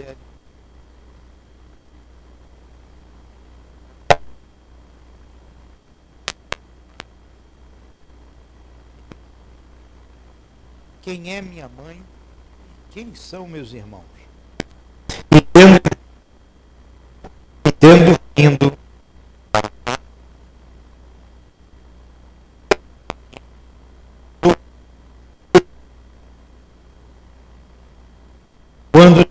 Evangelho. 0.00 0.16
Quem 11.02 11.34
é 11.34 11.42
minha 11.42 11.68
mãe? 11.68 12.02
Quem 12.90 13.14
são 13.14 13.46
meus 13.46 13.72
irmãos? 13.72 14.04
Entendo, 15.30 15.80
entendo 17.64 18.20
indo 18.36 18.78
quando 28.92 29.30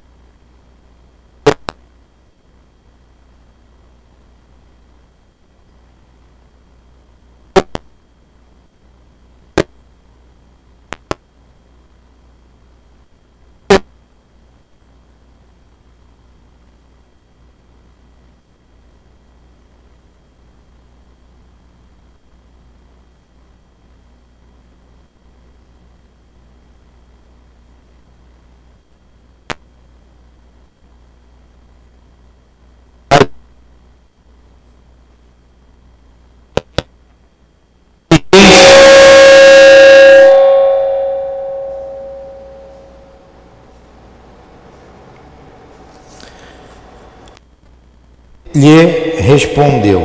lhe 48.70 49.20
respondeu: 49.20 50.02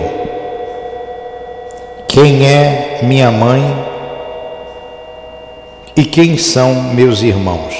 Quem 2.08 2.46
é 2.46 3.00
minha 3.02 3.30
mãe 3.30 3.62
e 5.94 6.04
quem 6.04 6.38
são 6.38 6.74
meus 6.94 7.22
irmãos? 7.22 7.74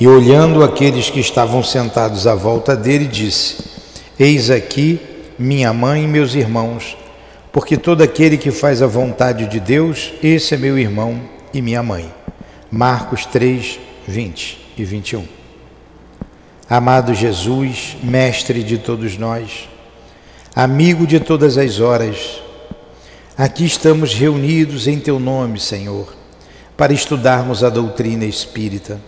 E 0.00 0.06
olhando 0.06 0.62
aqueles 0.62 1.10
que 1.10 1.20
estavam 1.20 1.62
sentados 1.62 2.26
à 2.26 2.34
volta 2.34 2.74
dele, 2.74 3.06
disse: 3.06 3.56
Eis 4.18 4.50
aqui 4.50 5.00
minha 5.38 5.72
mãe 5.72 6.04
e 6.04 6.08
meus 6.08 6.34
irmãos, 6.34 6.96
porque 7.52 7.76
todo 7.76 8.02
aquele 8.02 8.36
que 8.36 8.50
faz 8.50 8.82
a 8.82 8.86
vontade 8.86 9.46
de 9.46 9.60
Deus, 9.60 10.12
esse 10.22 10.54
é 10.54 10.58
meu 10.58 10.76
irmão 10.76 11.20
e 11.54 11.62
minha 11.62 11.82
mãe. 11.82 12.12
Marcos 12.70 13.24
3, 13.24 13.78
20 14.06 14.58
e 14.76 14.84
21. 14.84 15.37
Amado 16.70 17.14
Jesus, 17.14 17.96
mestre 18.02 18.62
de 18.62 18.76
todos 18.76 19.16
nós, 19.16 19.70
amigo 20.54 21.06
de 21.06 21.18
todas 21.18 21.56
as 21.56 21.80
horas, 21.80 22.42
aqui 23.38 23.64
estamos 23.64 24.12
reunidos 24.12 24.86
em 24.86 25.00
teu 25.00 25.18
nome, 25.18 25.58
Senhor, 25.58 26.14
para 26.76 26.92
estudarmos 26.92 27.64
a 27.64 27.70
doutrina 27.70 28.26
espírita. 28.26 29.00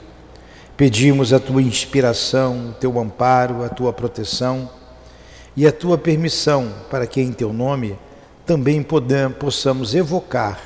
Pedimos 0.74 1.34
a 1.34 1.38
tua 1.38 1.60
inspiração, 1.60 2.70
o 2.70 2.72
teu 2.72 2.98
amparo, 2.98 3.62
a 3.62 3.68
tua 3.68 3.92
proteção 3.92 4.70
e 5.54 5.66
a 5.66 5.72
tua 5.72 5.98
permissão 5.98 6.72
para 6.90 7.06
que 7.06 7.20
em 7.20 7.30
teu 7.30 7.52
nome 7.52 7.94
também 8.46 8.82
possamos 9.38 9.94
evocar 9.94 10.58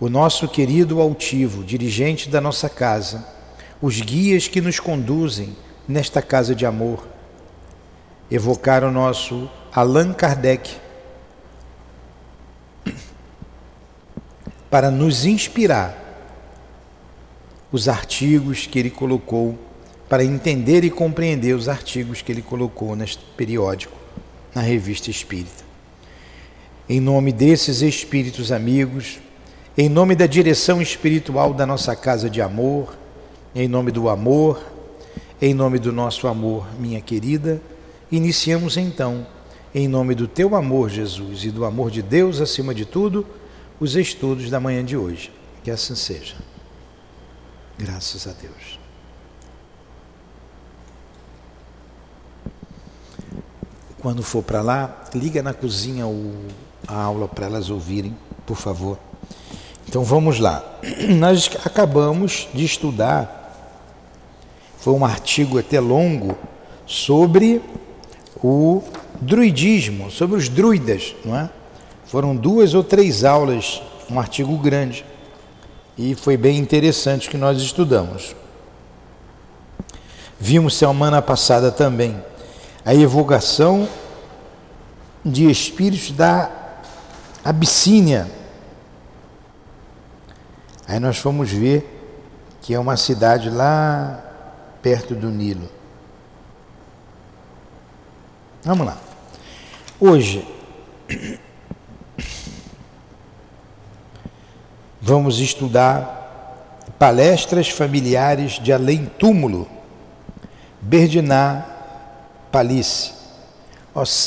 o 0.00 0.08
nosso 0.08 0.48
querido 0.48 1.02
altivo, 1.02 1.62
dirigente 1.62 2.30
da 2.30 2.40
nossa 2.40 2.70
casa, 2.70 3.26
os 3.82 4.00
guias 4.00 4.48
que 4.48 4.62
nos 4.62 4.80
conduzem 4.80 5.54
nesta 5.88 6.20
casa 6.20 6.54
de 6.54 6.66
amor, 6.66 7.08
evocar 8.30 8.84
o 8.84 8.90
nosso 8.90 9.48
Allan 9.72 10.12
Kardec 10.12 10.76
para 14.70 14.90
nos 14.90 15.24
inspirar 15.24 16.04
os 17.72 17.88
artigos 17.88 18.66
que 18.66 18.78
ele 18.78 18.90
colocou, 18.90 19.58
para 20.08 20.24
entender 20.24 20.84
e 20.84 20.90
compreender 20.90 21.54
os 21.54 21.68
artigos 21.68 22.20
que 22.20 22.30
ele 22.32 22.42
colocou 22.42 22.94
neste 22.94 23.24
periódico, 23.36 23.96
na 24.54 24.60
revista 24.60 25.10
Espírita. 25.10 25.64
Em 26.88 27.00
nome 27.00 27.32
desses 27.32 27.82
espíritos 27.82 28.50
amigos, 28.50 29.18
em 29.76 29.88
nome 29.88 30.16
da 30.16 30.26
direção 30.26 30.82
espiritual 30.82 31.54
da 31.54 31.66
nossa 31.66 31.94
casa 31.94 32.28
de 32.28 32.40
amor, 32.40 32.96
em 33.54 33.68
nome 33.68 33.92
do 33.92 34.08
amor, 34.08 34.60
em 35.40 35.54
nome 35.54 35.78
do 35.78 35.92
nosso 35.92 36.26
amor, 36.26 36.66
minha 36.78 37.00
querida, 37.00 37.62
iniciamos 38.10 38.76
então, 38.76 39.26
em 39.74 39.86
nome 39.86 40.14
do 40.14 40.26
teu 40.26 40.56
amor, 40.56 40.90
Jesus, 40.90 41.44
e 41.44 41.50
do 41.50 41.64
amor 41.64 41.90
de 41.90 42.02
Deus 42.02 42.40
acima 42.40 42.74
de 42.74 42.84
tudo, 42.84 43.24
os 43.78 43.94
estudos 43.94 44.50
da 44.50 44.58
manhã 44.58 44.84
de 44.84 44.96
hoje. 44.96 45.30
Que 45.62 45.70
assim 45.70 45.94
seja. 45.94 46.34
Graças 47.78 48.26
a 48.26 48.32
Deus. 48.32 48.78
Quando 54.00 54.22
for 54.22 54.42
para 54.42 54.62
lá, 54.62 55.04
liga 55.14 55.42
na 55.42 55.52
cozinha 55.52 56.06
o, 56.06 56.34
a 56.86 57.00
aula 57.00 57.28
para 57.28 57.46
elas 57.46 57.70
ouvirem, 57.70 58.16
por 58.46 58.56
favor. 58.56 58.98
Então 59.88 60.02
vamos 60.02 60.40
lá. 60.40 60.64
Nós 61.18 61.50
acabamos 61.64 62.48
de 62.52 62.64
estudar 62.64 63.37
foi 64.78 64.94
um 64.94 65.04
artigo 65.04 65.58
até 65.58 65.80
longo 65.80 66.36
sobre 66.86 67.60
o 68.42 68.82
druidismo, 69.20 70.10
sobre 70.10 70.36
os 70.36 70.48
druidas, 70.48 71.14
não 71.24 71.36
é? 71.36 71.50
Foram 72.06 72.34
duas 72.34 72.72
ou 72.74 72.82
três 72.82 73.24
aulas, 73.24 73.82
um 74.10 74.18
artigo 74.18 74.56
grande. 74.56 75.04
E 75.96 76.14
foi 76.14 76.36
bem 76.36 76.56
interessante 76.58 77.28
que 77.28 77.36
nós 77.36 77.60
estudamos. 77.60 78.34
Vimos 80.38 80.76
semana 80.76 81.20
passada 81.20 81.72
também 81.72 82.22
a 82.84 82.94
evocação 82.94 83.88
de 85.24 85.50
espíritos 85.50 86.12
da 86.12 86.50
Abissínia. 87.44 88.30
Aí 90.86 91.00
nós 91.00 91.18
fomos 91.18 91.50
ver 91.50 91.96
que 92.62 92.72
é 92.72 92.78
uma 92.78 92.96
cidade 92.96 93.50
lá 93.50 94.27
perto 94.82 95.14
do 95.14 95.28
Nilo. 95.28 95.68
Vamos 98.62 98.86
lá. 98.86 98.98
Hoje 100.00 100.46
vamos 105.00 105.38
estudar 105.40 106.84
palestras 106.98 107.68
familiares 107.68 108.58
de 108.62 108.72
além 108.72 109.06
túmulo, 109.06 109.68
Berdiná 110.80 111.64
Palice. 112.52 113.12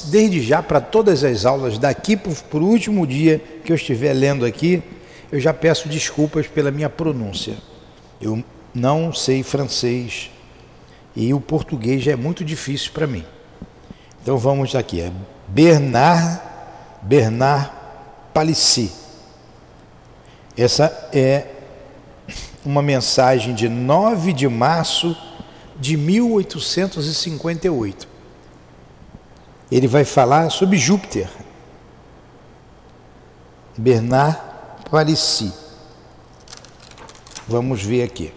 Desde 0.07 0.42
já, 0.42 0.62
para 0.62 0.81
todas 0.81 1.24
as 1.24 1.45
aulas, 1.45 1.77
daqui 1.77 2.18
para 2.18 2.59
o 2.59 2.65
último 2.65 3.07
dia 3.07 3.42
que 3.63 3.71
eu 3.71 3.75
estiver 3.75 4.13
lendo 4.13 4.45
aqui, 4.45 4.83
eu 5.31 5.39
já 5.39 5.54
peço 5.54 5.88
desculpas 5.88 6.47
pela 6.47 6.71
minha 6.71 6.89
pronúncia. 6.89 7.56
Eu 8.19 8.44
não 8.74 9.13
sei 9.13 9.44
francês, 9.44 10.30
e 11.15 11.33
o 11.33 11.39
português 11.39 12.03
já 12.03 12.11
é 12.13 12.15
muito 12.15 12.45
difícil 12.45 12.91
para 12.91 13.07
mim. 13.07 13.25
Então 14.21 14.37
vamos 14.37 14.75
aqui, 14.75 15.01
é 15.01 15.11
Bernard, 15.47 16.39
Bernard 17.01 17.71
Palissy. 18.33 18.91
Essa 20.55 21.09
é 21.11 21.47
uma 22.63 22.81
mensagem 22.81 23.53
de 23.55 23.67
9 23.67 24.31
de 24.33 24.47
março 24.47 25.17
de 25.79 25.97
1858. 25.97 28.07
Ele 29.71 29.87
vai 29.87 30.05
falar 30.05 30.51
sobre 30.51 30.77
Júpiter. 30.77 31.27
Bernard 33.77 34.37
Palissy. 34.89 35.53
Vamos 37.47 37.81
ver 37.81 38.03
aqui 38.03 38.31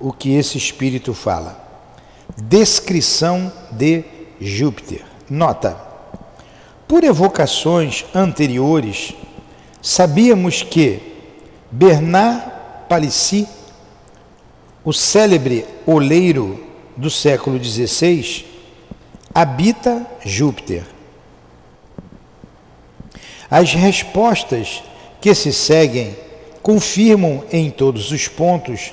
o 0.00 0.12
que 0.12 0.34
esse 0.34 0.58
espírito 0.58 1.14
fala. 1.14 1.67
Descrição 2.40 3.52
de 3.72 4.04
Júpiter. 4.40 5.04
Nota: 5.28 5.76
por 6.86 7.02
evocações 7.02 8.04
anteriores, 8.14 9.12
sabíamos 9.82 10.62
que 10.62 11.00
Bernard 11.70 12.50
Palissy, 12.88 13.46
o 14.84 14.92
célebre 14.92 15.66
oleiro 15.84 16.64
do 16.96 17.10
século 17.10 17.62
XVI, 17.62 18.46
habita 19.34 20.06
Júpiter. 20.24 20.86
As 23.50 23.74
respostas 23.74 24.82
que 25.20 25.34
se 25.34 25.52
seguem 25.52 26.16
confirmam 26.62 27.42
em 27.50 27.68
todos 27.68 28.12
os 28.12 28.28
pontos 28.28 28.92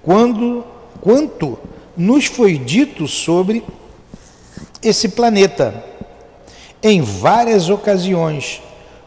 quando, 0.00 0.64
quanto 1.00 1.58
nos 1.96 2.26
foi 2.26 2.58
dito 2.58 3.06
sobre 3.06 3.62
esse 4.82 5.08
planeta 5.10 5.84
em 6.82 7.00
várias 7.00 7.70
ocasiões 7.70 8.60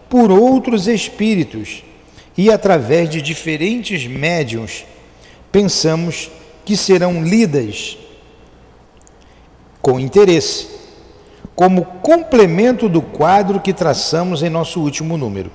por 0.10 0.32
outros 0.32 0.88
espíritos 0.88 1.84
e 2.38 2.52
através 2.52 3.10
de 3.10 3.22
diferentes 3.22 4.06
médiums, 4.08 4.86
pensamos 5.52 6.30
que 6.64 6.78
serão 6.78 7.24
lidas 7.24 7.98
com 9.82 10.00
interesse, 10.00 10.68
como 11.56 11.86
complemento 11.86 12.88
do 12.88 13.02
quadro 13.02 13.60
que 13.60 13.74
traçamos 13.74 14.44
em 14.44 14.50
nosso 14.50 14.82
último 14.82 15.18
número. 15.18 15.52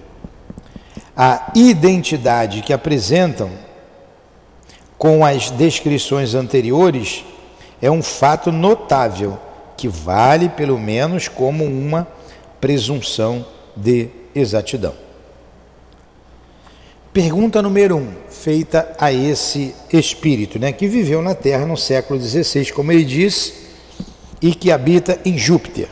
A 1.16 1.52
identidade 1.54 2.62
que 2.62 2.72
apresentam 2.72 3.50
com 5.02 5.24
as 5.24 5.50
descrições 5.50 6.32
anteriores 6.32 7.24
é 7.82 7.90
um 7.90 8.00
fato 8.00 8.52
notável 8.52 9.36
que 9.76 9.88
vale 9.88 10.48
pelo 10.48 10.78
menos 10.78 11.26
como 11.26 11.64
uma 11.64 12.06
presunção 12.60 13.44
de 13.76 14.08
exatidão. 14.32 14.94
Pergunta 17.12 17.60
número 17.60 17.96
um, 17.96 18.12
feita 18.30 18.94
a 18.96 19.12
esse 19.12 19.74
espírito, 19.92 20.60
né, 20.60 20.70
que 20.70 20.86
viveu 20.86 21.20
na 21.20 21.34
Terra 21.34 21.66
no 21.66 21.76
século 21.76 22.20
XVI, 22.20 22.70
como 22.70 22.92
ele 22.92 23.04
diz, 23.04 23.54
e 24.40 24.54
que 24.54 24.70
habita 24.70 25.18
em 25.24 25.36
Júpiter. 25.36 25.88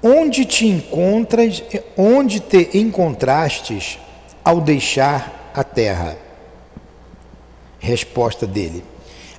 Onde 0.00 0.44
te 0.44 0.68
encontras, 0.68 1.64
onde 1.96 2.38
te 2.38 2.78
encontrastes 2.78 3.98
ao 4.44 4.60
deixar 4.60 5.50
a 5.52 5.64
terra? 5.64 6.25
Resposta 7.86 8.46
dele: 8.46 8.82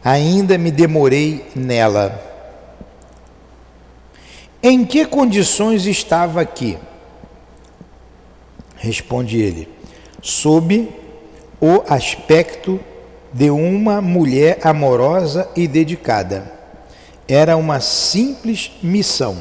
Ainda 0.03 0.57
me 0.57 0.71
demorei 0.71 1.45
nela. 1.53 2.23
Em 4.63 4.85
que 4.85 5.05
condições 5.05 5.85
estava 5.85 6.39
aqui? 6.39 6.77
Responde 8.77 9.37
ele: 9.37 9.67
Sob 10.21 10.89
o 11.59 11.83
aspecto 11.89 12.79
de 13.33 13.49
uma 13.49 14.01
mulher 14.01 14.59
amorosa 14.63 15.49
e 15.53 15.67
dedicada. 15.67 16.53
Era 17.27 17.57
uma 17.57 17.81
simples 17.81 18.71
missão 18.81 19.37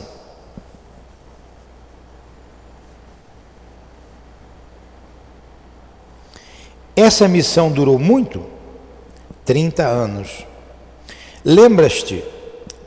Essa 6.96 7.28
missão 7.28 7.70
durou 7.70 7.98
muito? 7.98 8.55
30 9.46 9.86
anos. 9.86 10.44
Lembras-te, 11.44 12.22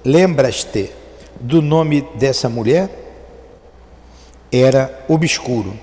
lembras-te 0.03 0.91
do 1.39 1.61
nome 1.61 2.01
dessa 2.15 2.49
mulher? 2.49 2.89
Era 4.51 5.05
obscuro. 5.07 5.79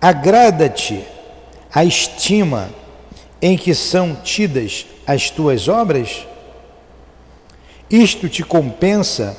Agrada-te 0.00 1.04
a 1.74 1.84
estima 1.84 2.68
em 3.40 3.56
que 3.56 3.74
são 3.74 4.14
tidas 4.14 4.86
as 5.06 5.30
tuas 5.30 5.66
obras? 5.66 6.26
Isto 7.90 8.28
te 8.28 8.42
compensa 8.42 9.36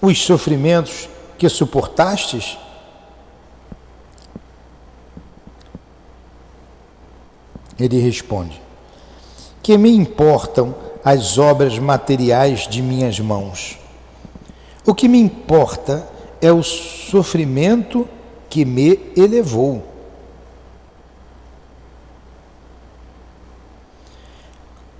os 0.00 0.18
sofrimentos 0.20 1.08
que 1.38 1.48
suportastes? 1.48 2.58
Ele 7.78 7.98
responde: 8.00 8.61
Que 9.62 9.78
me 9.78 9.90
importam 9.90 10.74
as 11.04 11.38
obras 11.38 11.78
materiais 11.78 12.66
de 12.66 12.82
minhas 12.82 13.20
mãos? 13.20 13.78
O 14.84 14.94
que 14.94 15.06
me 15.08 15.18
importa 15.18 16.08
é 16.40 16.50
o 16.50 16.62
sofrimento 16.62 18.08
que 18.50 18.64
me 18.64 18.98
elevou. 19.16 19.82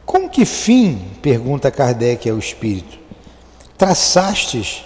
Com 0.07 0.29
que 0.29 0.45
fim, 0.45 1.11
pergunta 1.21 1.71
Kardec 1.71 2.31
ao 2.31 2.39
Espírito, 2.39 2.99
traçastes 3.77 4.85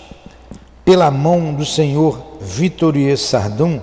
pela 0.85 1.11
mão 1.11 1.53
do 1.53 1.67
Senhor 1.67 2.39
Vitorieux 2.41 3.21
Sardum 3.21 3.81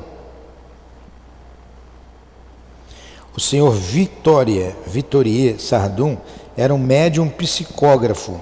O 3.36 3.40
senhor 3.40 3.72
Vitória, 3.72 4.76
Vitorier 4.86 5.60
Sardum, 5.60 6.18
era 6.56 6.74
um 6.74 6.78
médium 6.78 7.28
psicógrafo 7.28 8.40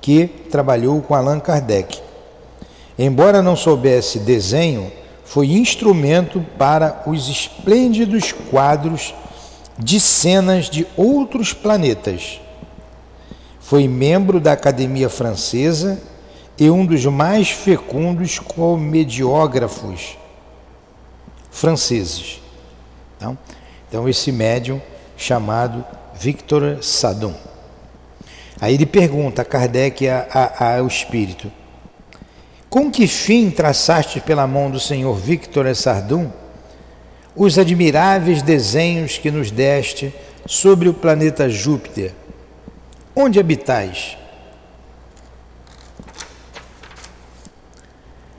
que 0.00 0.28
trabalhou 0.28 1.02
com 1.02 1.14
Allan 1.14 1.40
Kardec. 1.40 2.00
Embora 2.96 3.42
não 3.42 3.56
soubesse 3.56 4.20
desenho, 4.20 4.92
foi 5.24 5.48
instrumento 5.48 6.40
para 6.56 7.02
os 7.06 7.28
esplêndidos 7.28 8.32
quadros 8.32 9.12
de 9.76 9.98
cenas 9.98 10.70
de 10.70 10.86
outros 10.96 11.52
planetas. 11.52 12.40
Foi 13.60 13.86
membro 13.86 14.40
da 14.40 14.52
Academia 14.52 15.08
Francesa 15.08 16.00
e 16.58 16.70
um 16.70 16.86
dos 16.86 17.04
mais 17.06 17.50
fecundos 17.50 18.38
comediógrafos 18.38 20.16
franceses. 21.50 22.40
Então, 23.16 23.36
então, 23.88 24.08
esse 24.08 24.30
médium 24.30 24.80
chamado 25.16 25.84
Victor 26.14 26.82
Sadum. 26.82 27.34
Aí 28.60 28.74
ele 28.74 28.86
pergunta 28.86 29.42
a 29.42 29.44
Kardec 29.44 30.04
ao 30.08 30.86
espírito: 30.86 31.50
Com 32.68 32.90
que 32.90 33.06
fim 33.06 33.50
traçaste 33.50 34.20
pela 34.20 34.46
mão 34.46 34.70
do 34.70 34.78
senhor 34.78 35.14
Victor 35.16 35.74
Sardum 35.74 36.30
os 37.34 37.56
admiráveis 37.56 38.42
desenhos 38.42 39.16
que 39.16 39.30
nos 39.30 39.50
deste 39.50 40.12
sobre 40.44 40.88
o 40.88 40.94
planeta 40.94 41.48
Júpiter? 41.48 42.12
Onde 43.16 43.40
habitais? 43.40 44.18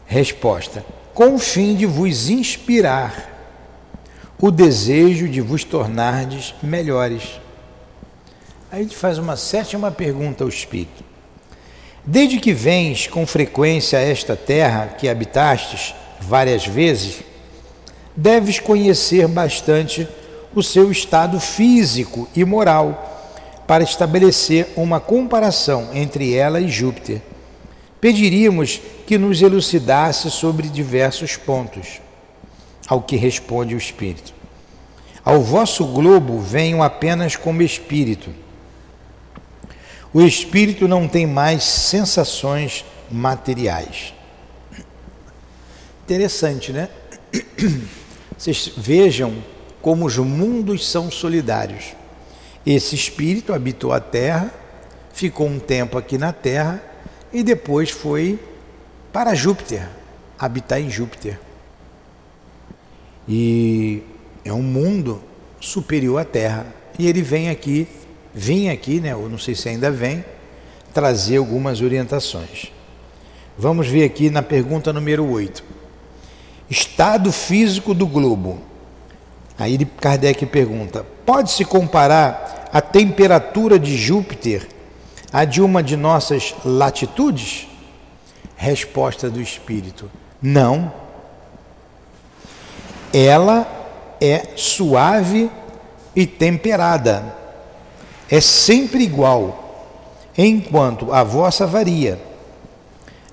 Resposta: 0.05 0.85
Com 1.13 1.35
o 1.35 1.39
fim 1.39 1.75
de 1.75 1.85
vos 1.85 2.29
inspirar 2.29 3.38
o 4.41 4.49
desejo 4.49 5.27
de 5.27 5.41
vos 5.41 5.65
tornardes 5.65 6.55
melhores. 6.63 7.41
Aí 8.71 8.81
ele 8.83 8.95
faz 8.95 9.17
uma 9.17 9.35
sétima 9.35 9.91
pergunta 9.91 10.43
ao 10.45 10.49
Espírito. 10.49 11.03
Desde 12.05 12.39
que 12.39 12.53
vens 12.53 13.07
com 13.07 13.27
frequência 13.27 13.99
a 13.99 14.01
esta 14.01 14.37
terra 14.37 14.95
que 14.97 15.09
habitastes 15.09 15.93
várias 16.21 16.65
vezes, 16.65 17.19
deves 18.15 18.59
conhecer 18.59 19.27
bastante 19.27 20.07
o 20.55 20.63
seu 20.63 20.89
estado 20.89 21.39
físico 21.39 22.27
e 22.33 22.45
moral 22.45 23.05
para 23.67 23.83
estabelecer 23.83 24.69
uma 24.75 24.99
comparação 25.01 25.89
entre 25.93 26.33
ela 26.33 26.61
e 26.61 26.69
Júpiter. 26.69 27.21
Pediríamos 27.99 28.81
que 29.05 29.17
nos 29.17 29.41
elucidasse 29.41 30.31
sobre 30.31 30.69
diversos 30.69 31.35
pontos 31.35 31.99
ao 32.89 33.03
que 33.03 33.15
responde 33.15 33.75
o 33.75 33.77
Espírito. 33.77 34.33
Ao 35.23 35.41
vosso 35.41 35.85
globo 35.85 36.39
venho 36.39 36.81
apenas 36.81 37.35
como 37.35 37.61
espírito. 37.61 38.33
O 40.11 40.21
espírito 40.21 40.87
não 40.87 41.07
tem 41.07 41.27
mais 41.27 41.63
sensações 41.63 42.83
materiais. 43.11 44.11
Interessante, 46.03 46.73
né? 46.73 46.89
Vocês 48.35 48.71
vejam 48.75 49.35
como 49.83 50.07
os 50.07 50.17
mundos 50.17 50.89
são 50.89 51.11
solidários. 51.11 51.93
Esse 52.65 52.95
espírito 52.95 53.53
habitou 53.53 53.93
a 53.93 53.99
Terra, 53.99 54.51
ficou 55.13 55.47
um 55.47 55.59
tempo 55.59 55.95
aqui 55.95 56.17
na 56.17 56.33
Terra 56.33 56.81
e 57.31 57.43
depois 57.43 57.91
foi 57.91 58.39
para 59.13 59.35
Júpiter, 59.35 59.87
habitar 60.39 60.81
em 60.81 60.89
Júpiter. 60.89 61.39
E 63.29 64.01
é 64.43 64.51
um 64.51 64.63
mundo 64.63 65.21
superior 65.61 66.19
à 66.19 66.25
Terra. 66.25 66.65
E 66.97 67.07
ele 67.07 67.21
vem 67.21 67.49
aqui, 67.49 67.87
vem 68.33 68.71
aqui, 68.71 68.99
né, 68.99 69.15
ou 69.15 69.29
não 69.29 69.37
sei 69.37 69.53
se 69.53 69.69
ainda 69.69 69.91
vem, 69.91 70.25
trazer 70.93 71.37
algumas 71.37 71.79
orientações. 71.79 72.71
Vamos 73.57 73.87
ver 73.87 74.03
aqui 74.03 74.29
na 74.31 74.41
pergunta 74.41 74.91
número 74.91 75.29
8. 75.29 75.63
Estado 76.69 77.31
físico 77.31 77.93
do 77.93 78.07
globo. 78.07 78.61
Aí 79.57 79.77
Kardec 79.85 80.45
pergunta: 80.45 81.05
pode-se 81.25 81.65
comparar 81.65 82.69
a 82.71 82.81
temperatura 82.81 83.77
de 83.77 83.95
Júpiter 83.97 84.67
a 85.31 85.45
de 85.45 85.61
uma 85.61 85.83
de 85.83 85.95
nossas 85.95 86.55
latitudes? 86.65 87.67
Resposta 88.55 89.29
do 89.29 89.41
Espírito: 89.41 90.09
Não. 90.41 91.08
Ela 93.13 93.67
é 94.21 94.49
suave 94.55 95.49
e 96.15 96.25
temperada. 96.25 97.35
É 98.29 98.39
sempre 98.41 99.03
igual, 99.03 99.87
enquanto 100.37 101.11
a 101.11 101.23
vossa 101.23 101.65
varia. 101.65 102.19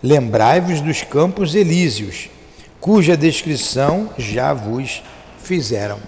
Lembrai-vos 0.02 0.80
dos 0.80 1.02
campos 1.02 1.54
elíseos, 1.54 2.30
cuja 2.80 3.16
descrição 3.16 4.10
já 4.16 4.54
vos 4.54 5.02
fizeram. 5.38 5.98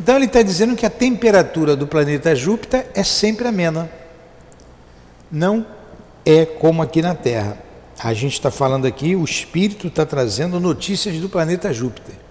Então 0.00 0.16
ele 0.16 0.24
está 0.24 0.42
dizendo 0.42 0.74
que 0.74 0.86
a 0.86 0.90
temperatura 0.90 1.76
do 1.76 1.86
planeta 1.86 2.34
Júpiter 2.34 2.86
é 2.94 3.04
sempre 3.04 3.46
amena. 3.46 3.90
Não 5.30 5.66
é 6.24 6.44
como 6.44 6.82
aqui 6.82 7.00
na 7.00 7.14
Terra. 7.14 7.58
A 8.02 8.12
gente 8.12 8.32
está 8.32 8.50
falando 8.50 8.86
aqui, 8.86 9.14
o 9.14 9.24
espírito 9.24 9.86
está 9.86 10.04
trazendo 10.04 10.58
notícias 10.58 11.16
do 11.16 11.28
planeta 11.28 11.72
Júpiter. 11.72 12.23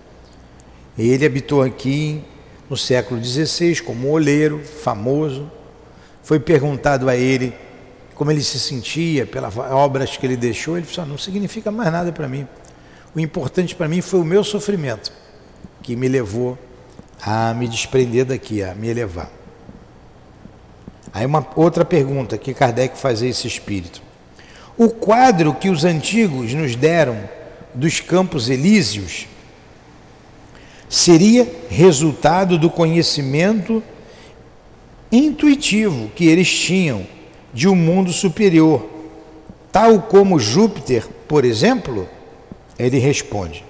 Ele 0.98 1.26
habitou 1.26 1.62
aqui 1.62 2.22
no 2.70 2.78
século 2.78 3.24
XVI 3.24 3.82
como 3.82 4.10
oleiro 4.10 4.60
famoso. 4.64 5.52
Foi 6.22 6.40
perguntado 6.40 7.10
a 7.10 7.16
ele 7.16 7.54
como 8.14 8.32
ele 8.32 8.44
se 8.44 8.60
sentia 8.60 9.26
pelas 9.26 9.58
obras 9.58 10.16
que 10.18 10.26
ele 10.26 10.38
deixou. 10.38 10.78
Ele 10.78 10.86
disse: 10.86 11.02
ah, 11.02 11.06
Não 11.06 11.18
significa 11.18 11.72
mais 11.72 11.92
nada 11.92 12.12
para 12.12 12.28
mim. 12.28 12.48
O 13.16 13.20
importante 13.20 13.76
para 13.76 13.88
mim 13.88 14.02
foi 14.02 14.20
o 14.20 14.26
meu 14.26 14.44
sofrimento, 14.44 15.12
que 15.82 15.96
me 15.96 16.08
levou 16.08 16.58
a 17.22 17.54
me 17.54 17.68
desprender 17.68 18.26
daqui, 18.26 18.64
a 18.64 18.74
me 18.74 18.88
elevar. 18.88 19.30
Aí 21.14 21.26
uma 21.26 21.46
outra 21.56 21.86
pergunta 21.86 22.38
que 22.38 22.54
Kardec 22.54 22.98
faz 22.98 23.22
a 23.22 23.28
esse 23.28 23.48
espírito. 23.48 24.02
O 24.76 24.90
quadro 24.90 25.54
que 25.54 25.70
os 25.70 25.86
antigos 25.86 26.54
nos 26.54 26.76
deram 26.76 27.30
dos 27.74 28.00
campos 28.00 28.50
elíseos 28.50 29.28
seria 30.94 31.52
resultado 31.72 32.56
do 32.56 32.70
conhecimento 32.70 33.82
intuitivo 35.12 36.12
que 36.16 36.28
eles 36.28 36.48
tinham 36.48 37.08
de 37.52 37.68
um 37.68 37.76
mundo 37.76 38.14
superior, 38.14 38.88
tal 39.72 40.04
como 40.04 40.40
Júpiter, 40.40 41.08
por 41.28 41.46
exemplo? 41.46 42.08
Ele 42.78 43.00
responde: 43.00 43.66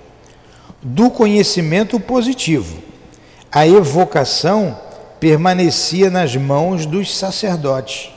do 0.82 1.10
conhecimento 1.10 1.98
positivo 1.98 2.84
a 3.50 3.65
evocação 3.65 4.77
permanecia 5.18 6.10
nas 6.10 6.36
mãos 6.36 6.86
dos 6.86 7.15
sacerdotes. 7.15 8.12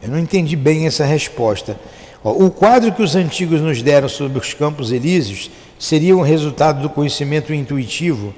Eu 0.00 0.08
não 0.08 0.18
entendi 0.18 0.56
bem 0.56 0.86
essa 0.86 1.04
resposta. 1.04 1.78
O 2.24 2.50
quadro 2.50 2.92
que 2.92 3.02
os 3.02 3.16
antigos 3.16 3.60
nos 3.60 3.82
deram 3.82 4.08
sobre 4.08 4.38
os 4.38 4.54
campos 4.54 4.92
elíseos 4.92 5.50
seria 5.78 6.16
um 6.16 6.22
resultado 6.22 6.80
do 6.80 6.88
conhecimento 6.88 7.52
intuitivo 7.52 8.32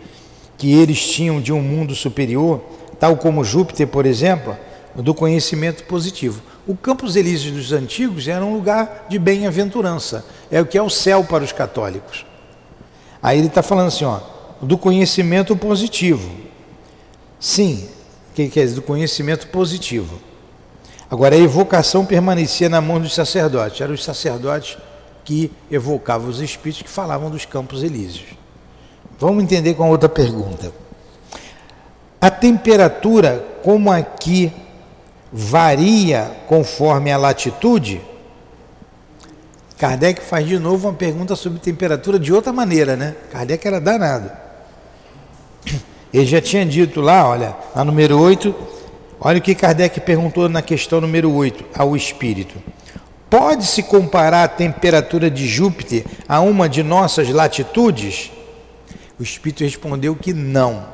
que 0.57 0.73
eles 0.73 1.07
tinham 1.07 1.41
de 1.41 1.53
um 1.53 1.61
mundo 1.61 1.95
superior, 1.95 2.63
tal 2.99 3.17
como 3.17 3.45
Júpiter, 3.45 3.87
por 3.87 4.07
exemplo, 4.07 4.57
do 4.95 5.13
conhecimento 5.13 5.85
positivo. 5.85 6.41
O 6.67 6.75
Campos 6.75 7.17
Elíseos 7.17 7.55
dos 7.55 7.73
antigos 7.73 8.27
era 8.27 8.43
um 8.43 8.55
lugar 8.55 9.07
de 9.11 9.19
bem-aventurança, 9.19 10.25
é 10.51 10.61
o 10.63 10.67
que 10.67 10.79
é 10.79 10.83
o 10.83 10.89
céu 10.89 11.25
para 11.25 11.45
os 11.45 11.53
católicos. 11.53 12.25
Aí 13.23 13.39
ele 13.39 13.49
está 13.49 13.63
falando 13.63 13.89
assim, 13.89 14.05
ó, 14.05 14.21
do 14.63 14.79
conhecimento 14.79 15.55
positivo. 15.57 16.31
Sim, 17.39 17.87
que 18.35 18.49
quer 18.49 18.65
dizer? 18.65 18.77
Do 18.77 18.83
conhecimento 18.83 19.49
positivo. 19.49 20.19
Agora, 21.11 21.35
a 21.35 21.39
evocação 21.39 22.05
permanecia 22.05 22.69
na 22.69 22.81
mão 22.81 23.01
dos 23.01 23.15
sacerdotes. 23.15 23.81
Eram 23.81 23.95
os 23.95 24.03
sacerdotes 24.03 24.79
que 25.25 25.51
evocavam 25.71 26.29
os 26.29 26.41
espíritos 26.41 26.83
que 26.83 26.91
falavam 26.91 27.31
dos 27.31 27.45
campos 27.45 27.83
elíseos. 27.83 28.27
Vamos 29.19 29.43
entender 29.43 29.75
com 29.75 29.85
a 29.85 29.89
outra 29.89 30.09
pergunta. 30.09 30.73
A 32.21 32.31
temperatura, 32.31 33.45
como 33.63 33.91
aqui 33.91 34.53
varia 35.33 36.31
conforme 36.47 37.13
a 37.13 37.17
latitude, 37.17 38.01
Kardec 39.79 40.23
faz 40.23 40.47
de 40.47 40.59
novo 40.59 40.89
uma 40.89 40.95
pergunta 40.95 41.37
sobre 41.37 41.59
temperatura 41.59 42.19
de 42.19 42.33
outra 42.33 42.53
maneira, 42.53 42.97
né? 42.97 43.15
Kardec 43.31 43.67
era 43.67 43.81
danado. 43.81 44.31
Ele 46.13 46.25
já 46.25 46.41
tinha 46.41 46.65
dito 46.65 47.01
lá, 47.01 47.29
olha, 47.29 47.57
na 47.75 47.85
número 47.85 48.19
8, 48.19 48.55
olha 49.21 49.39
o 49.39 49.43
que 49.43 49.55
Kardec 49.55 50.01
perguntou 50.01 50.49
na 50.49 50.63
questão 50.63 51.01
número 51.01 51.33
8 51.33 51.65
ao 51.77 51.97
espírito. 51.97 52.55
Pode-se 53.29 53.83
comparar 53.83 54.45
a 54.45 54.49
temperatura 54.49 55.31
de 55.31 55.47
Júpiter 55.47 56.05
a 56.29 56.41
uma 56.41 56.69
de 56.69 56.83
nossas 56.83 57.29
latitudes? 57.29 58.31
O 59.19 59.23
espírito 59.23 59.65
respondeu 59.65 60.15
que 60.15 60.33
não. 60.33 60.87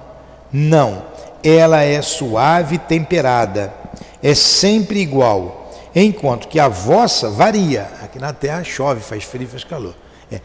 Não. 0.52 1.04
Ela 1.42 1.82
é 1.82 2.00
suave 2.00 2.76
e 2.76 2.78
temperada. 2.78 3.74
É 4.22 4.34
sempre 4.34 5.00
igual 5.00 5.70
enquanto 5.94 6.48
que 6.48 6.58
a 6.58 6.68
vossa 6.68 7.28
varia. 7.30 7.90
Aqui 8.02 8.18
na 8.18 8.32
Terra 8.32 8.64
chove, 8.64 9.00
faz 9.00 9.24
frio, 9.24 9.48
faz 9.48 9.64
calor. 9.64 9.94
É, 10.30 10.40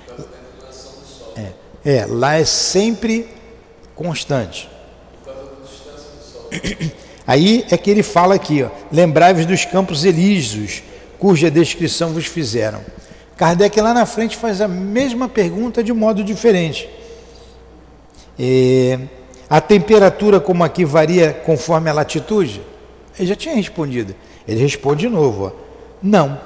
é, 1.35 1.53
é 1.85 2.05
lá 2.05 2.35
é 2.35 2.45
sempre 2.45 3.29
constante. 3.95 4.69
Aí 7.27 7.65
é 7.71 7.77
que 7.77 7.89
ele 7.89 8.03
fala 8.03 8.35
aqui, 8.35 8.65
lembrai-vos 8.91 9.45
dos 9.45 9.65
campos 9.65 10.05
elíseos, 10.05 10.83
cuja 11.17 11.49
descrição 11.49 12.13
vos 12.13 12.25
fizeram. 12.25 12.81
Kardec 13.35 13.79
lá 13.81 13.93
na 13.93 14.05
frente 14.05 14.37
faz 14.37 14.61
a 14.61 14.67
mesma 14.67 15.27
pergunta 15.27 15.83
de 15.83 15.91
modo 15.91 16.23
diferente. 16.23 16.87
É, 18.37 18.99
a 19.49 19.59
temperatura 19.59 20.39
como 20.39 20.63
aqui 20.63 20.85
varia 20.85 21.33
conforme 21.45 21.89
a 21.89 21.93
latitude? 21.93 22.61
Ele 23.17 23.27
já 23.27 23.35
tinha 23.35 23.55
respondido. 23.55 24.15
Ele 24.47 24.61
responde 24.61 25.01
de 25.01 25.09
novo: 25.09 25.47
ó, 25.47 25.51
não, 26.01 26.39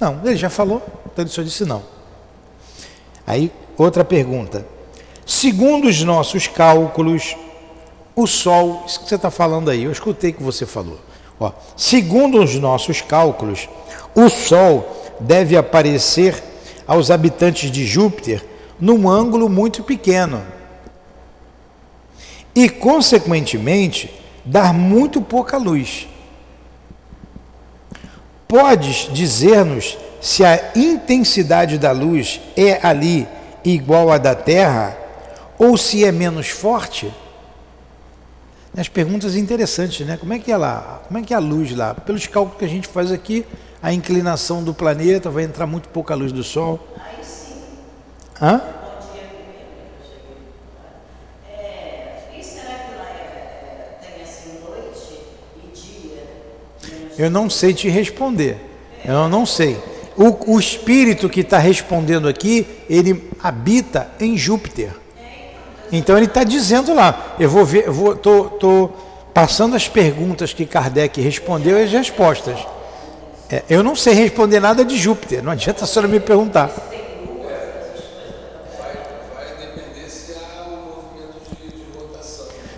não. 0.00 0.20
Ele 0.24 0.36
já 0.36 0.48
falou, 0.48 0.82
então 1.06 1.24
ele 1.24 1.30
só 1.30 1.42
disse 1.42 1.64
não. 1.64 1.82
Aí, 3.26 3.50
outra 3.76 4.04
pergunta. 4.04 4.66
Segundo 5.26 5.88
os 5.88 6.02
nossos 6.02 6.46
cálculos, 6.46 7.36
o 8.16 8.26
Sol, 8.26 8.84
isso 8.86 9.00
que 9.00 9.08
você 9.08 9.16
está 9.16 9.30
falando 9.30 9.70
aí, 9.70 9.84
eu 9.84 9.92
escutei 9.92 10.32
que 10.32 10.42
você 10.42 10.64
falou. 10.64 10.98
Ó, 11.38 11.52
segundo 11.76 12.42
os 12.42 12.54
nossos 12.54 13.00
cálculos, 13.00 13.68
o 14.14 14.28
Sol 14.28 15.16
deve 15.18 15.56
aparecer 15.56 16.42
aos 16.86 17.10
habitantes 17.10 17.70
de 17.70 17.84
Júpiter 17.84 18.44
num 18.78 19.08
ângulo 19.08 19.48
muito 19.48 19.82
pequeno 19.82 20.42
e, 22.54 22.68
consequentemente, 22.68 24.12
dar 24.44 24.72
muito 24.72 25.20
pouca 25.20 25.56
luz. 25.56 26.06
Podes 28.46 29.08
dizer-nos 29.12 29.98
se 30.20 30.44
a 30.44 30.70
intensidade 30.76 31.78
da 31.78 31.90
luz 31.90 32.40
é 32.56 32.78
ali 32.86 33.26
igual 33.64 34.12
à 34.12 34.18
da 34.18 34.34
Terra 34.34 34.96
ou 35.58 35.76
se 35.76 36.04
é 36.04 36.12
menos 36.12 36.48
forte? 36.48 37.12
As 38.76 38.88
perguntas 38.88 39.36
interessantes, 39.36 40.04
né? 40.04 40.16
Como 40.16 40.32
é 40.32 40.38
que 40.38 40.50
é 40.50 40.56
lá? 40.56 41.02
Como 41.06 41.18
é 41.18 41.22
que 41.22 41.32
é 41.32 41.36
a 41.36 41.40
luz 41.40 41.74
lá? 41.74 41.94
Pelos 41.94 42.26
cálculos 42.26 42.58
que 42.58 42.64
a 42.64 42.68
gente 42.68 42.88
faz 42.88 43.12
aqui, 43.12 43.46
a 43.80 43.92
inclinação 43.92 44.64
do 44.64 44.74
planeta 44.74 45.30
vai 45.30 45.44
entrar 45.44 45.66
muito 45.66 45.88
pouca 45.88 46.14
luz 46.14 46.32
do 46.32 46.42
Sol. 46.42 46.84
Aí 46.96 47.24
sim. 47.24 47.54
Hã? 48.42 48.60
Eu 57.16 57.30
não 57.30 57.48
sei 57.48 57.72
te 57.72 57.88
responder. 57.88 58.58
Eu 59.04 59.28
não 59.28 59.46
sei. 59.46 59.78
O, 60.16 60.54
o 60.54 60.58
espírito 60.58 61.28
que 61.28 61.40
está 61.40 61.58
respondendo 61.58 62.26
aqui, 62.26 62.66
ele 62.88 63.30
habita 63.40 64.10
em 64.18 64.36
Júpiter. 64.36 65.03
Então 65.92 66.16
ele 66.16 66.26
está 66.26 66.44
dizendo 66.44 66.94
lá. 66.94 67.34
Eu 67.38 67.48
vou 67.48 67.64
ver, 67.64 67.86
eu 67.86 67.92
vou, 67.92 68.16
tô, 68.16 68.44
tô 68.44 68.90
passando 69.32 69.76
as 69.76 69.88
perguntas 69.88 70.52
que 70.52 70.64
Kardec 70.64 71.20
respondeu 71.20 71.78
e 71.78 71.84
as 71.84 71.92
respostas. 71.92 72.58
É, 73.50 73.62
eu 73.68 73.82
não 73.82 73.94
sei 73.94 74.14
responder 74.14 74.60
nada 74.60 74.84
de 74.84 74.96
Júpiter. 74.96 75.42
Não 75.42 75.52
adianta 75.52 75.84
a 75.84 75.86
senhora 75.86 76.08
me 76.08 76.20
perguntar. 76.20 76.70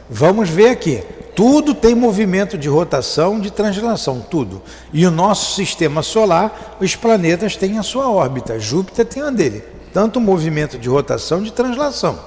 Vamos 0.08 0.48
ver 0.48 0.70
aqui. 0.70 1.02
Tudo 1.34 1.74
tem 1.74 1.94
movimento 1.94 2.56
de 2.56 2.66
rotação, 2.66 3.38
de 3.38 3.50
translação, 3.50 4.24
tudo. 4.30 4.62
E 4.90 5.06
o 5.06 5.10
nosso 5.10 5.54
sistema 5.54 6.02
solar, 6.02 6.78
os 6.80 6.96
planetas 6.96 7.56
têm 7.56 7.76
a 7.76 7.82
sua 7.82 8.08
órbita, 8.08 8.58
Júpiter 8.58 9.04
tem 9.04 9.22
a 9.22 9.28
dele. 9.28 9.62
Tanto 9.92 10.18
movimento 10.18 10.78
de 10.78 10.88
rotação, 10.88 11.42
de 11.42 11.52
translação. 11.52 12.18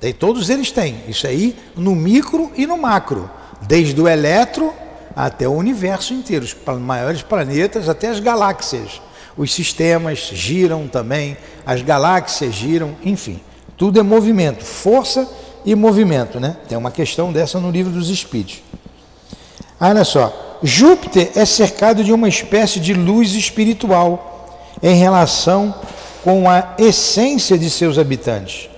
Tem, 0.00 0.12
todos 0.12 0.48
eles 0.50 0.70
têm. 0.70 1.02
Isso 1.08 1.26
aí 1.26 1.56
no 1.76 1.94
micro 1.94 2.50
e 2.56 2.66
no 2.66 2.78
macro. 2.78 3.30
desde 3.62 4.00
o 4.00 4.06
eletro 4.06 4.72
até 5.16 5.48
o 5.48 5.52
universo 5.52 6.14
inteiro, 6.14 6.44
os 6.44 6.54
maiores 6.78 7.22
planetas, 7.22 7.88
até 7.88 8.08
as 8.08 8.20
galáxias. 8.20 9.02
Os 9.36 9.52
sistemas 9.52 10.30
giram 10.32 10.86
também, 10.86 11.36
as 11.66 11.82
galáxias 11.82 12.54
giram, 12.54 12.96
enfim, 13.04 13.40
tudo 13.76 13.98
é 13.98 14.02
movimento, 14.02 14.64
força 14.64 15.28
e 15.64 15.74
movimento, 15.74 16.38
né? 16.38 16.56
Tem 16.68 16.78
uma 16.78 16.90
questão 16.90 17.32
dessa 17.32 17.58
no 17.58 17.70
livro 17.70 17.92
dos 17.92 18.10
Espíritos. 18.10 18.62
Olha 19.80 20.04
só, 20.04 20.58
Júpiter 20.62 21.30
é 21.34 21.44
cercado 21.44 22.02
de 22.02 22.12
uma 22.12 22.28
espécie 22.28 22.80
de 22.80 22.94
luz 22.94 23.34
espiritual 23.34 24.60
em 24.82 24.96
relação 24.96 25.74
com 26.24 26.48
a 26.48 26.74
essência 26.78 27.56
de 27.56 27.70
seus 27.70 27.98
habitantes. 27.98 28.68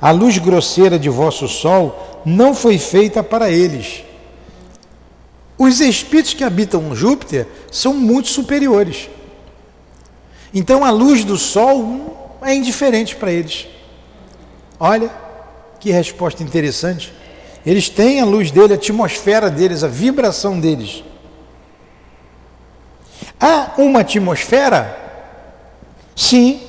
A 0.00 0.10
luz 0.10 0.38
grosseira 0.38 0.98
de 0.98 1.08
vosso 1.08 1.48
sol 1.48 2.22
não 2.24 2.54
foi 2.54 2.78
feita 2.78 3.22
para 3.22 3.50
eles. 3.50 4.04
Os 5.56 5.80
espíritos 5.80 6.34
que 6.34 6.44
habitam 6.44 6.94
Júpiter 6.94 7.46
são 7.70 7.92
muito 7.92 8.28
superiores. 8.28 9.10
Então 10.54 10.84
a 10.84 10.90
luz 10.90 11.24
do 11.24 11.36
sol 11.36 12.38
é 12.42 12.54
indiferente 12.54 13.16
para 13.16 13.32
eles. 13.32 13.66
Olha 14.78 15.10
que 15.80 15.90
resposta 15.90 16.42
interessante. 16.42 17.12
Eles 17.66 17.88
têm 17.88 18.20
a 18.20 18.24
luz 18.24 18.50
dele, 18.50 18.72
a 18.72 18.76
atmosfera 18.76 19.50
deles, 19.50 19.82
a 19.82 19.88
vibração 19.88 20.60
deles. 20.60 21.02
Há 23.40 23.72
uma 23.78 24.00
atmosfera? 24.00 24.96
Sim. 26.14 26.67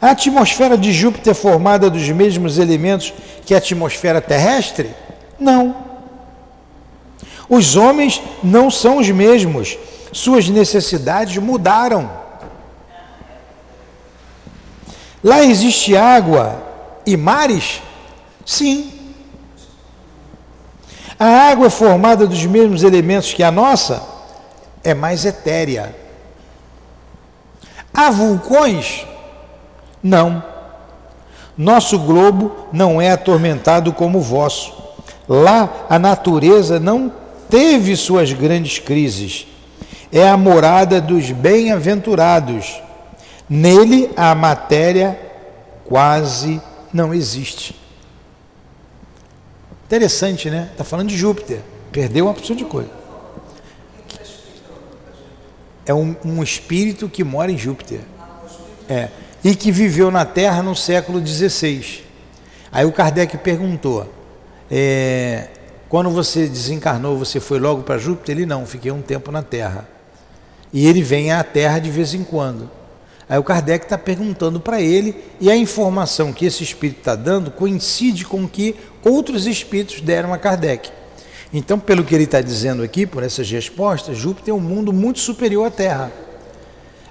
A 0.00 0.10
atmosfera 0.10 0.76
de 0.76 0.92
Júpiter 0.92 1.30
é 1.30 1.34
formada 1.34 1.88
dos 1.88 2.08
mesmos 2.10 2.58
elementos 2.58 3.12
que 3.44 3.54
a 3.54 3.58
atmosfera 3.58 4.20
terrestre? 4.20 4.94
Não. 5.38 5.76
Os 7.48 7.76
homens 7.76 8.20
não 8.42 8.70
são 8.70 8.98
os 8.98 9.08
mesmos. 9.10 9.78
Suas 10.12 10.48
necessidades 10.48 11.36
mudaram. 11.38 12.10
Lá 15.22 15.42
existe 15.42 15.96
água 15.96 16.62
e 17.04 17.16
mares? 17.16 17.82
Sim. 18.44 18.92
A 21.18 21.50
água 21.50 21.70
formada 21.70 22.26
dos 22.26 22.44
mesmos 22.44 22.82
elementos 22.82 23.32
que 23.32 23.42
a 23.42 23.50
nossa? 23.50 24.02
É 24.84 24.92
mais 24.92 25.24
etérea. 25.24 25.96
Há 27.92 28.10
vulcões? 28.10 29.06
Não. 30.06 30.40
Nosso 31.58 31.98
globo 31.98 32.68
não 32.72 33.00
é 33.00 33.10
atormentado 33.10 33.92
como 33.92 34.18
o 34.18 34.22
vosso. 34.22 34.72
Lá 35.28 35.86
a 35.90 35.98
natureza 35.98 36.78
não 36.78 37.12
teve 37.50 37.96
suas 37.96 38.32
grandes 38.32 38.78
crises. 38.78 39.48
É 40.12 40.28
a 40.28 40.36
morada 40.36 41.00
dos 41.00 41.32
bem-aventurados. 41.32 42.80
Nele 43.48 44.08
a 44.16 44.32
matéria 44.32 45.18
quase 45.84 46.62
não 46.92 47.12
existe. 47.12 47.74
Interessante, 49.86 50.48
né? 50.48 50.68
Está 50.70 50.84
falando 50.84 51.08
de 51.08 51.16
Júpiter. 51.16 51.62
Perdeu 51.90 52.26
uma 52.26 52.30
opção 52.30 52.54
de 52.54 52.64
coisa. 52.64 52.90
É 55.84 55.92
um, 55.92 56.14
um, 56.24 56.42
espírito 56.44 57.08
que 57.08 57.24
mora 57.24 57.50
em 57.50 57.58
Júpiter. 57.58 58.00
É. 58.88 59.08
E 59.46 59.54
que 59.54 59.70
viveu 59.70 60.10
na 60.10 60.24
Terra 60.24 60.60
no 60.60 60.74
século 60.74 61.24
XVI. 61.24 62.02
Aí 62.72 62.84
o 62.84 62.90
Kardec 62.90 63.38
perguntou: 63.38 64.12
é, 64.68 65.46
quando 65.88 66.10
você 66.10 66.48
desencarnou, 66.48 67.16
você 67.16 67.38
foi 67.38 67.60
logo 67.60 67.84
para 67.84 67.96
Júpiter? 67.96 68.34
Ele 68.34 68.44
não, 68.44 68.66
fiquei 68.66 68.90
um 68.90 69.00
tempo 69.00 69.30
na 69.30 69.44
Terra. 69.44 69.88
E 70.72 70.84
ele 70.88 71.00
vem 71.00 71.30
à 71.30 71.44
Terra 71.44 71.78
de 71.78 71.88
vez 71.92 72.12
em 72.12 72.24
quando. 72.24 72.68
Aí 73.28 73.38
o 73.38 73.44
Kardec 73.44 73.84
está 73.84 73.96
perguntando 73.96 74.58
para 74.58 74.80
ele, 74.80 75.14
e 75.40 75.48
a 75.48 75.56
informação 75.56 76.32
que 76.32 76.44
esse 76.44 76.64
espírito 76.64 76.98
está 76.98 77.14
dando 77.14 77.52
coincide 77.52 78.24
com 78.24 78.42
o 78.42 78.48
que 78.48 78.74
outros 79.04 79.46
espíritos 79.46 80.00
deram 80.00 80.34
a 80.34 80.38
Kardec. 80.38 80.90
Então, 81.52 81.78
pelo 81.78 82.02
que 82.02 82.16
ele 82.16 82.24
está 82.24 82.40
dizendo 82.40 82.82
aqui, 82.82 83.06
por 83.06 83.22
essas 83.22 83.48
respostas, 83.48 84.18
Júpiter 84.18 84.52
é 84.52 84.56
um 84.56 84.60
mundo 84.60 84.92
muito 84.92 85.20
superior 85.20 85.68
à 85.68 85.70
Terra. 85.70 86.25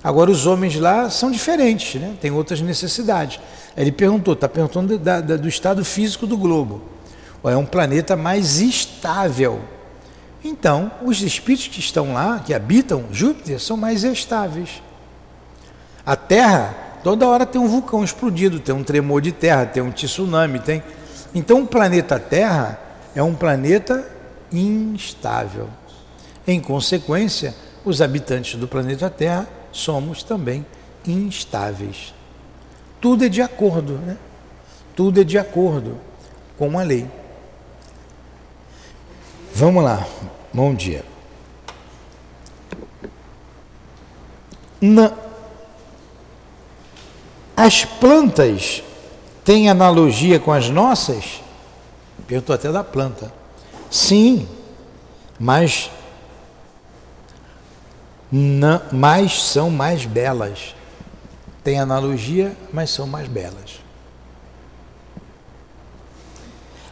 Agora, 0.06 0.30
os 0.30 0.46
homens 0.46 0.76
lá 0.76 1.10
são 1.10 1.32
diferentes, 1.32 2.00
né? 2.00 2.16
outras 2.32 2.62
necessidades. 2.62 3.40
Ele 3.76 3.92
perguntou, 3.92 4.36
está 4.36 4.48
perguntando 4.48 5.00
da, 5.00 5.20
da, 5.20 5.36
do 5.36 5.48
estado 5.48 5.84
físico 5.84 6.28
do 6.28 6.38
globo. 6.38 6.80
É 7.44 7.58
um 7.58 7.66
planeta 7.66 8.16
mais 8.16 8.62
estável. 8.62 9.62
Então, 10.44 10.92
os 11.04 11.24
espíritos 11.24 11.70
que 11.70 11.80
estão 11.80 12.14
lá, 12.14 12.38
que 12.38 12.54
habitam 12.54 13.06
Júpiter, 13.12 13.60
são 13.60 13.76
mais 13.76 14.04
estáveis. 14.04 14.80
A 16.06 16.16
Terra, 16.16 16.76
toda 17.04 17.26
hora 17.26 17.44
tem 17.44 17.60
um 17.60 17.68
vulcão 17.68 18.04
explodido, 18.04 18.60
tem 18.60 18.76
um 18.76 18.84
tremor 18.84 19.24
de 19.24 19.32
terra, 19.32 19.66
tem 19.66 19.82
um 19.82 19.90
tsunami, 19.90 20.60
tem. 20.60 20.84
Então 21.34 21.64
o 21.64 21.68
planeta 21.68 22.20
Terra 22.20 22.80
é 23.16 23.24
um 23.24 23.34
planeta 23.34 24.08
instável. 24.52 25.68
Em 26.46 26.60
consequência, 26.60 27.56
os 27.84 28.04
habitantes 28.04 28.60
do 28.60 28.68
planeta 28.68 29.10
Terra 29.10 29.48
somos 29.76 30.24
também 30.24 30.66
instáveis. 31.06 32.14
Tudo 33.02 33.26
é 33.26 33.30
de 33.30 33.42
acordo, 33.42 33.94
né? 33.94 34.18
Tudo 34.96 35.20
é 35.20 35.24
de 35.24 35.38
acordo 35.38 36.00
com 36.58 36.80
a 36.80 36.84
lei. 36.84 37.08
Vamos 39.54 39.84
lá. 39.84 40.08
Bom 40.54 40.74
dia. 40.74 41.04
Na, 44.80 45.12
as 47.56 47.84
plantas 47.84 48.82
têm 49.44 49.70
analogia 49.70 50.40
com 50.40 50.52
as 50.52 50.70
nossas? 50.70 51.42
Perguntou 52.26 52.56
até 52.56 52.72
da 52.72 52.84
planta. 52.84 53.32
Sim, 53.92 54.48
mas 55.38 55.92
não, 58.38 58.82
mas 58.92 59.42
são 59.42 59.70
mais 59.70 60.06
belas. 60.06 60.76
Tem 61.64 61.80
analogia, 61.80 62.54
mas 62.74 62.90
são 62.90 63.08
mais 63.08 63.30
belas. 63.30 63.80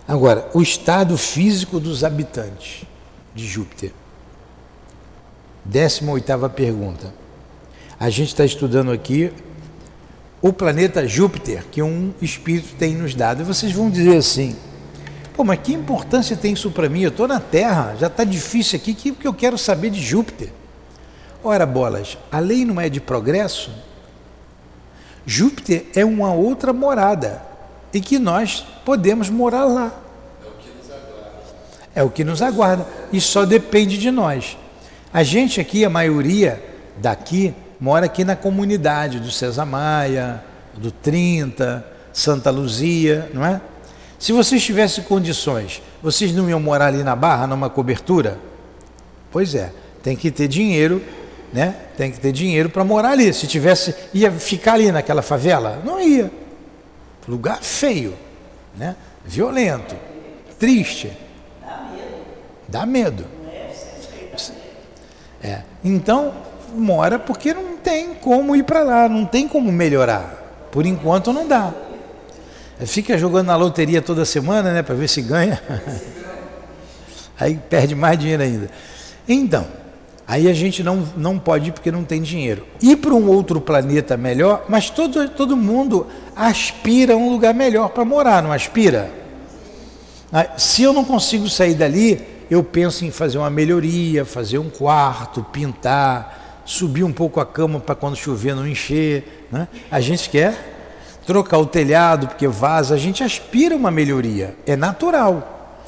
Agora, 0.07 0.49
o 0.53 0.61
estado 0.61 1.17
físico 1.17 1.81
dos 1.81 2.05
habitantes 2.05 2.85
de 3.35 3.45
Júpiter. 3.45 3.91
18 5.65 6.49
pergunta. 6.49 7.13
A 7.99 8.09
gente 8.09 8.29
está 8.29 8.45
estudando 8.45 8.93
aqui 8.93 9.33
o 10.41 10.53
planeta 10.53 11.05
Júpiter 11.05 11.65
que 11.69 11.81
um 11.81 12.13
espírito 12.21 12.75
tem 12.75 12.95
nos 12.95 13.13
dado. 13.13 13.41
E 13.41 13.43
vocês 13.43 13.73
vão 13.73 13.89
dizer 13.89 14.15
assim: 14.15 14.55
pô, 15.35 15.43
mas 15.43 15.59
que 15.59 15.73
importância 15.73 16.37
tem 16.37 16.53
isso 16.53 16.71
para 16.71 16.87
mim? 16.87 17.01
Eu 17.01 17.09
estou 17.09 17.27
na 17.27 17.41
Terra, 17.41 17.97
já 17.99 18.07
está 18.07 18.23
difícil 18.23 18.79
aqui, 18.79 18.93
que, 18.93 19.11
que 19.11 19.27
eu 19.27 19.33
quero 19.33 19.57
saber 19.57 19.89
de 19.89 20.01
Júpiter? 20.01 20.62
Ora, 21.43 21.65
bolas, 21.65 22.17
a 22.31 22.39
lei 22.39 22.63
não 22.63 22.79
é 22.79 22.87
de 22.87 23.01
progresso? 23.01 23.69
Júpiter 25.25 25.85
é 25.95 26.05
uma 26.05 26.33
outra 26.33 26.71
morada 26.71 27.41
e 27.93 27.99
que 27.99 28.17
nós 28.17 28.65
podemos 28.85 29.29
morar 29.29 29.65
lá. 29.65 29.91
É 31.95 32.01
o 32.01 32.09
que 32.09 32.23
nos 32.23 32.41
aguarda. 32.41 32.83
É 32.83 33.17
e 33.17 33.21
só 33.21 33.45
depende 33.45 33.97
de 33.97 34.09
nós. 34.09 34.57
A 35.13 35.21
gente 35.21 35.61
aqui, 35.61 35.85
a 35.85 35.89
maioria 35.89 36.63
daqui, 36.97 37.53
mora 37.79 38.05
aqui 38.05 38.23
na 38.23 38.35
comunidade 38.35 39.19
do 39.19 39.29
César 39.29 39.65
Maia, 39.65 40.43
do 40.75 40.91
30, 40.91 41.85
Santa 42.11 42.49
Luzia, 42.49 43.29
não 43.33 43.45
é? 43.45 43.61
Se 44.17 44.31
vocês 44.31 44.63
tivessem 44.63 45.03
condições, 45.03 45.81
vocês 46.01 46.33
não 46.33 46.49
iam 46.49 46.59
morar 46.59 46.87
ali 46.87 47.03
na 47.03 47.15
Barra, 47.15 47.45
numa 47.45 47.69
cobertura? 47.69 48.39
Pois 49.31 49.53
é, 49.53 49.71
tem 50.01 50.15
que 50.15 50.31
ter 50.31 50.47
dinheiro, 50.47 51.01
né? 51.53 51.75
Tem 51.95 52.11
que 52.11 52.19
ter 52.19 52.31
dinheiro 52.31 52.67
para 52.69 52.83
morar 52.83 53.11
ali. 53.11 53.31
Se 53.31 53.45
tivesse, 53.45 53.95
ia 54.13 54.31
ficar 54.31 54.73
ali 54.73 54.91
naquela 54.91 55.21
favela? 55.21 55.79
Não 55.85 56.01
ia. 56.01 56.31
Lugar 57.27 57.59
feio, 57.61 58.15
né? 58.75 58.95
Violento, 59.23 59.95
triste. 60.59 61.11
Dá 61.61 61.87
medo. 61.91 62.25
Dá 62.67 62.85
medo. 62.85 63.25
É. 65.41 65.61
Então, 65.83 66.33
mora 66.75 67.19
porque 67.19 67.53
não 67.53 67.77
tem 67.77 68.13
como 68.15 68.55
ir 68.55 68.63
para 68.63 68.81
lá, 68.81 69.07
não 69.07 69.25
tem 69.25 69.47
como 69.47 69.71
melhorar. 69.71 70.67
Por 70.71 70.85
enquanto 70.85 71.31
não 71.31 71.47
dá. 71.47 71.71
Fica 72.85 73.17
jogando 73.17 73.47
na 73.47 73.55
loteria 73.55 74.01
toda 74.01 74.25
semana, 74.25 74.73
né, 74.73 74.81
para 74.81 74.95
ver 74.95 75.07
se 75.07 75.21
ganha. 75.21 75.61
Aí 77.39 77.59
perde 77.69 77.93
mais 77.93 78.17
dinheiro 78.17 78.41
ainda. 78.41 78.69
Então, 79.27 79.67
aí 80.27 80.49
a 80.49 80.53
gente 80.53 80.83
não, 80.83 81.07
não 81.15 81.37
pode 81.37 81.69
ir 81.69 81.71
porque 81.71 81.91
não 81.91 82.03
tem 82.03 82.21
dinheiro. 82.21 82.65
Ir 82.81 82.97
para 82.97 83.13
um 83.13 83.27
outro 83.27 83.59
planeta 83.59 84.15
melhor, 84.15 84.65
mas 84.69 84.89
todo, 84.89 85.29
todo 85.29 85.57
mundo 85.57 86.07
aspira 86.35 87.13
a 87.13 87.17
um 87.17 87.29
lugar 87.29 87.53
melhor 87.53 87.89
para 87.89 88.05
morar, 88.05 88.41
não 88.41 88.51
aspira? 88.51 89.11
Ah, 90.31 90.57
se 90.57 90.81
eu 90.83 90.93
não 90.93 91.05
consigo 91.05 91.47
sair 91.47 91.75
dali, 91.75 92.19
eu 92.49 92.63
penso 92.63 93.05
em 93.05 93.11
fazer 93.11 93.37
uma 93.37 93.49
melhoria, 93.49 94.25
fazer 94.25 94.57
um 94.57 94.69
quarto, 94.69 95.43
pintar, 95.51 96.63
subir 96.65 97.03
um 97.03 97.13
pouco 97.13 97.39
a 97.39 97.45
cama 97.45 97.79
para 97.79 97.95
quando 97.95 98.15
chover 98.15 98.55
não 98.55 98.67
encher. 98.67 99.47
Né? 99.51 99.67
A 99.91 99.99
gente 99.99 100.29
quer 100.29 100.73
trocar 101.25 101.57
o 101.57 101.65
telhado 101.65 102.27
porque 102.27 102.47
vaza, 102.47 102.95
a 102.95 102.97
gente 102.97 103.23
aspira 103.23 103.75
uma 103.75 103.91
melhoria, 103.91 104.55
é 104.65 104.75
natural. 104.75 105.79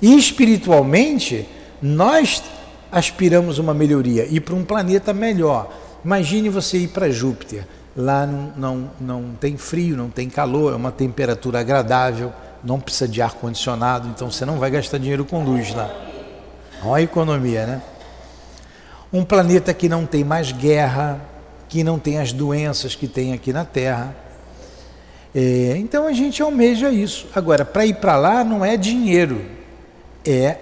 E 0.00 0.16
espiritualmente, 0.16 1.46
nós 1.82 2.42
aspiramos 2.90 3.58
uma 3.58 3.72
melhoria, 3.72 4.26
ir 4.26 4.40
para 4.40 4.54
um 4.54 4.64
planeta 4.64 5.12
melhor. 5.12 5.72
Imagine 6.04 6.48
você 6.48 6.78
ir 6.78 6.88
para 6.88 7.10
Júpiter. 7.10 7.66
Lá 7.96 8.26
não, 8.26 8.52
não, 8.56 8.90
não 9.00 9.34
tem 9.38 9.56
frio, 9.56 9.96
não 9.96 10.08
tem 10.08 10.28
calor, 10.28 10.72
é 10.72 10.76
uma 10.76 10.92
temperatura 10.92 11.60
agradável, 11.60 12.32
não 12.62 12.78
precisa 12.78 13.08
de 13.08 13.20
ar-condicionado, 13.20 14.08
então 14.08 14.30
você 14.30 14.44
não 14.44 14.58
vai 14.58 14.70
gastar 14.70 14.98
dinheiro 14.98 15.24
com 15.24 15.42
luz 15.42 15.74
lá. 15.74 15.90
Olha 16.84 17.00
a 17.00 17.02
economia, 17.02 17.66
né? 17.66 17.82
Um 19.12 19.24
planeta 19.24 19.74
que 19.74 19.88
não 19.88 20.06
tem 20.06 20.22
mais 20.22 20.52
guerra, 20.52 21.20
que 21.68 21.82
não 21.82 21.98
tem 21.98 22.18
as 22.18 22.32
doenças 22.32 22.94
que 22.94 23.08
tem 23.08 23.32
aqui 23.32 23.52
na 23.52 23.64
Terra. 23.64 24.14
É, 25.34 25.74
então 25.76 26.06
a 26.06 26.12
gente 26.12 26.40
almeja 26.40 26.90
isso. 26.90 27.28
Agora, 27.34 27.64
para 27.64 27.84
ir 27.84 27.94
para 27.94 28.16
lá 28.16 28.44
não 28.44 28.64
é 28.64 28.76
dinheiro, 28.76 29.44
é 30.24 30.56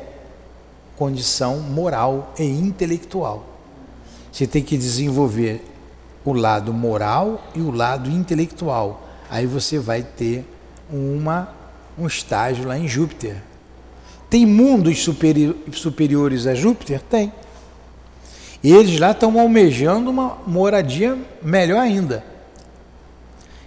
condição 0.98 1.60
moral 1.60 2.34
e 2.36 2.42
intelectual. 2.42 3.46
Você 4.32 4.46
tem 4.48 4.62
que 4.62 4.76
desenvolver 4.76 5.64
o 6.24 6.32
lado 6.32 6.74
moral 6.74 7.40
e 7.54 7.60
o 7.60 7.70
lado 7.70 8.10
intelectual. 8.10 9.08
Aí 9.30 9.46
você 9.46 9.78
vai 9.78 10.02
ter 10.02 10.44
uma, 10.90 11.54
um 11.96 12.06
estágio 12.06 12.66
lá 12.66 12.76
em 12.76 12.88
Júpiter. 12.88 13.36
Tem 14.28 14.44
mundos 14.44 14.98
superi 15.02 15.56
superiores 15.72 16.46
a 16.46 16.54
Júpiter? 16.54 17.00
Tem. 17.00 17.32
E 18.62 18.74
eles 18.74 18.98
lá 18.98 19.12
estão 19.12 19.38
almejando 19.38 20.10
uma 20.10 20.38
moradia 20.46 21.16
melhor 21.40 21.78
ainda. 21.78 22.24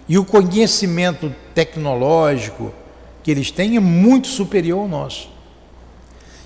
E 0.06 0.18
o 0.18 0.24
conhecimento 0.24 1.34
tecnológico 1.54 2.74
que 3.22 3.30
eles 3.30 3.50
têm 3.50 3.76
é 3.76 3.80
muito 3.80 4.28
superior 4.28 4.80
ao 4.80 4.88
nosso. 4.88 5.31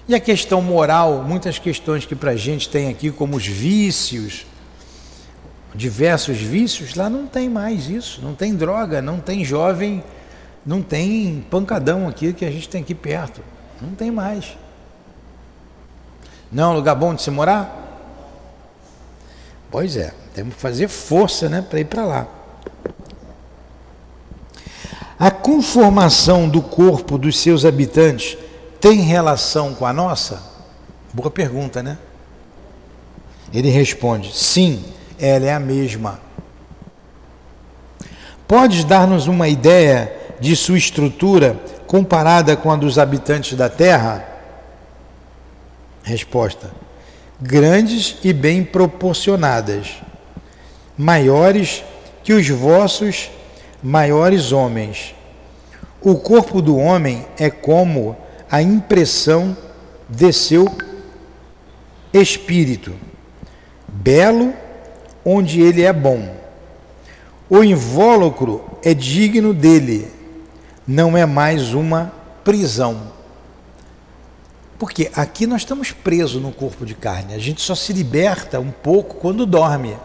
E 0.08 0.14
a 0.14 0.20
questão 0.20 0.62
moral, 0.62 1.24
muitas 1.24 1.58
questões 1.58 2.06
que 2.06 2.14
para 2.14 2.30
a 2.30 2.36
gente 2.36 2.68
tem 2.68 2.88
aqui, 2.88 3.10
como 3.10 3.36
os 3.36 3.46
vícios, 3.46 4.46
diversos 5.74 6.38
vícios, 6.38 6.94
lá 6.94 7.10
não 7.10 7.26
tem 7.26 7.48
mais 7.48 7.88
isso, 7.88 8.20
não 8.22 8.32
tem 8.32 8.54
droga, 8.54 9.02
não 9.02 9.18
tem 9.18 9.44
jovem, 9.44 10.04
não 10.64 10.80
tem 10.80 11.44
pancadão 11.50 12.08
aqui 12.08 12.32
que 12.32 12.44
a 12.44 12.50
gente 12.50 12.68
tem 12.68 12.82
aqui 12.82 12.94
perto, 12.94 13.40
não 13.82 13.90
tem 13.90 14.12
mais. 14.12 14.56
Não 16.52 16.62
é 16.62 16.66
um 16.68 16.74
lugar 16.74 16.94
bom 16.94 17.12
de 17.12 17.22
se 17.22 17.30
morar? 17.30 17.82
Pois 19.70 19.96
é, 19.96 20.14
temos 20.32 20.54
que 20.54 20.60
fazer 20.60 20.86
força 20.86 21.48
né, 21.48 21.62
para 21.68 21.80
ir 21.80 21.84
para 21.84 22.04
lá. 22.04 22.28
A 25.18 25.32
conformação 25.32 26.48
do 26.48 26.62
corpo 26.62 27.18
dos 27.18 27.38
seus 27.38 27.64
habitantes 27.64 28.38
tem 28.88 29.00
relação 29.00 29.74
com 29.74 29.84
a 29.84 29.92
nossa? 29.92 30.40
Boa 31.12 31.28
pergunta, 31.28 31.82
né? 31.82 31.98
Ele 33.52 33.68
responde: 33.68 34.32
sim, 34.32 34.84
ela 35.18 35.44
é 35.44 35.52
a 35.52 35.58
mesma. 35.58 36.20
Podes 38.46 38.84
dar-nos 38.84 39.26
uma 39.26 39.48
ideia 39.48 40.16
de 40.38 40.54
sua 40.54 40.78
estrutura 40.78 41.60
comparada 41.88 42.56
com 42.56 42.70
a 42.70 42.76
dos 42.76 42.96
habitantes 42.96 43.58
da 43.58 43.68
Terra? 43.68 44.24
Resposta: 46.04 46.70
grandes 47.40 48.18
e 48.22 48.32
bem 48.32 48.62
proporcionadas, 48.62 49.96
maiores 50.96 51.82
que 52.22 52.32
os 52.32 52.48
vossos 52.48 53.32
maiores 53.82 54.52
homens. 54.52 55.12
O 56.00 56.14
corpo 56.14 56.62
do 56.62 56.76
homem 56.76 57.26
é 57.36 57.50
como 57.50 58.16
a 58.50 58.62
impressão 58.62 59.56
de 60.08 60.32
seu 60.32 60.66
espírito, 62.12 62.94
belo 63.88 64.54
onde 65.24 65.60
ele 65.60 65.82
é 65.82 65.92
bom. 65.92 66.34
O 67.50 67.62
invólucro 67.62 68.64
é 68.82 68.94
digno 68.94 69.52
dele, 69.52 70.10
não 70.86 71.16
é 71.16 71.26
mais 71.26 71.74
uma 71.74 72.12
prisão. 72.44 73.14
Porque 74.78 75.10
aqui 75.14 75.46
nós 75.46 75.62
estamos 75.62 75.90
presos 75.90 76.42
no 76.42 76.52
corpo 76.52 76.84
de 76.84 76.94
carne, 76.94 77.32
a 77.34 77.38
gente 77.38 77.60
só 77.60 77.74
se 77.74 77.92
liberta 77.92 78.60
um 78.60 78.70
pouco 78.70 79.16
quando 79.16 79.44
dorme. 79.46 79.96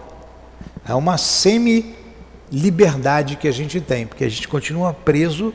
É 0.87 0.95
uma 0.95 1.17
semi-liberdade 1.17 3.35
que 3.35 3.47
a 3.47 3.51
gente 3.51 3.81
tem, 3.81 4.07
porque 4.07 4.23
a 4.23 4.29
gente 4.29 4.47
continua 4.47 4.93
preso 4.93 5.53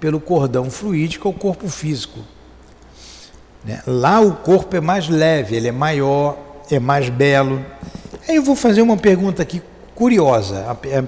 pelo 0.00 0.20
cordão 0.20 0.70
fluídico 0.70 1.28
ao 1.28 1.34
corpo 1.34 1.68
físico. 1.68 2.20
Né? 3.64 3.82
Lá 3.86 4.20
o 4.20 4.36
corpo 4.36 4.76
é 4.76 4.80
mais 4.80 5.08
leve, 5.08 5.56
ele 5.56 5.68
é 5.68 5.72
maior, 5.72 6.38
é 6.70 6.78
mais 6.78 7.08
belo. 7.08 7.64
Aí 8.28 8.36
eu 8.36 8.42
vou 8.42 8.56
fazer 8.56 8.82
uma 8.82 8.96
pergunta 8.96 9.42
aqui 9.42 9.62
curiosa. 9.94 10.64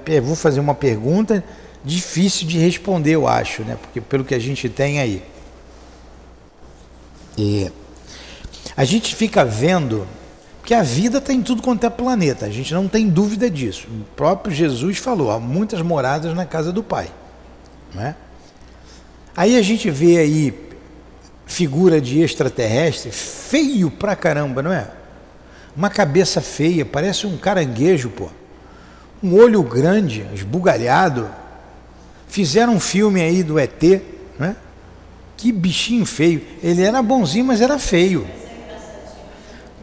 Eu 0.07 0.23
vou 0.23 0.35
fazer 0.35 0.61
uma 0.61 0.75
pergunta 0.75 1.45
difícil 1.85 2.47
de 2.47 2.59
responder, 2.59 3.13
eu 3.13 3.29
acho, 3.29 3.63
né? 3.63 3.77
Porque 3.81 4.01
pelo 4.01 4.25
que 4.25 4.35
a 4.35 4.39
gente 4.39 4.69
tem 4.69 5.01
aí. 5.01 5.23
E 7.37 7.71
a 8.77 8.85
gente 8.85 9.15
fica 9.15 9.45
vendo 9.45 10.07
que 10.65 10.75
a 10.75 10.83
vida 10.83 11.19
está 11.19 11.33
em 11.33 11.41
tudo 11.41 11.63
quanto 11.63 11.87
é 11.87 11.91
planeta, 11.91 12.47
a 12.47 12.51
gente 12.51 12.75
não 12.75 12.89
tem 12.89 13.09
dúvida 13.09 13.49
disso. 13.49 13.87
O 13.89 14.05
próprio 14.17 14.55
Jesus 14.55 14.99
falou: 14.99 15.31
há 15.31 15.39
muitas 15.39 15.81
moradas 15.81 16.35
na 16.35 16.45
casa 16.45 16.73
do 16.73 16.83
Pai. 16.83 17.11
Não 17.95 18.03
é? 18.03 18.17
Aí 19.39 19.57
a 19.57 19.63
gente 19.63 19.89
vê 19.89 20.19
aí 20.19 20.53
figura 21.47 22.01
de 22.01 22.21
extraterrestre 22.21 23.13
feio 23.13 23.89
pra 23.89 24.17
caramba, 24.17 24.65
não 24.65 24.73
é? 24.73 24.91
Uma 25.77 25.89
cabeça 25.89 26.41
feia, 26.41 26.85
parece 26.85 27.25
um 27.25 27.39
caranguejo, 27.39 28.11
pô. 28.11 28.31
Um 29.23 29.37
olho 29.37 29.63
grande, 29.63 30.27
esbugalhado. 30.35 31.31
Fizeram 32.27 32.75
um 32.75 32.81
filme 32.81 33.23
aí 33.23 33.45
do 33.45 33.61
ET, 33.61 33.81
né? 34.41 34.57
Que 35.37 35.53
bichinho 35.53 36.05
feio. 36.05 36.43
Ele 36.61 36.83
era 36.83 37.01
bonzinho, 37.01 37.45
mas 37.45 37.61
era 37.61 37.79
feio. 37.79 38.27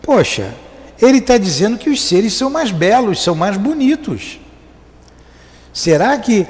Poxa, 0.01 0.53
ele 1.01 1.19
está 1.19 1.37
dizendo 1.37 1.77
que 1.77 1.89
os 1.89 2.03
seres 2.03 2.33
são 2.33 2.49
mais 2.49 2.71
belos, 2.71 3.23
são 3.23 3.33
mais 3.33 3.55
bonitos. 3.55 4.37
Será 5.71 6.17
que 6.17 6.45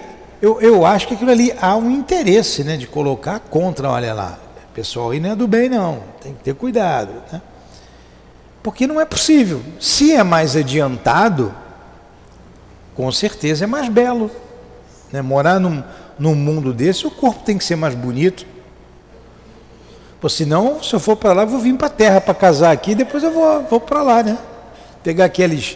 eu, 0.45 0.61
eu 0.61 0.85
acho 0.85 1.07
que 1.07 1.15
aquilo 1.15 1.31
ali 1.31 1.51
há 1.59 1.75
um 1.75 1.89
interesse 1.89 2.63
né, 2.63 2.77
de 2.77 2.85
colocar 2.85 3.39
contra, 3.39 3.89
olha 3.89 4.13
lá, 4.13 4.37
pessoal 4.75 5.09
aí 5.09 5.19
não 5.19 5.31
é 5.31 5.35
do 5.35 5.47
bem 5.47 5.67
não, 5.69 6.03
tem 6.21 6.35
que 6.35 6.43
ter 6.43 6.53
cuidado. 6.53 7.13
Né? 7.31 7.41
Porque 8.61 8.85
não 8.85 9.01
é 9.01 9.05
possível. 9.05 9.63
Se 9.79 10.13
é 10.13 10.21
mais 10.21 10.55
adiantado, 10.55 11.51
com 12.93 13.11
certeza 13.11 13.63
é 13.63 13.67
mais 13.67 13.89
belo. 13.89 14.29
Né? 15.11 15.19
Morar 15.19 15.59
num, 15.59 15.83
num 16.19 16.35
mundo 16.35 16.71
desse, 16.71 17.07
o 17.07 17.11
corpo 17.11 17.43
tem 17.43 17.57
que 17.57 17.63
ser 17.63 17.75
mais 17.75 17.95
bonito. 17.95 18.45
Pô, 20.21 20.29
senão, 20.29 20.83
se 20.83 20.93
eu 20.93 20.99
for 20.99 21.15
para 21.15 21.33
lá, 21.33 21.43
vou 21.43 21.59
vir 21.59 21.75
para 21.75 21.87
a 21.87 21.89
terra 21.89 22.21
para 22.21 22.35
casar 22.35 22.71
aqui, 22.71 22.93
depois 22.93 23.23
eu 23.23 23.31
vou, 23.31 23.63
vou 23.63 23.79
para 23.79 24.03
lá, 24.03 24.21
né? 24.21 24.37
Pegar 25.03 25.25
aqueles 25.25 25.75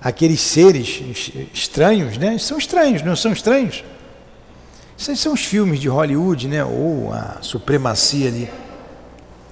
aqueles 0.00 0.40
seres 0.40 1.02
estranhos, 1.52 2.16
né? 2.16 2.38
São 2.38 2.58
estranhos, 2.58 3.02
não 3.02 3.16
são 3.16 3.32
estranhos? 3.32 3.84
Esses 4.98 5.20
são 5.20 5.32
os 5.32 5.44
filmes 5.44 5.78
de 5.78 5.88
Hollywood, 5.88 6.48
né? 6.48 6.64
Ou 6.64 7.12
a 7.12 7.38
supremacia 7.40 8.28
ali 8.28 8.50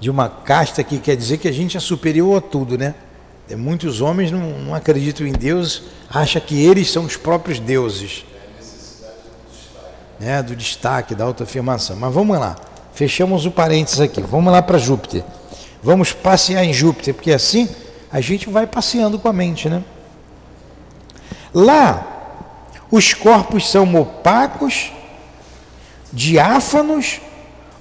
de 0.01 0.11
uma 0.11 0.29
casta 0.29 0.83
que 0.83 0.99
quer 0.99 1.17
dizer 1.17 1.39
que 1.39 1.49
a 1.49 1.53
gente 1.53 1.77
é 1.77 1.81
superior 1.81 2.39
a 2.39 2.41
tudo, 2.41 2.77
né? 2.77 2.95
Muitos 3.57 4.01
homens 4.01 4.33
não, 4.33 4.59
não 4.59 4.75
acreditam 4.75 5.27
em 5.27 5.33
Deus, 5.33 5.85
acham 6.11 6.43
que 6.43 6.61
eles 6.61 6.91
são 6.91 7.05
os 7.05 7.17
próprios 7.17 7.61
deuses. 7.61 8.25
Né? 10.19 10.43
Do 10.43 10.57
destaque, 10.57 11.15
da 11.15 11.25
autoafirmação. 11.25 11.95
Mas 11.97 12.13
vamos 12.13 12.37
lá, 12.39 12.57
fechamos 12.93 13.47
o 13.47 13.51
parênteses 13.51 14.01
aqui. 14.01 14.21
Vamos 14.21 14.53
lá 14.53 14.61
para 14.61 14.79
Júpiter. 14.79 15.23
Vamos 15.83 16.13
passear 16.13 16.65
em 16.65 16.73
Júpiter, 16.73 17.15
porque 17.15 17.31
assim 17.31 17.69
a 18.11 18.21
gente 18.21 18.49
vai 18.49 18.67
passeando 18.67 19.19
com 19.19 19.29
a 19.29 19.33
mente, 19.33 19.69
né? 19.69 19.85
Lá, 21.59 22.07
os 22.91 23.15
corpos 23.15 23.71
são 23.71 23.95
opacos, 23.95 24.93
diáfanos 26.13 27.19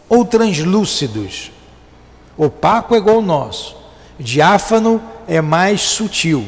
ou 0.08 0.24
translúcidos. 0.24 1.52
Opaco 2.38 2.96
é 2.96 3.00
igual 3.00 3.18
ao 3.18 3.22
nosso, 3.22 3.76
diáfano 4.18 5.04
é 5.28 5.42
mais 5.42 5.82
sutil, 5.82 6.48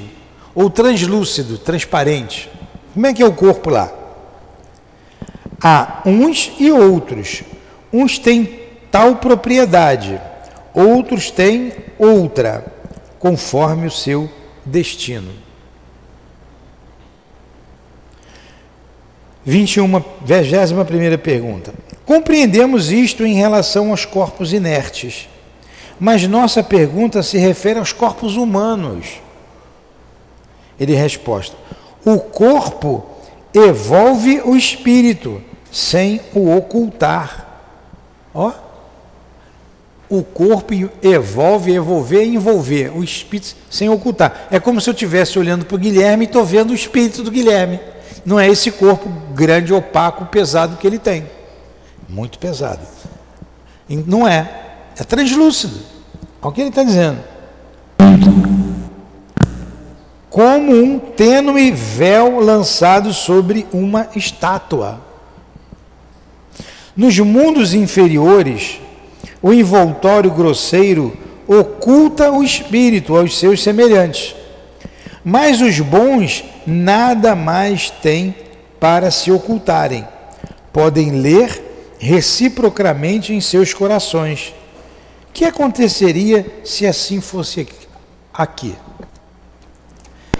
ou 0.56 0.70
translúcido, 0.70 1.58
transparente. 1.58 2.50
Como 2.94 3.06
é 3.06 3.13
que 3.13 3.22
é 3.22 3.26
o 3.26 3.34
corpo 3.34 3.72
lá? 3.72 3.92
Há 5.62 6.04
uns 6.06 6.54
e 6.58 6.72
outros. 6.72 7.44
Uns 7.92 8.18
têm 8.18 8.58
tal 8.90 9.18
propriedade, 9.18 10.18
outros 10.74 11.30
têm 11.30 11.74
outra, 12.00 12.74
conforme 13.20 13.86
o 13.86 13.92
seu 13.92 14.32
destino. 14.66 15.47
21, 19.48 20.04
21 20.26 21.18
pergunta. 21.18 21.74
Compreendemos 22.06 22.92
isto 22.92 23.26
em 23.26 23.36
relação 23.36 23.92
aos 23.92 24.04
corpos 24.04 24.52
inertes, 24.52 25.30
mas 25.98 26.28
nossa 26.28 26.62
pergunta 26.62 27.24
se 27.24 27.38
refere 27.38 27.80
aos 27.80 27.94
corpos 27.94 28.36
humanos. 28.36 29.22
Ele 30.78 30.94
resposta: 30.94 31.56
o 32.04 32.20
corpo 32.20 33.06
evolve 33.54 34.42
o 34.44 34.54
espírito 34.54 35.42
sem 35.72 36.20
o 36.34 36.54
ocultar. 36.54 37.48
Ó, 38.34 38.52
o 40.10 40.24
corpo 40.24 40.74
evolve, 41.02 41.74
evolver 41.74 42.26
e 42.26 42.36
envolver 42.36 42.92
o 42.94 43.02
espírito 43.02 43.56
sem 43.70 43.88
ocultar. 43.88 44.50
É 44.52 44.60
como 44.60 44.82
se 44.82 44.90
eu 44.90 44.94
estivesse 44.94 45.40
olhando 45.40 45.66
para 45.66 45.76
o 45.76 45.80
Guilherme 45.80 46.26
e 46.26 46.28
estou 46.28 46.44
vendo 46.44 46.72
o 46.72 46.76
espírito 46.76 47.24
do 47.24 47.32
Guilherme. 47.32 47.80
Não 48.28 48.38
é 48.38 48.50
esse 48.50 48.72
corpo 48.72 49.08
grande, 49.34 49.74
opaco, 49.74 50.26
pesado 50.26 50.76
que 50.76 50.86
ele 50.86 51.00
tem. 51.00 51.26
Muito 52.10 52.38
pesado. 52.38 52.82
Não 53.88 54.28
é. 54.28 54.52
É 54.98 55.04
translúcido. 55.06 55.80
Olha 56.42 56.50
o 56.50 56.52
que 56.52 56.60
ele 56.60 56.68
está 56.68 56.84
dizendo. 56.84 57.20
Como 60.30 60.74
um 60.74 61.00
tênue 61.00 61.72
véu 61.72 62.42
lançado 62.42 63.13
sobre 63.13 63.66
uma 63.72 64.10
estátua. 64.13 65.00
Nos 66.98 67.18
mundos 67.20 67.74
inferiores, 67.74 68.82
o 69.42 69.54
envoltório 69.54 70.32
grosseiro 70.32 71.16
oculta 71.48 72.30
o 72.30 72.44
espírito 72.44 73.16
aos 73.16 73.40
seus 73.40 73.63
semelhantes. 73.63 74.36
Mas 75.30 75.60
os 75.60 75.78
bons 75.82 76.42
nada 76.66 77.36
mais 77.36 77.90
têm 77.90 78.34
para 78.80 79.12
se 79.12 79.30
ocultarem. 79.30 80.08
Podem 80.72 81.20
ler 81.20 81.96
reciprocamente 82.00 83.34
em 83.34 83.42
seus 83.42 83.74
corações. 83.74 84.54
O 85.28 85.34
que 85.34 85.44
aconteceria 85.44 86.62
se 86.63 86.88
assim 86.88 87.20
fosse 87.20 87.68
aqui? 88.34 88.74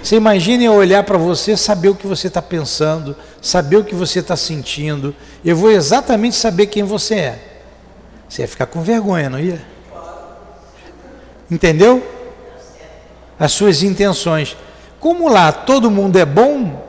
Você 0.02 0.16
imagina 0.16 0.64
eu 0.64 0.72
olhar 0.72 1.04
para 1.04 1.18
você, 1.18 1.54
saber 1.54 1.90
o 1.90 1.94
que 1.94 2.06
você 2.06 2.28
está 2.28 2.40
pensando, 2.40 3.14
saber 3.42 3.76
o 3.76 3.84
que 3.84 3.94
você 3.94 4.20
está 4.20 4.36
sentindo. 4.36 5.14
Eu 5.44 5.54
vou 5.54 5.70
exatamente 5.70 6.34
saber 6.34 6.64
quem 6.64 6.82
você 6.82 7.14
é. 7.14 7.38
Você 8.26 8.40
ia 8.40 8.48
ficar 8.48 8.64
com 8.64 8.80
vergonha, 8.80 9.28
não 9.28 9.38
ia? 9.38 9.60
Entendeu? 11.50 12.02
As 13.38 13.52
suas 13.52 13.82
intenções. 13.82 14.56
Como 15.00 15.28
lá 15.28 15.52
todo 15.52 15.90
mundo 15.90 16.18
é 16.18 16.24
bom, 16.24 16.84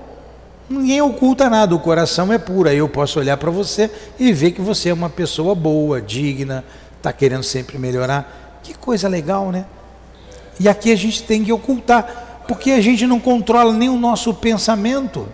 ninguém 0.69 1.01
oculta 1.01 1.49
nada, 1.49 1.75
o 1.75 1.79
coração 1.79 2.31
é 2.33 2.37
puro. 2.37 2.69
Aí 2.69 2.77
eu 2.77 2.89
posso 2.89 3.19
olhar 3.19 3.37
para 3.37 3.51
você 3.51 3.89
e 4.19 4.33
ver 4.33 4.51
que 4.51 4.61
você 4.61 4.89
é 4.89 4.93
uma 4.93 5.09
pessoa 5.09 5.53
boa, 5.53 6.01
digna, 6.01 6.63
está 6.97 7.13
querendo 7.13 7.43
sempre 7.43 7.77
melhorar. 7.77 8.59
Que 8.63 8.73
coisa 8.73 9.07
legal, 9.07 9.51
né? 9.51 9.65
E 10.59 10.67
aqui 10.67 10.91
a 10.91 10.95
gente 10.95 11.23
tem 11.23 11.43
que 11.43 11.53
ocultar, 11.53 12.43
porque 12.47 12.71
a 12.71 12.81
gente 12.81 13.07
não 13.07 13.19
controla 13.19 13.73
nem 13.73 13.89
o 13.89 13.97
nosso 13.97 14.33
pensamento. 14.33 15.27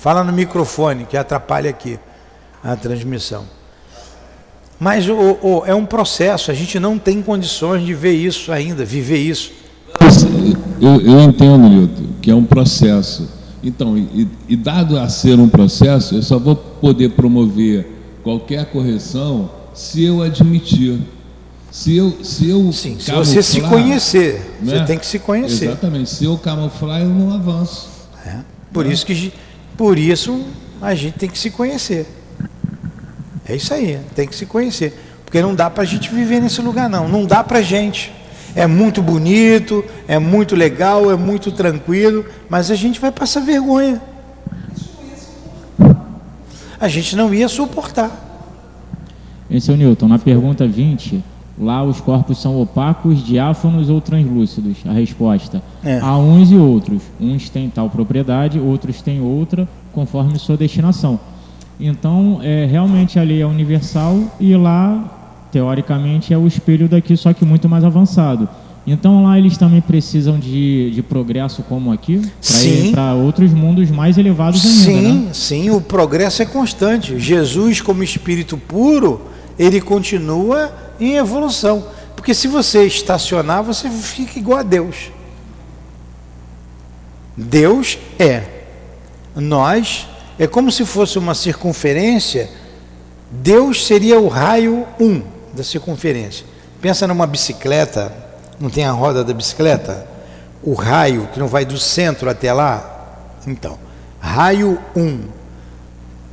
Fala 0.00 0.24
no 0.24 0.32
microfone, 0.32 1.04
que 1.04 1.14
atrapalha 1.14 1.68
aqui 1.68 1.98
a 2.64 2.74
transmissão. 2.74 3.44
Mas 4.78 5.06
o, 5.06 5.62
é 5.66 5.74
um 5.74 5.84
processo, 5.84 6.50
a 6.50 6.54
gente 6.54 6.80
não 6.80 6.98
tem 6.98 7.20
condições 7.20 7.84
de 7.84 7.92
ver 7.92 8.14
isso 8.14 8.50
ainda, 8.50 8.82
viver 8.82 9.18
isso. 9.18 9.52
Eu, 10.80 11.02
eu 11.02 11.20
entendo, 11.20 11.68
Nilton, 11.68 12.04
que 12.22 12.30
é 12.30 12.34
um 12.34 12.44
processo. 12.44 13.28
Então, 13.62 13.98
e, 13.98 14.26
e, 14.48 14.56
dado 14.56 14.98
a 14.98 15.06
ser 15.10 15.38
um 15.38 15.50
processo, 15.50 16.14
eu 16.14 16.22
só 16.22 16.38
vou 16.38 16.56
poder 16.56 17.10
promover 17.10 17.86
qualquer 18.22 18.64
correção 18.70 19.50
se 19.74 20.02
eu 20.02 20.22
admitir. 20.22 20.98
Se 21.70 21.94
eu, 21.94 22.24
se 22.24 22.48
eu 22.48 22.72
Sim, 22.72 22.98
se 22.98 23.12
você 23.12 23.42
se 23.42 23.60
conhecer, 23.60 24.56
né? 24.62 24.78
você 24.78 24.84
tem 24.86 24.98
que 24.98 25.04
se 25.04 25.18
conhecer. 25.18 25.66
Exatamente. 25.66 26.08
Se 26.08 26.24
eu 26.24 26.38
camuflar, 26.38 27.02
eu 27.02 27.10
não 27.10 27.34
avanço. 27.34 27.90
É. 28.24 28.38
Por 28.72 28.86
né? 28.86 28.92
isso 28.94 29.04
que 29.04 29.30
por 29.80 29.98
isso 29.98 30.44
a 30.78 30.94
gente 30.94 31.14
tem 31.14 31.26
que 31.26 31.38
se 31.38 31.48
conhecer. 31.48 32.06
É 33.48 33.56
isso 33.56 33.72
aí, 33.72 33.98
tem 34.14 34.28
que 34.28 34.36
se 34.36 34.44
conhecer. 34.44 34.92
Porque 35.24 35.40
não 35.40 35.54
dá 35.54 35.70
para 35.70 35.84
a 35.84 35.86
gente 35.86 36.10
viver 36.10 36.38
nesse 36.38 36.60
lugar, 36.60 36.86
não. 36.86 37.08
Não 37.08 37.24
dá 37.24 37.42
para 37.42 37.60
a 37.60 37.62
gente. 37.62 38.12
É 38.54 38.66
muito 38.66 39.00
bonito, 39.00 39.82
é 40.06 40.18
muito 40.18 40.54
legal, 40.54 41.10
é 41.10 41.16
muito 41.16 41.50
tranquilo, 41.50 42.26
mas 42.46 42.70
a 42.70 42.74
gente 42.74 43.00
vai 43.00 43.10
passar 43.10 43.40
vergonha. 43.40 44.02
A 46.78 46.86
gente 46.86 47.16
não 47.16 47.32
ia 47.32 47.48
suportar. 47.48 48.44
Esse 49.50 49.70
é 49.70 49.72
o 49.72 49.78
Newton. 49.78 50.08
Na 50.08 50.18
pergunta 50.18 50.68
20, 50.68 51.24
Lá 51.60 51.84
os 51.84 52.00
corpos 52.00 52.40
são 52.40 52.60
opacos, 52.60 53.22
diáfanos 53.22 53.90
ou 53.90 54.00
translúcidos? 54.00 54.78
A 54.86 54.92
resposta: 54.92 55.62
é. 55.84 55.98
há 56.00 56.16
uns 56.16 56.50
e 56.50 56.56
outros. 56.56 57.02
Uns 57.20 57.50
têm 57.50 57.68
tal 57.68 57.90
propriedade, 57.90 58.58
outros 58.58 59.02
têm 59.02 59.20
outra, 59.20 59.68
conforme 59.92 60.38
sua 60.38 60.56
destinação. 60.56 61.20
Então, 61.78 62.40
é, 62.42 62.66
realmente 62.66 63.18
a 63.18 63.22
lei 63.22 63.42
é 63.42 63.46
universal 63.46 64.18
e 64.40 64.56
lá, 64.56 65.48
teoricamente, 65.52 66.32
é 66.32 66.38
o 66.38 66.46
espelho 66.46 66.88
daqui, 66.88 67.14
só 67.14 67.32
que 67.34 67.44
muito 67.44 67.68
mais 67.68 67.84
avançado. 67.84 68.48
Então 68.86 69.24
lá 69.24 69.38
eles 69.38 69.58
também 69.58 69.80
precisam 69.80 70.38
de, 70.38 70.90
de 70.90 71.02
progresso 71.02 71.62
como 71.62 71.92
aqui, 71.92 72.20
para 72.40 72.64
ir 72.64 72.90
para 72.90 73.14
outros 73.14 73.52
mundos 73.52 73.90
mais 73.90 74.16
elevados 74.16 74.64
ainda. 74.64 74.82
Sim, 74.82 75.24
né? 75.26 75.30
sim, 75.34 75.70
o 75.70 75.80
progresso 75.80 76.42
é 76.42 76.46
constante. 76.46 77.18
Jesus, 77.18 77.80
como 77.80 78.02
espírito 78.02 78.56
puro, 78.56 79.20
ele 79.60 79.78
continua 79.78 80.72
em 80.98 81.16
evolução. 81.16 81.86
Porque 82.16 82.32
se 82.32 82.48
você 82.48 82.86
estacionar, 82.86 83.62
você 83.62 83.90
fica 83.90 84.38
igual 84.38 84.60
a 84.60 84.62
Deus. 84.62 85.12
Deus 87.36 87.98
é. 88.18 88.42
Nós 89.36 90.08
é 90.38 90.46
como 90.46 90.72
se 90.72 90.86
fosse 90.86 91.18
uma 91.18 91.34
circunferência. 91.34 92.48
Deus 93.30 93.86
seria 93.86 94.18
o 94.18 94.28
raio 94.28 94.86
1 94.98 95.04
um 95.04 95.22
da 95.52 95.62
circunferência. 95.62 96.46
Pensa 96.80 97.06
numa 97.06 97.26
bicicleta, 97.26 98.10
não 98.58 98.70
tem 98.70 98.86
a 98.86 98.92
roda 98.92 99.22
da 99.22 99.34
bicicleta? 99.34 100.06
O 100.62 100.72
raio 100.72 101.28
que 101.34 101.38
não 101.38 101.46
vai 101.46 101.66
do 101.66 101.78
centro 101.78 102.30
até 102.30 102.50
lá? 102.50 103.36
Então, 103.46 103.78
raio 104.18 104.80
1 104.96 105.00
um 105.02 105.20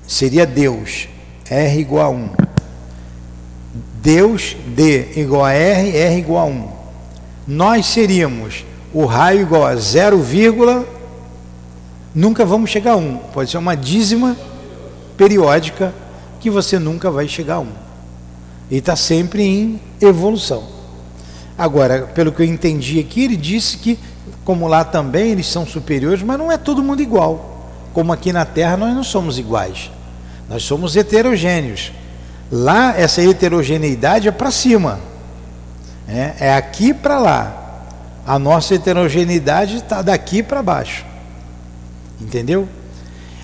seria 0.08 0.46
Deus, 0.46 1.10
R 1.50 1.78
igual 1.78 2.06
a 2.06 2.10
1. 2.10 2.47
Deus, 4.02 4.56
D 4.68 5.20
igual 5.20 5.46
a 5.46 5.54
R, 5.54 5.96
R 5.96 6.18
igual 6.18 6.48
a 6.48 6.50
1. 6.50 6.70
Nós 7.48 7.86
seríamos 7.86 8.66
o 8.94 9.06
raio 9.06 9.42
igual 9.42 9.66
a 9.66 9.76
0, 9.76 10.24
nunca 12.14 12.46
vamos 12.46 12.70
chegar 12.70 12.94
a 12.94 12.98
1. 12.98 13.18
Pode 13.34 13.52
ser 13.52 13.58
uma 13.58 13.76
dízima 13.76 14.36
periódica 15.16 15.94
que 16.40 16.50
você 16.50 16.78
nunca 16.80 17.10
vai 17.10 17.28
chegar 17.28 17.56
a 17.56 17.60
1. 17.60 17.68
E 18.70 18.78
está 18.78 18.96
sempre 18.96 19.44
em 19.44 19.80
evolução. 20.02 20.64
Agora, 21.58 22.04
pelo 22.14 22.32
que 22.32 22.42
eu 22.42 22.46
entendi 22.46 23.00
aqui, 23.00 23.24
ele 23.24 23.38
disse 23.38 23.78
que, 23.78 23.98
como 24.46 24.68
lá 24.68 24.84
também 24.84 25.32
eles 25.32 25.48
são 25.48 25.66
superiores, 25.66 26.22
mas 26.22 26.38
não 26.38 26.52
é 26.52 26.58
todo 26.58 26.84
mundo 26.84 27.02
igual. 27.02 27.72
Como 27.94 28.14
aqui 28.14 28.32
na 28.32 28.46
Terra 28.46 28.78
nós 28.78 28.94
não 28.94 29.04
somos 29.04 29.40
iguais. 29.40 29.90
Nós 30.48 30.64
somos 30.64 30.96
heterogêneos. 30.96 31.92
Lá, 32.52 32.98
essa 32.98 33.22
heterogeneidade 33.22 34.28
é 34.28 34.32
para 34.32 34.52
cima, 34.52 35.00
é, 36.08 36.34
é 36.40 36.54
aqui 36.56 36.94
para 36.94 37.20
lá. 37.20 37.64
A 38.26 38.40
nossa 38.40 38.76
heterogeneidade 38.76 39.78
está 39.78 40.02
daqui 40.02 40.42
para 40.42 40.64
baixo, 40.64 41.06
entendeu? 42.20 42.68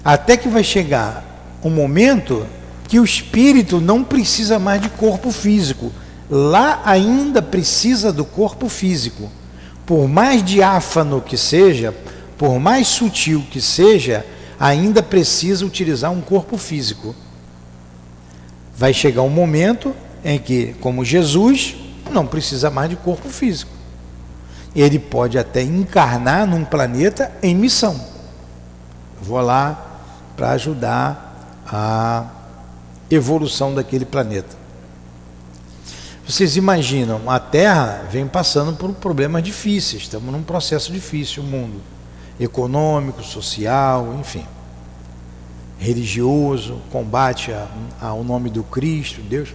Até 0.03 0.37
que 0.37 0.47
vai 0.47 0.63
chegar 0.63 1.23
um 1.63 1.69
momento 1.69 2.45
que 2.87 2.99
o 2.99 3.03
espírito 3.03 3.79
não 3.79 4.03
precisa 4.03 4.59
mais 4.59 4.81
de 4.81 4.89
corpo 4.89 5.31
físico. 5.31 5.91
Lá 6.29 6.81
ainda 6.85 7.41
precisa 7.41 8.11
do 8.11 8.25
corpo 8.25 8.67
físico. 8.69 9.31
Por 9.85 10.07
mais 10.07 10.43
diáfano 10.43 11.21
que 11.21 11.37
seja, 11.37 11.93
por 12.37 12.59
mais 12.59 12.87
sutil 12.87 13.45
que 13.51 13.61
seja, 13.61 14.25
ainda 14.59 15.03
precisa 15.03 15.65
utilizar 15.65 16.11
um 16.11 16.21
corpo 16.21 16.57
físico 16.57 17.15
vai 18.83 18.93
chegar 18.93 19.21
um 19.21 19.29
momento 19.29 19.95
em 20.25 20.37
que, 20.37 20.73
como 20.81 21.05
Jesus, 21.05 21.73
não 22.11 22.27
precisa 22.27 22.69
mais 22.69 22.89
de 22.89 22.97
corpo 22.97 23.29
físico. 23.29 23.71
ele 24.75 24.99
pode 24.99 25.39
até 25.39 25.63
encarnar 25.63 26.45
num 26.45 26.65
planeta 26.65 27.31
em 27.41 27.55
missão. 27.55 27.97
vou 29.21 29.39
lá 29.39 30.01
para 30.35 30.49
ajudar 30.49 31.63
a 31.65 32.25
evolução 33.09 33.73
daquele 33.73 34.03
planeta. 34.03 34.53
Vocês 36.27 36.57
imaginam, 36.57 37.21
a 37.29 37.39
Terra 37.39 38.05
vem 38.11 38.27
passando 38.27 38.73
por 38.73 38.91
problemas 38.95 39.43
difíceis, 39.43 40.01
estamos 40.01 40.29
num 40.29 40.43
processo 40.43 40.91
difícil, 40.91 41.41
o 41.41 41.45
mundo 41.45 41.79
econômico, 42.37 43.23
social, 43.23 44.13
enfim, 44.19 44.45
religioso, 45.83 46.81
combate 46.89 47.53
ao 47.99 48.23
nome 48.23 48.49
do 48.49 48.63
Cristo, 48.63 49.21
Deus. 49.21 49.53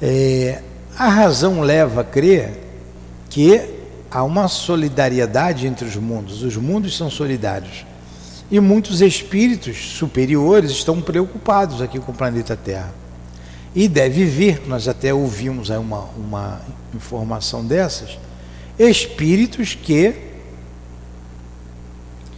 É, 0.00 0.62
a 0.96 1.08
razão 1.08 1.60
leva 1.60 2.00
a 2.00 2.04
crer 2.04 2.58
que 3.28 3.60
há 4.10 4.24
uma 4.24 4.48
solidariedade 4.48 5.66
entre 5.66 5.86
os 5.86 5.96
mundos, 5.96 6.42
os 6.42 6.56
mundos 6.56 6.96
são 6.96 7.10
solidários. 7.10 7.84
E 8.50 8.58
muitos 8.60 9.02
espíritos 9.02 9.76
superiores 9.76 10.70
estão 10.70 11.02
preocupados 11.02 11.82
aqui 11.82 11.98
com 11.98 12.12
o 12.12 12.14
planeta 12.14 12.56
Terra. 12.56 12.94
E 13.74 13.88
deve 13.88 14.24
vir, 14.24 14.62
nós 14.66 14.88
até 14.88 15.12
ouvimos 15.12 15.68
uma, 15.68 16.08
uma 16.16 16.62
informação 16.94 17.62
dessas, 17.62 18.18
espíritos 18.78 19.74
que 19.74 20.14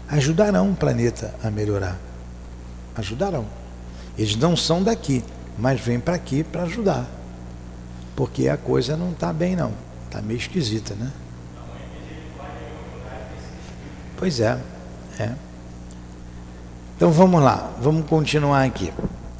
ajudarão 0.08 0.72
o 0.72 0.74
planeta 0.74 1.32
a 1.44 1.50
melhorar. 1.50 2.07
Ajudarão. 2.98 3.46
Eles 4.18 4.34
não 4.34 4.56
são 4.56 4.82
daqui, 4.82 5.24
mas 5.56 5.80
vêm 5.80 6.00
para 6.00 6.16
aqui 6.16 6.42
para 6.42 6.64
ajudar. 6.64 7.06
Porque 8.16 8.48
a 8.48 8.56
coisa 8.56 8.96
não 8.96 9.12
está 9.12 9.32
bem 9.32 9.54
não. 9.54 9.72
Está 10.06 10.20
meio 10.20 10.38
esquisita, 10.38 10.94
né? 10.96 11.12
Pois 14.16 14.40
é, 14.40 14.58
é. 15.20 15.32
Então 16.96 17.12
vamos 17.12 17.40
lá, 17.40 17.72
vamos 17.80 18.04
continuar 18.08 18.64
aqui. 18.64 18.92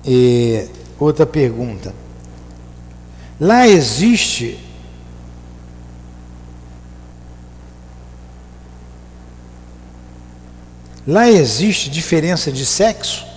E, 0.04 0.68
outra 0.96 1.26
pergunta. 1.26 1.92
Lá 3.40 3.66
existe 3.66 4.64
Lá 11.04 11.26
existe 11.26 11.88
diferença 11.88 12.52
de 12.52 12.66
sexo? 12.66 13.27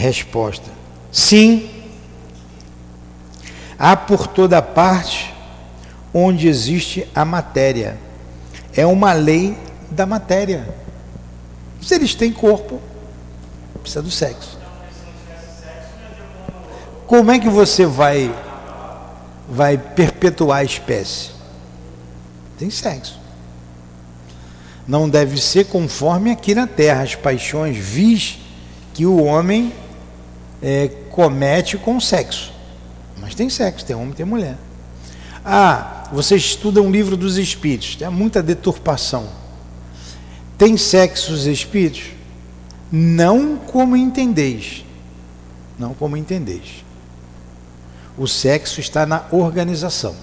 Resposta: 0.00 0.70
Sim. 1.12 1.68
Há 3.78 3.94
por 3.94 4.26
toda 4.26 4.62
parte 4.62 5.34
onde 6.12 6.48
existe 6.48 7.06
a 7.14 7.22
matéria. 7.22 7.98
É 8.74 8.86
uma 8.86 9.12
lei 9.12 9.58
da 9.90 10.06
matéria. 10.06 10.66
Se 11.82 11.94
eles 11.94 12.14
têm 12.14 12.32
corpo, 12.32 12.80
precisa 13.82 14.00
do 14.00 14.10
sexo. 14.10 14.58
Como 17.06 17.30
é 17.30 17.38
que 17.38 17.50
você 17.50 17.84
vai 17.84 18.34
vai 19.50 19.76
perpetuar 19.76 20.60
a 20.60 20.64
espécie? 20.64 21.30
Tem 22.58 22.70
sexo. 22.70 23.20
Não 24.88 25.10
deve 25.10 25.38
ser 25.38 25.66
conforme 25.66 26.30
aqui 26.30 26.54
na 26.54 26.66
terra 26.66 27.02
as 27.02 27.14
paixões 27.14 27.76
vis 27.76 28.38
que 28.94 29.04
o 29.04 29.22
homem 29.22 29.72
é, 30.62 30.88
comete 31.10 31.76
com 31.76 32.00
sexo. 32.00 32.52
Mas 33.18 33.34
tem 33.34 33.48
sexo, 33.48 33.84
tem 33.84 33.96
homem, 33.96 34.12
tem 34.12 34.26
mulher. 34.26 34.56
Ah, 35.44 36.08
você 36.12 36.36
estuda 36.36 36.82
um 36.82 36.90
livro 36.90 37.16
dos 37.16 37.36
espíritos, 37.38 37.96
tem 37.96 38.08
muita 38.10 38.42
deturpação 38.42 39.40
tem 40.60 40.76
sexo 40.76 41.32
os 41.32 41.46
espíritos? 41.46 42.10
Não 42.92 43.56
como 43.56 43.96
entendeis. 43.96 44.84
Não 45.78 45.94
como 45.94 46.18
entendeis. 46.18 46.84
O 48.18 48.28
sexo 48.28 48.78
está 48.78 49.06
na 49.06 49.24
organização. 49.30 50.14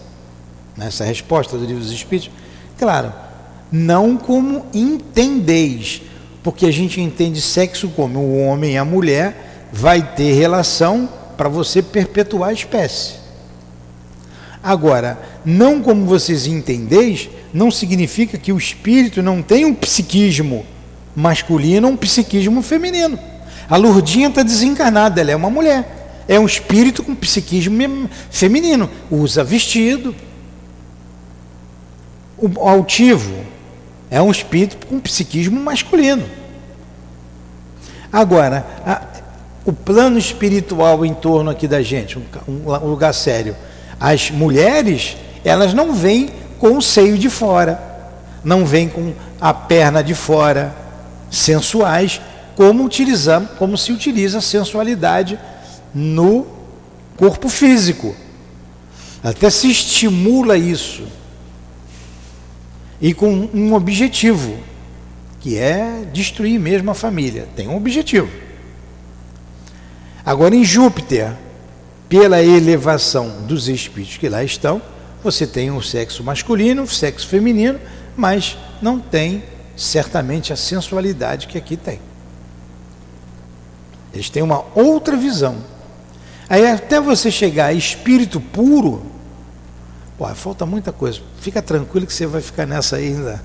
Nessa 0.77 1.03
resposta 1.03 1.57
do 1.57 1.65
livro 1.65 1.81
dos 1.81 1.91
Espíritos, 1.91 2.29
claro, 2.77 3.11
não 3.71 4.15
como 4.15 4.67
entendeis, 4.71 6.03
porque 6.43 6.67
a 6.67 6.71
gente 6.71 7.01
entende 7.01 7.41
sexo 7.41 7.89
como 7.89 8.19
o 8.19 8.45
homem 8.45 8.73
e 8.73 8.77
a 8.77 8.85
mulher 8.85 9.46
vai 9.71 10.01
ter 10.15 10.33
relação 10.33 11.09
para 11.35 11.49
você 11.49 11.81
perpetuar 11.81 12.49
a 12.49 12.53
espécie. 12.53 13.15
Agora, 14.63 15.19
não 15.45 15.81
como 15.81 16.05
vocês 16.05 16.47
entendeis, 16.47 17.29
não 17.53 17.71
significa 17.71 18.37
que 18.37 18.51
o 18.51 18.57
espírito 18.57 19.21
não 19.21 19.41
tem 19.41 19.65
um 19.65 19.73
psiquismo 19.73 20.65
masculino 21.17 21.87
um 21.87 21.97
psiquismo 21.97 22.61
feminino. 22.61 23.17
A 23.67 23.75
Lourdinha 23.75 24.27
está 24.27 24.43
desencarnada, 24.43 25.19
ela 25.19 25.31
é 25.31 25.35
uma 25.35 25.49
mulher. 25.49 26.23
É 26.27 26.39
um 26.39 26.45
espírito 26.45 27.01
com 27.01 27.15
psiquismo 27.15 28.07
feminino. 28.29 28.87
Usa 29.09 29.43
vestido. 29.43 30.15
O 32.37 32.67
altivo 32.67 33.33
é 34.11 34.21
um 34.21 34.29
espírito 34.29 34.85
com 34.85 34.99
psiquismo 34.99 35.59
masculino. 35.59 36.25
Agora, 38.13 38.65
a, 38.85 39.01
o 39.67 39.73
plano 39.73 40.17
espiritual 40.17 41.05
em 41.05 41.13
torno 41.13 41.51
aqui 41.51 41.67
da 41.67 41.81
gente, 41.81 42.17
um, 42.47 42.87
lugar 42.87 43.13
sério. 43.13 43.53
As 43.99 44.31
mulheres, 44.31 45.17
elas 45.43 45.73
não 45.73 45.93
vêm 45.93 46.29
com 46.57 46.77
o 46.77 46.81
seio 46.81 47.17
de 47.17 47.29
fora, 47.29 47.77
não 48.45 48.65
vem 48.65 48.87
com 48.87 49.13
a 49.41 49.53
perna 49.53 50.01
de 50.01 50.15
fora, 50.15 50.73
sensuais, 51.29 52.21
como 52.55 52.85
utilizamos, 52.85 53.49
como 53.59 53.77
se 53.77 53.91
utiliza 53.91 54.37
a 54.37 54.41
sensualidade 54.41 55.37
no 55.93 56.47
corpo 57.17 57.49
físico. 57.49 58.15
Até 59.21 59.49
se 59.49 59.69
estimula 59.69 60.57
isso. 60.57 61.03
E 63.01 63.13
com 63.13 63.49
um 63.53 63.73
objetivo, 63.73 64.55
que 65.41 65.57
é 65.57 66.05
destruir 66.13 66.57
mesmo 66.57 66.89
a 66.89 66.93
família. 66.95 67.49
Tem 67.53 67.67
um 67.67 67.75
objetivo. 67.75 68.46
Agora 70.27 70.53
em 70.53 70.65
Júpiter, 70.65 71.31
pela 72.09 72.43
elevação 72.43 73.43
dos 73.43 73.69
espíritos 73.69 74.17
que 74.17 74.27
lá 74.27 74.43
estão, 74.43 74.81
você 75.23 75.47
tem 75.47 75.71
o 75.71 75.81
sexo 75.81 76.21
masculino, 76.21 76.83
o 76.83 76.87
sexo 76.87 77.25
feminino, 77.29 77.79
mas 78.13 78.57
não 78.81 78.99
tem 78.99 79.41
certamente 79.77 80.51
a 80.51 80.57
sensualidade 80.57 81.47
que 81.47 81.57
aqui 81.57 81.77
tem. 81.77 82.01
Eles 84.13 84.29
têm 84.29 84.43
uma 84.43 84.65
outra 84.75 85.15
visão. 85.15 85.59
Aí 86.49 86.67
até 86.67 86.99
você 86.99 87.31
chegar 87.31 87.67
a 87.67 87.73
espírito 87.73 88.41
puro, 88.41 89.05
pô, 90.17 90.27
falta 90.35 90.65
muita 90.65 90.91
coisa. 90.91 91.21
Fica 91.39 91.61
tranquilo 91.61 92.05
que 92.05 92.11
você 92.11 92.27
vai 92.27 92.41
ficar 92.41 92.65
nessa 92.65 92.97
ainda. 92.97 93.41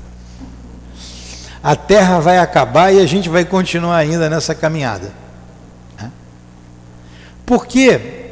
A 1.62 1.76
terra 1.76 2.18
vai 2.18 2.38
acabar 2.38 2.92
e 2.92 2.98
a 2.98 3.06
gente 3.06 3.28
vai 3.28 3.44
continuar 3.44 3.98
ainda 3.98 4.28
nessa 4.28 4.52
caminhada. 4.52 5.21
Porque 7.44 8.30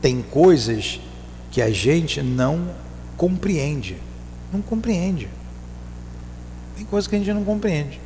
tem 0.00 0.22
coisas 0.22 1.00
que 1.50 1.60
a 1.60 1.70
gente 1.70 2.22
não 2.22 2.70
compreende. 3.16 3.96
Não 4.52 4.62
compreende. 4.62 5.28
Tem 6.76 6.86
coisas 6.86 7.06
que 7.06 7.16
a 7.16 7.18
gente 7.18 7.32
não 7.32 7.44
compreende. 7.44 8.00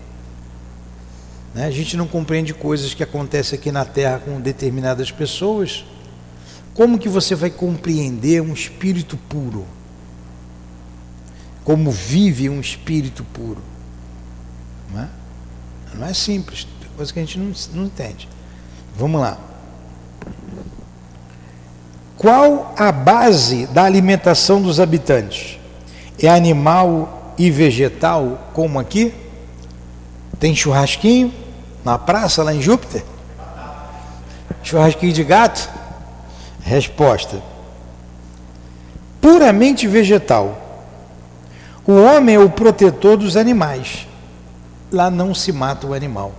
Né? 1.54 1.66
A 1.66 1.70
gente 1.70 1.96
não 1.96 2.06
compreende 2.06 2.52
coisas 2.52 2.92
que 2.92 3.02
acontecem 3.02 3.58
aqui 3.58 3.70
na 3.70 3.84
Terra 3.84 4.18
com 4.18 4.40
determinadas 4.40 5.10
pessoas. 5.10 5.84
Como 6.74 6.98
que 6.98 7.08
você 7.08 7.36
vai 7.36 7.50
compreender 7.50 8.42
um 8.42 8.52
espírito 8.52 9.16
puro? 9.16 9.64
Como 11.62 11.90
vive 11.90 12.50
um 12.50 12.60
espírito 12.60 13.22
puro? 13.24 13.62
Não 14.92 15.00
é, 15.00 15.08
não 15.94 16.06
é 16.06 16.12
simples, 16.12 16.66
tem 16.80 16.90
coisa 16.96 17.12
que 17.12 17.18
a 17.20 17.24
gente 17.24 17.38
não, 17.38 17.52
não 17.72 17.86
entende. 17.86 18.28
Vamos 18.96 19.20
lá. 19.20 19.53
Qual 22.24 22.72
a 22.78 22.90
base 22.90 23.66
da 23.66 23.84
alimentação 23.84 24.62
dos 24.62 24.80
habitantes? 24.80 25.58
É 26.18 26.26
animal 26.26 27.34
e 27.36 27.50
vegetal, 27.50 28.48
como 28.54 28.78
aqui? 28.78 29.12
Tem 30.40 30.54
churrasquinho 30.54 31.34
na 31.84 31.98
praça 31.98 32.42
lá 32.42 32.54
em 32.54 32.62
Júpiter? 32.62 33.04
Churrasquinho 34.62 35.12
de 35.12 35.22
gato? 35.22 35.68
Resposta: 36.62 37.42
puramente 39.20 39.86
vegetal. 39.86 40.88
O 41.86 41.92
homem 41.92 42.36
é 42.36 42.38
o 42.38 42.48
protetor 42.48 43.18
dos 43.18 43.36
animais. 43.36 44.08
Lá 44.90 45.10
não 45.10 45.34
se 45.34 45.52
mata 45.52 45.86
o 45.86 45.92
animal. 45.92 46.32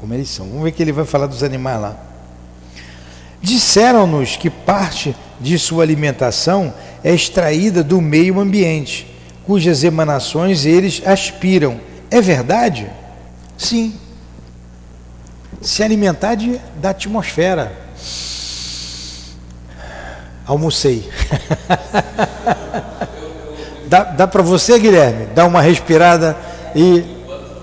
Como 0.00 0.14
eles 0.14 0.28
são. 0.28 0.46
Vamos 0.46 0.64
ver 0.64 0.72
que 0.72 0.82
ele 0.82 0.92
vai 0.92 1.04
falar 1.04 1.26
dos 1.26 1.42
animais 1.42 1.80
lá. 1.80 1.96
Disseram-nos 3.40 4.36
que 4.36 4.50
parte 4.50 5.14
de 5.40 5.58
sua 5.58 5.82
alimentação 5.82 6.74
é 7.04 7.14
extraída 7.14 7.82
do 7.84 8.00
meio 8.00 8.40
ambiente, 8.40 9.06
cujas 9.46 9.84
emanações 9.84 10.64
eles 10.66 11.02
aspiram. 11.06 11.80
É 12.10 12.20
verdade? 12.20 12.90
Sim. 13.56 13.94
Se 15.60 15.82
alimentar 15.82 16.34
de, 16.34 16.60
da 16.76 16.90
atmosfera. 16.90 17.72
Almocei. 20.46 21.08
dá 23.86 24.04
dá 24.04 24.26
para 24.26 24.42
você, 24.42 24.78
Guilherme, 24.78 25.26
dar 25.26 25.46
uma 25.46 25.60
respirada 25.60 26.36
e 26.74 27.04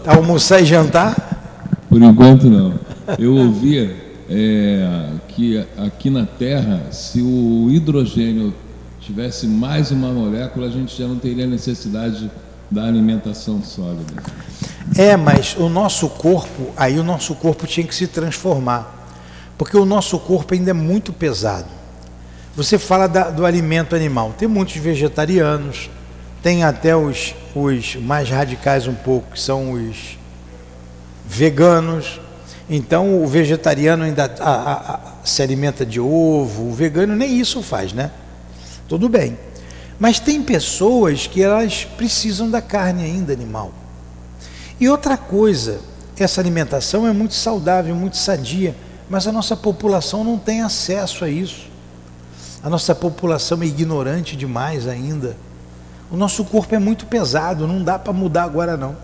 almoçar 0.05 0.61
e 0.61 0.65
jantar? 0.65 1.24
Por 1.95 2.03
enquanto 2.03 2.49
não. 2.49 2.77
Eu 3.17 3.37
ouvia 3.37 3.95
é, 4.29 5.11
que 5.29 5.65
aqui 5.77 6.09
na 6.09 6.25
Terra, 6.25 6.87
se 6.91 7.21
o 7.21 7.71
hidrogênio 7.71 8.53
tivesse 8.99 9.47
mais 9.47 9.91
uma 9.91 10.11
molécula, 10.11 10.67
a 10.67 10.69
gente 10.69 10.93
já 10.93 11.07
não 11.07 11.15
teria 11.15 11.47
necessidade 11.47 12.29
da 12.69 12.83
alimentação 12.83 13.63
sólida. 13.63 14.21
É, 14.97 15.15
mas 15.15 15.55
o 15.57 15.69
nosso 15.69 16.09
corpo, 16.09 16.73
aí 16.75 16.99
o 16.99 17.03
nosso 17.03 17.33
corpo 17.33 17.65
tinha 17.65 17.87
que 17.87 17.95
se 17.95 18.07
transformar, 18.07 19.07
porque 19.57 19.77
o 19.77 19.85
nosso 19.85 20.19
corpo 20.19 20.53
ainda 20.53 20.71
é 20.71 20.73
muito 20.73 21.13
pesado. 21.13 21.69
Você 22.57 22.77
fala 22.77 23.07
da, 23.07 23.29
do 23.29 23.45
alimento 23.45 23.95
animal, 23.95 24.35
tem 24.37 24.49
muitos 24.49 24.75
vegetarianos, 24.75 25.89
tem 26.43 26.61
até 26.65 26.93
os, 26.93 27.33
os 27.55 27.95
mais 27.95 28.29
radicais 28.29 28.85
um 28.85 28.95
pouco, 28.95 29.31
que 29.31 29.39
são 29.39 29.71
os 29.71 30.17
veganos. 31.27 32.19
Então 32.69 33.23
o 33.23 33.27
vegetariano 33.27 34.03
ainda 34.03 34.33
a, 34.39 34.49
a, 34.49 34.95
a, 34.95 34.99
se 35.23 35.41
alimenta 35.41 35.85
de 35.85 35.99
ovo, 35.99 36.69
o 36.69 36.73
vegano 36.73 37.15
nem 37.15 37.39
isso 37.39 37.61
faz, 37.61 37.93
né? 37.93 38.11
Tudo 38.87 39.09
bem. 39.09 39.37
Mas 39.99 40.19
tem 40.19 40.41
pessoas 40.41 41.27
que 41.27 41.41
elas 41.41 41.85
precisam 41.85 42.49
da 42.49 42.61
carne 42.61 43.03
ainda 43.03 43.31
animal. 43.31 43.71
E 44.79 44.89
outra 44.89 45.15
coisa, 45.15 45.79
essa 46.17 46.41
alimentação 46.41 47.07
é 47.07 47.13
muito 47.13 47.33
saudável, 47.33 47.95
muito 47.95 48.17
sadia, 48.17 48.75
mas 49.09 49.27
a 49.27 49.31
nossa 49.31 49.55
população 49.55 50.23
não 50.23 50.37
tem 50.37 50.61
acesso 50.61 51.23
a 51.23 51.29
isso. 51.29 51.67
A 52.63 52.69
nossa 52.69 52.93
população 52.95 53.61
é 53.61 53.65
ignorante 53.65 54.35
demais 54.35 54.87
ainda. 54.87 55.37
O 56.11 56.17
nosso 56.17 56.43
corpo 56.43 56.73
é 56.75 56.79
muito 56.79 57.05
pesado, 57.05 57.67
não 57.67 57.83
dá 57.83 57.97
para 57.97 58.11
mudar 58.11 58.43
agora 58.43 58.75
não. 58.75 58.97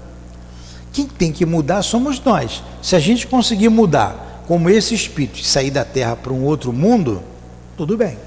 Quem 0.92 1.08
tem 1.08 1.32
que 1.32 1.46
mudar 1.46 1.82
somos 1.82 2.20
nós. 2.20 2.64
Se 2.82 2.96
a 2.96 3.00
gente 3.00 3.28
conseguir 3.28 3.70
mudar 3.70 4.44
como 4.48 4.70
esse 4.70 4.94
espírito 4.94 5.40
e 5.40 5.44
sair 5.44 5.72
da 5.72 5.86
terra 5.86 6.16
para 6.16 6.34
um 6.34 6.44
outro 6.44 6.74
mundo, 6.74 7.24
tudo 7.78 7.98
bem. 7.98 8.18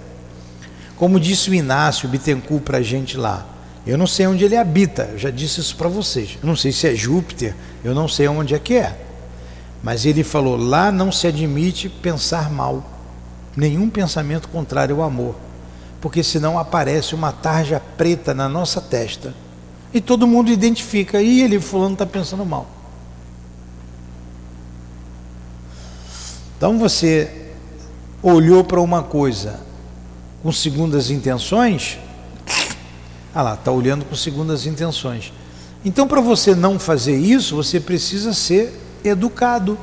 Como 0.96 1.20
disse 1.20 1.50
o 1.50 1.54
Inácio 1.54 2.08
Bittencourt 2.08 2.62
para 2.62 2.78
a 2.78 2.82
gente 2.82 3.16
lá, 3.16 3.46
eu 3.86 3.98
não 3.98 4.06
sei 4.06 4.26
onde 4.26 4.44
ele 4.44 4.56
habita, 4.56 5.10
eu 5.12 5.18
já 5.18 5.30
disse 5.30 5.60
isso 5.60 5.76
para 5.76 5.88
vocês. 5.88 6.38
Eu 6.42 6.46
não 6.46 6.56
sei 6.56 6.72
se 6.72 6.88
é 6.88 6.94
Júpiter, 6.94 7.54
eu 7.84 7.94
não 7.94 8.08
sei 8.08 8.26
onde 8.28 8.54
é 8.54 8.58
que 8.58 8.74
é. 8.74 8.96
Mas 9.82 10.06
ele 10.06 10.24
falou: 10.24 10.56
lá 10.56 10.90
não 10.90 11.12
se 11.12 11.26
admite 11.26 11.90
pensar 11.90 12.50
mal, 12.50 12.82
nenhum 13.54 13.90
pensamento 13.90 14.48
contrário 14.48 14.96
ao 14.96 15.02
amor, 15.02 15.34
porque 16.00 16.22
senão 16.22 16.58
aparece 16.58 17.14
uma 17.14 17.32
tarja 17.32 17.82
preta 17.98 18.32
na 18.32 18.48
nossa 18.48 18.80
testa 18.80 19.34
e 19.94 20.00
todo 20.00 20.26
mundo 20.26 20.50
identifica, 20.50 21.22
e 21.22 21.40
ele, 21.40 21.60
fulano, 21.60 21.92
está 21.92 22.04
pensando 22.04 22.44
mal. 22.44 22.66
Então 26.56 26.76
você 26.78 27.52
olhou 28.20 28.64
para 28.64 28.80
uma 28.80 29.04
coisa 29.04 29.60
com 30.42 30.50
segundas 30.50 31.10
intenções, 31.10 31.98
ah 33.32 33.42
lá, 33.42 33.54
está 33.54 33.70
olhando 33.70 34.04
com 34.04 34.16
segundas 34.16 34.66
intenções. 34.66 35.32
Então, 35.84 36.08
para 36.08 36.20
você 36.20 36.54
não 36.54 36.78
fazer 36.78 37.16
isso, 37.16 37.54
você 37.54 37.78
precisa 37.78 38.32
ser 38.32 38.72
educado. 39.04 39.78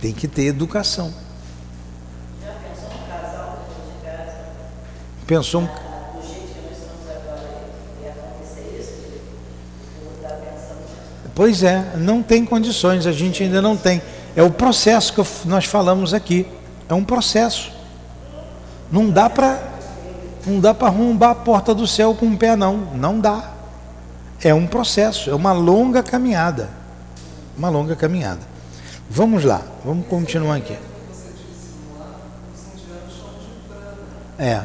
Tem 0.00 0.12
que 0.12 0.26
ter 0.26 0.46
educação. 0.46 1.14
Já 2.42 2.52
pensou 2.52 2.88
um 2.88 3.08
casal 3.08 3.64
de 3.86 4.04
casa? 4.04 4.32
Pensou 5.26 5.60
um 5.62 5.85
Pois 11.36 11.62
é, 11.62 11.92
não 11.98 12.22
tem 12.22 12.46
condições, 12.46 13.06
a 13.06 13.12
gente 13.12 13.42
ainda 13.42 13.60
não 13.60 13.76
tem. 13.76 14.00
É 14.34 14.42
o 14.42 14.50
processo 14.50 15.12
que 15.12 15.46
nós 15.46 15.66
falamos 15.66 16.14
aqui. 16.14 16.46
É 16.88 16.94
um 16.94 17.04
processo. 17.04 17.70
Não 18.90 19.10
dá 19.10 19.28
para 19.28 19.74
não 20.46 20.60
dá 20.60 20.72
para 20.72 20.88
arrombar 20.88 21.30
a 21.30 21.34
porta 21.34 21.74
do 21.74 21.86
céu 21.86 22.14
com 22.14 22.24
um 22.24 22.36
pé 22.36 22.56
não, 22.56 22.76
não 22.94 23.20
dá. 23.20 23.50
É 24.42 24.54
um 24.54 24.66
processo, 24.66 25.28
é 25.28 25.34
uma 25.34 25.52
longa 25.52 26.02
caminhada. 26.02 26.70
Uma 27.58 27.68
longa 27.68 27.94
caminhada. 27.94 28.40
Vamos 29.10 29.44
lá, 29.44 29.60
vamos 29.84 30.06
continuar 30.06 30.56
aqui. 30.56 30.78
É 34.38 34.62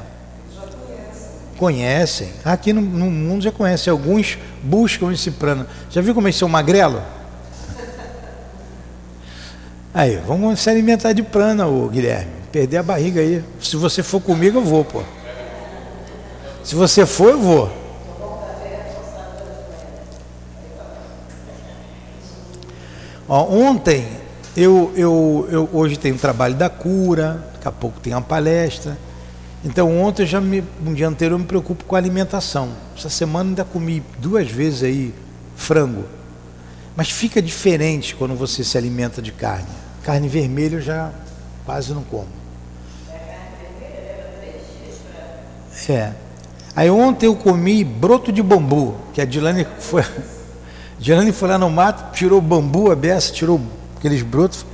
conhecem. 1.62 2.34
Aqui 2.44 2.74
no, 2.74 2.82
no, 2.82 3.06
mundo 3.12 3.44
já 3.44 3.52
conhecem. 3.52 3.92
Alguns 3.92 4.36
buscam 4.64 5.14
esse 5.14 5.30
prana. 5.30 5.68
Já 5.92 6.02
viu 6.02 6.16
como 6.16 6.28
eles 6.28 6.36
são 6.36 6.50
magrelo? 6.50 7.00
Aí, 9.94 10.20
vamos 10.26 10.60
se 10.60 10.68
alimentar 10.72 11.14
de 11.14 11.22
prana, 11.22 11.68
ô 11.68 11.88
Guilherme. 11.88 12.32
Perder 12.52 12.78
a 12.78 12.84
barriga 12.84 13.22
aí. 13.22 13.44
Se 13.62 13.76
você 13.76 14.02
for 14.02 14.20
comigo, 14.20 14.58
eu 14.58 14.64
vou, 14.64 14.84
pô. 14.84 15.04
Se 16.64 16.74
você 16.74 17.06
for, 17.06 17.30
eu 17.30 17.40
vou. 17.40 17.72
Ó, 23.30 23.44
ontem, 23.54 24.08
eu, 24.58 24.92
eu, 24.96 25.48
eu 25.52 25.70
hoje 25.72 25.96
tenho 25.96 26.18
trabalho 26.18 26.56
da 26.56 26.70
cura, 26.70 27.46
daqui 27.54 27.68
a 27.68 27.72
pouco 27.72 28.00
tem 28.00 28.14
uma 28.14 28.22
palestra. 28.22 28.98
Então 29.64 30.02
ontem 30.02 30.24
eu 30.24 30.28
já 30.28 30.42
me, 30.42 30.64
um 30.86 30.94
dia 30.94 31.08
anterior 31.08 31.36
eu 31.36 31.40
me 31.40 31.46
preocupo 31.46 31.86
com 31.86 31.96
a 31.96 32.00
alimentação. 32.00 32.70
Essa 32.98 33.10
semana 33.10 33.50
ainda 33.50 33.64
comi 33.64 34.04
duas 34.18 34.50
vezes 34.50 34.84
aí 34.84 35.14
frango. 35.56 36.06
Mas 36.96 37.10
fica 37.10 37.42
diferente 37.42 38.16
quando 38.16 38.36
você 38.36 38.64
se 38.64 38.78
alimenta 38.78 39.22
de 39.22 39.32
carne. 39.32 39.68
Carne 40.04 40.28
vermelha 40.28 40.78
eu 40.78 40.82
já 40.82 41.12
quase 41.66 41.94
não 41.94 42.04
como. 42.04 42.28
É. 45.90 46.12
Aí 46.76 46.90
ontem 46.90 47.26
eu 47.26 47.36
comi 47.36 47.84
broto 47.84 48.32
de 48.32 48.42
bambu, 48.42 48.96
que 49.14 49.22
a 49.22 49.26
Dilane 49.26 49.66
foi. 49.80 50.04
Dilane 51.00 51.32
foi 51.32 51.50
lá 51.50 51.58
no 51.58 51.70
mato, 51.70 52.14
tirou 52.14 52.40
bambu, 52.40 52.92
a 52.92 52.96
beça, 52.96 53.32
tirou 53.32 53.60
aqueles 53.98 54.22
brotos. 54.22 54.66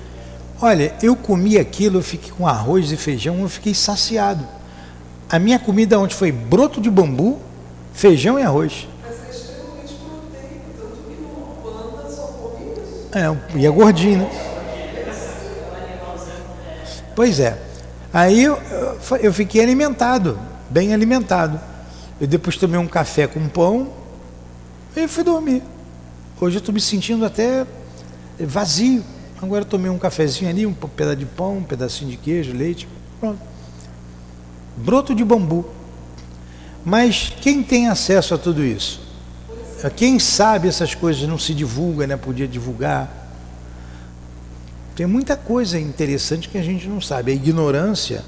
Olha, 0.62 0.94
eu 1.02 1.16
comi 1.16 1.58
aquilo, 1.58 2.00
eu 2.00 2.04
fiquei 2.04 2.32
com 2.32 2.48
arroz 2.48 2.92
e 2.92 2.98
feijão, 2.98 3.40
eu 3.40 3.50
fiquei 3.50 3.74
saciado. 3.74 4.46
A 5.30 5.40
minha 5.40 5.60
comida 5.60 6.00
ontem 6.00 6.16
foi 6.16 6.32
broto 6.32 6.80
de 6.80 6.90
bambu, 6.90 7.38
feijão 7.92 8.40
e 8.40 8.44
arroz. 8.44 8.88
Mas 9.04 9.12
é 9.12 9.30
extremamente 9.30 9.94
proteico, 9.96 10.66
tanto 10.80 10.96
que 11.04 11.22
no 11.22 11.58
panda 11.62 12.10
só 12.10 12.28
come 12.28 12.72
isso. 12.72 13.10
É, 13.12 13.60
e 13.60 13.66
é 13.66 13.70
gordinho, 13.70 14.20
né? 14.20 14.30
Pois 17.14 17.42
é. 17.42 17.62
Aí 18.14 18.42
eu, 18.42 18.58
eu 19.20 19.34
fiquei 19.34 19.62
alimentado, 19.62 20.40
bem 20.70 20.94
alimentado. 20.94 21.60
Eu 22.22 22.28
depois 22.28 22.56
tomei 22.56 22.80
um 22.80 22.88
café 22.88 23.28
com 23.28 23.50
pão 23.50 23.90
e 24.96 25.10
fui 25.10 25.26
dormir. 25.26 25.62
Hoje 26.40 26.56
eu 26.56 26.60
estou 26.60 26.74
me 26.74 26.80
sentindo 26.80 27.26
até 27.26 27.66
vazio. 28.40 29.04
Agora 29.42 29.62
eu 29.62 29.66
tomei 29.66 29.92
um 29.92 29.98
cafezinho 29.98 30.50
ali, 30.50 30.66
um 30.66 30.74
pedaço 30.74 31.18
de 31.18 31.26
pão, 31.26 31.58
um 31.58 31.64
pedacinho 31.64 32.10
de 32.12 32.18
queijo, 32.18 32.56
leite. 32.56 32.88
Pronto 33.20 33.57
broto 34.78 35.14
de 35.14 35.26
bambu. 35.26 35.66
Mas 36.86 37.34
quem 37.42 37.62
tem 37.62 37.90
acesso 37.90 38.34
a 38.34 38.38
tudo 38.38 38.64
isso? 38.64 39.02
Quem 39.96 40.18
sabe 40.20 40.68
essas 40.68 40.96
coisas 40.96 41.28
não 41.28 41.38
se 41.38 41.54
divulga, 41.54 42.08
né? 42.08 42.16
Podia 42.16 42.48
divulgar. 42.48 43.12
Tem 44.96 45.06
muita 45.06 45.36
coisa 45.36 45.80
interessante 45.80 46.50
que 46.50 46.58
a 46.58 46.64
gente 46.64 46.88
não 46.88 47.00
sabe, 47.00 47.32
a 47.32 47.36
ignorância, 47.36 48.24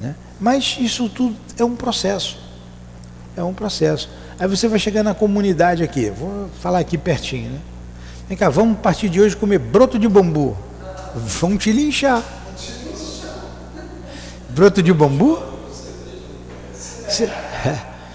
né? 0.00 0.16
Mas 0.40 0.76
isso 0.80 1.08
tudo 1.08 1.36
é 1.56 1.64
um 1.64 1.76
processo. 1.76 2.38
É 3.36 3.42
um 3.42 3.54
processo. 3.54 4.08
Aí 4.38 4.48
você 4.48 4.66
vai 4.66 4.78
chegar 4.80 5.04
na 5.04 5.14
comunidade 5.14 5.82
aqui, 5.84 6.10
vou 6.10 6.48
falar 6.60 6.80
aqui 6.80 6.98
pertinho, 6.98 7.50
né? 7.50 7.60
Vem 8.28 8.36
cá, 8.36 8.48
vamos 8.48 8.78
a 8.78 8.80
partir 8.80 9.08
de 9.08 9.20
hoje 9.20 9.36
comer 9.36 9.58
broto 9.58 9.98
de 9.98 10.08
bambu. 10.08 10.56
Vão 11.14 11.56
te 11.56 11.70
linchar. 11.70 12.22
Broto 14.48 14.82
de 14.82 14.92
bambu? 14.92 15.53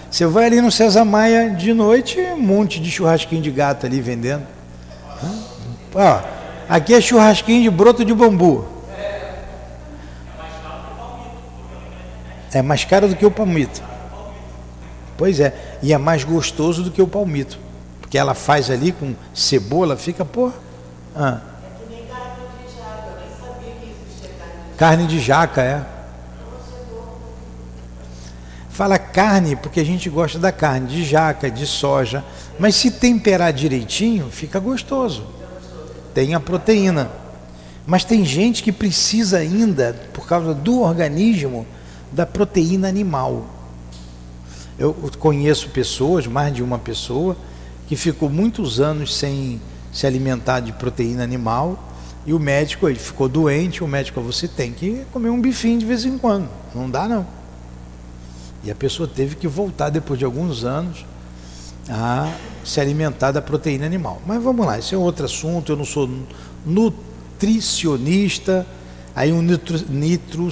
Você 0.10 0.26
vai 0.26 0.46
ali 0.46 0.62
no 0.62 0.72
César 0.72 1.06
Maia 1.06 1.52
de 1.52 1.74
noite, 1.74 2.20
um 2.20 2.42
monte 2.42 2.80
de 2.80 2.90
churrasquinho 2.90 3.42
de 3.42 3.52
gato 3.52 3.86
ali 3.86 4.02
vendendo. 4.02 4.44
Ó, 5.94 6.22
aqui 6.68 6.94
é 6.94 7.02
churrasquinho 7.02 7.64
de 7.64 7.70
broto 7.70 8.04
de 8.04 8.14
bambu. 8.14 8.66
É 12.52 12.62
mais 12.62 12.84
caro 12.84 13.08
do 13.08 13.16
que 13.16 13.26
o 13.26 13.32
palmito. 13.32 13.84
Pois 15.16 15.40
é, 15.40 15.54
e 15.84 15.94
é 15.94 15.98
mais 15.98 16.24
gostoso 16.24 16.84
do 16.84 16.90
que 16.90 17.02
o 17.02 17.08
palmito. 17.08 17.60
Porque 18.02 18.18
ela 18.18 18.34
faz 18.34 18.72
ali 18.72 18.92
com 18.92 19.14
cebola, 19.34 19.96
fica, 19.96 20.26
pô. 20.26 20.52
Ah. 21.16 21.42
Carne 24.76 25.06
de 25.06 25.20
jaca, 25.20 25.62
é. 25.62 25.99
Fala 28.80 28.98
carne 28.98 29.58
porque 29.58 29.82
a 29.82 29.84
gente 29.84 30.10
gosta 30.10 30.40
da 30.40 30.54
carne 30.54 30.88
de 30.88 31.04
jaca, 31.04 31.52
de 31.52 31.68
soja, 31.68 32.24
mas 32.58 32.76
se 32.76 32.90
temperar 32.90 33.52
direitinho, 33.52 34.30
fica 34.32 34.58
gostoso. 34.58 35.28
Tem 36.14 36.34
a 36.34 36.40
proteína. 36.40 37.12
Mas 37.86 38.06
tem 38.06 38.24
gente 38.24 38.64
que 38.64 38.72
precisa 38.72 39.40
ainda, 39.40 39.94
por 40.14 40.26
causa 40.26 40.54
do 40.54 40.80
organismo, 40.80 41.68
da 42.10 42.26
proteína 42.26 42.88
animal. 42.88 43.48
Eu 44.78 44.96
conheço 45.20 45.72
pessoas, 45.72 46.26
mais 46.26 46.56
de 46.56 46.64
uma 46.64 46.80
pessoa, 46.80 47.36
que 47.86 47.98
ficou 47.98 48.30
muitos 48.30 48.80
anos 48.80 49.14
sem 49.14 49.60
se 49.92 50.08
alimentar 50.08 50.62
de 50.62 50.72
proteína 50.72 51.22
animal 51.22 51.78
e 52.26 52.34
o 52.34 52.40
médico 52.40 52.88
ele 52.88 52.98
ficou 52.98 53.28
doente, 53.28 53.84
o 53.84 53.88
médico 53.90 54.22
você 54.22 54.48
tem 54.48 54.72
que 54.72 55.02
comer 55.12 55.32
um 55.32 55.42
bifinho 55.42 55.80
de 55.80 55.86
vez 55.86 56.06
em 56.06 56.18
quando, 56.18 56.48
não 56.74 56.90
dá 56.90 57.10
não. 57.10 57.39
E 58.64 58.72
a 58.72 58.76
pessoa 58.76 59.08
teve 59.08 59.36
que 59.36 59.48
voltar 59.48 59.90
depois 59.90 60.20
de 60.20 60.26
alguns 60.26 60.64
anos 60.64 61.06
a 61.90 62.32
se 62.64 62.80
alimentar 62.80 63.32
da 63.32 63.42
proteína 63.42 63.86
animal. 63.86 64.22
Mas 64.26 64.44
vamos 64.44 64.66
lá, 64.66 64.78
esse 64.78 64.94
é 64.94 64.98
outro 64.98 65.26
assunto, 65.26 65.72
eu 65.72 65.78
não 65.78 65.86
sou 65.86 66.10
nutricionista, 66.66 68.66
aí 69.16 69.32
um 69.32 69.42
nitru, 69.42 70.50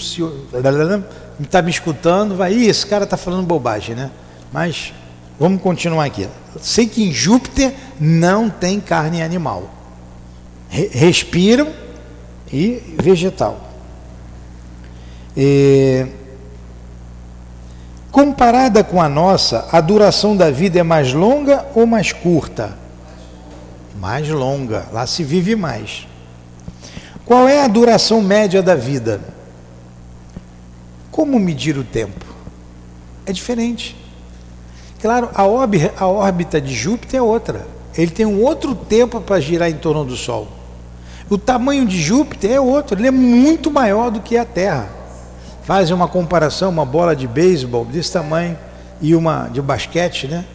está 1.39 1.61
me 1.61 1.69
escutando, 1.69 2.35
vai, 2.35 2.53
Ih, 2.53 2.67
esse 2.67 2.85
cara 2.85 3.03
está 3.03 3.17
falando 3.17 3.45
bobagem, 3.45 3.95
né? 3.95 4.09
Mas 4.51 4.93
vamos 5.39 5.61
continuar 5.61 6.05
aqui. 6.05 6.27
Sei 6.61 6.87
que 6.87 7.03
em 7.03 7.11
Júpiter 7.11 7.73
não 7.99 8.49
tem 8.49 8.79
carne 8.79 9.21
animal. 9.21 9.69
Re 10.69 10.87
respiram 10.87 11.71
e 12.51 12.95
vegetal. 12.99 13.69
E, 15.35 16.07
comparada 18.17 18.83
com 18.83 18.99
a 18.99 19.07
nossa, 19.07 19.67
a 19.71 19.79
duração 19.79 20.35
da 20.35 20.49
vida 20.49 20.79
é 20.79 20.81
mais 20.81 21.13
longa 21.13 21.67
ou 21.75 21.85
mais 21.85 22.11
curta? 22.11 22.75
Mais 24.01 24.27
longa. 24.27 24.87
Lá 24.91 25.05
se 25.05 25.23
vive 25.23 25.55
mais. 25.55 26.07
Qual 27.23 27.47
é 27.47 27.63
a 27.63 27.67
duração 27.67 28.19
média 28.19 28.63
da 28.63 28.73
vida? 28.73 29.21
Como 31.11 31.39
medir 31.39 31.77
o 31.77 31.83
tempo? 31.83 32.25
É 33.23 33.31
diferente. 33.31 33.95
Claro, 34.99 35.29
a, 35.35 35.45
órbita 36.07 36.59
de 36.59 36.73
Júpiter 36.73 37.19
é 37.19 37.21
outra. 37.21 37.67
Ele 37.95 38.09
tem 38.09 38.25
um 38.25 38.41
outro 38.41 38.73
tempo 38.73 39.21
para 39.21 39.39
girar 39.39 39.69
em 39.69 39.77
torno 39.77 40.03
do 40.03 40.15
Sol. 40.15 40.47
O 41.29 41.37
tamanho 41.37 41.85
de 41.85 42.01
Júpiter 42.01 42.49
é 42.49 42.59
outro, 42.59 42.97
ele 42.97 43.09
é 43.09 43.11
muito 43.11 43.69
maior 43.69 44.09
do 44.09 44.21
que 44.21 44.35
a 44.35 44.43
Terra. 44.43 44.96
Faz 45.67 45.91
uma 45.91 46.07
comparação, 46.07 46.69
uma 46.69 46.85
bola 46.85 47.13
de 47.13 47.27
beisebol 47.27 47.83
desse 47.83 48.13
tamanho 48.13 48.57
e 49.01 49.13
uma 49.13 49.49
de 49.49 49.61
basquete, 49.61 50.25
né? 50.25 50.45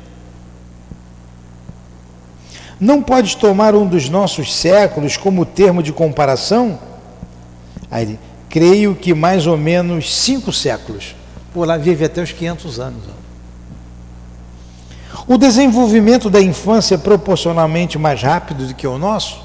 Não 2.81 3.03
pode 3.03 3.37
tomar 3.37 3.75
um 3.75 3.87
dos 3.87 4.09
nossos 4.09 4.51
séculos 4.55 5.19
como 5.19 5.45
termo 5.45 5.83
de 5.83 5.93
comparação? 5.93 6.79
Aí 7.91 8.05
ele, 8.05 8.21
creio 8.49 8.95
que 8.95 9.13
mais 9.13 9.47
ou 9.47 9.59
menos 9.59 10.15
cinco 10.15 10.51
séculos. 10.51 11.15
Por 11.53 11.69
lá 11.69 11.77
vive 11.77 12.07
até 12.07 12.23
os 12.23 12.33
500 12.33 12.81
anos. 12.81 13.03
O 15.29 15.37
desenvolvimento 15.37 16.31
da 16.31 16.41
infância 16.41 16.95
é 16.95 16.99
proporcionalmente 16.99 17.99
mais 17.99 18.23
rápido 18.23 18.67
do 18.67 18.75
que 18.75 18.87
o 18.87 18.97
nosso? 18.97 19.45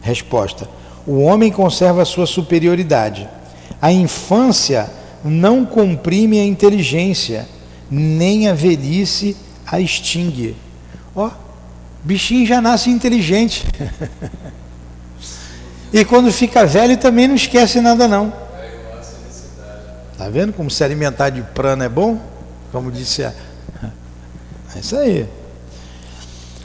Resposta: 0.00 0.66
O 1.06 1.20
homem 1.20 1.52
conserva 1.52 2.00
a 2.00 2.06
sua 2.06 2.26
superioridade. 2.26 3.28
A 3.80 3.92
infância 3.92 4.90
não 5.24 5.64
comprime 5.64 6.38
a 6.38 6.44
inteligência, 6.44 7.48
nem 7.90 8.48
a 8.48 8.54
velhice 8.54 9.36
a 9.66 9.80
extingue. 9.80 10.56
Ó, 11.14 11.30
bichinho 12.02 12.46
já 12.46 12.60
nasce 12.60 12.90
inteligente. 12.90 13.64
E 15.92 16.04
quando 16.04 16.32
fica 16.32 16.66
velho 16.66 16.96
também 16.96 17.28
não 17.28 17.36
esquece 17.36 17.80
nada 17.80 18.08
não. 18.08 18.32
Tá 20.18 20.28
vendo 20.28 20.52
como 20.52 20.70
se 20.70 20.82
alimentar 20.82 21.30
de 21.30 21.42
prana 21.42 21.84
é 21.84 21.88
bom? 21.88 22.20
Como 22.72 22.90
disse 22.90 23.24
a... 23.24 23.32
É 24.74 24.80
isso 24.80 24.96
aí. 24.96 25.26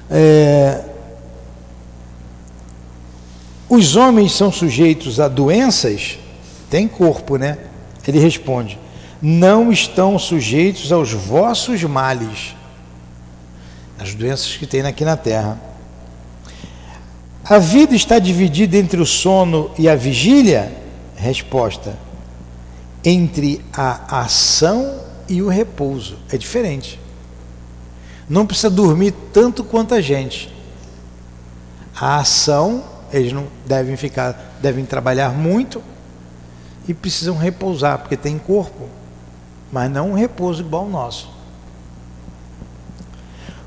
É... 0.09 0.81
Os 3.69 3.95
homens 3.95 4.33
são 4.33 4.51
sujeitos 4.51 5.19
a 5.19 5.29
doenças? 5.29 6.17
Tem 6.71 6.87
corpo, 6.87 7.35
né? 7.35 7.57
Ele 8.07 8.17
responde: 8.17 8.79
Não 9.21 9.73
estão 9.73 10.17
sujeitos 10.17 10.89
aos 10.93 11.11
vossos 11.11 11.83
males, 11.83 12.55
as 13.99 14.15
doenças 14.15 14.55
que 14.55 14.65
tem 14.65 14.81
aqui 14.81 15.03
na 15.03 15.17
terra. 15.17 15.59
A 17.43 17.59
vida 17.59 17.93
está 17.93 18.17
dividida 18.19 18.77
entre 18.77 19.01
o 19.01 19.05
sono 19.05 19.69
e 19.77 19.89
a 19.89 19.95
vigília? 19.95 20.71
Resposta: 21.17 21.99
entre 23.03 23.63
a 23.73 24.21
ação 24.21 25.01
e 25.27 25.41
o 25.41 25.49
repouso. 25.49 26.17
É 26.31 26.37
diferente. 26.37 26.97
Não 28.29 28.45
precisa 28.45 28.69
dormir 28.69 29.13
tanto 29.33 29.61
quanto 29.61 29.93
a 29.93 29.99
gente. 29.99 30.49
A 31.99 32.19
ação, 32.19 32.81
eles 33.11 33.33
não 33.33 33.47
devem 33.65 33.97
ficar, 33.97 34.55
devem 34.61 34.85
trabalhar 34.85 35.31
muito 35.31 35.83
e 36.87 36.93
precisam 36.93 37.37
repousar, 37.37 37.99
porque 37.99 38.17
tem 38.17 38.37
corpo, 38.37 38.87
mas 39.71 39.89
não 39.91 40.11
um 40.11 40.13
repouso 40.13 40.61
igual 40.61 40.83
ao 40.83 40.89
nosso. 40.89 41.29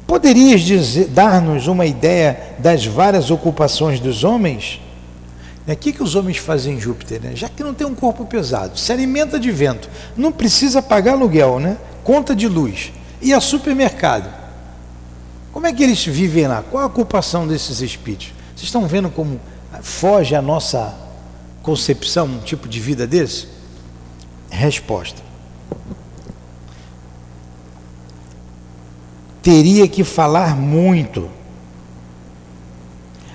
Poderias 0.06 0.62
dar-nos 1.08 1.66
uma 1.66 1.86
ideia 1.86 2.54
das 2.58 2.84
várias 2.84 3.30
ocupações 3.30 4.00
dos 4.00 4.22
homens? 4.22 4.80
O 5.66 5.70
né, 5.70 5.74
que, 5.74 5.92
que 5.92 6.02
os 6.02 6.14
homens 6.14 6.36
fazem 6.36 6.74
em 6.74 6.80
Júpiter? 6.80 7.22
Né? 7.22 7.32
Já 7.34 7.48
que 7.48 7.62
não 7.62 7.72
tem 7.72 7.86
um 7.86 7.94
corpo 7.94 8.26
pesado, 8.26 8.78
se 8.78 8.92
alimenta 8.92 9.40
de 9.40 9.50
vento, 9.50 9.88
não 10.14 10.30
precisa 10.30 10.82
pagar 10.82 11.12
aluguel, 11.12 11.58
né? 11.58 11.78
conta 12.04 12.36
de 12.36 12.46
luz, 12.46 12.92
e 13.22 13.32
a 13.32 13.40
supermercado. 13.40 14.30
Como 15.50 15.66
é 15.66 15.72
que 15.72 15.82
eles 15.82 16.04
vivem 16.04 16.46
lá? 16.46 16.62
Qual 16.70 16.82
a 16.82 16.86
ocupação 16.86 17.46
desses 17.46 17.80
espíritos? 17.80 18.34
Vocês 18.54 18.64
estão 18.64 18.86
vendo 18.86 19.08
como 19.08 19.40
foge 19.80 20.34
a 20.34 20.42
nossa 20.42 20.94
concepção, 21.64 22.26
um 22.26 22.38
tipo 22.38 22.68
de 22.68 22.78
vida 22.78 23.08
desse? 23.08 23.48
Resposta. 24.50 25.34
teria 29.44 29.86
que 29.86 30.02
falar 30.02 30.56
muito. 30.56 31.28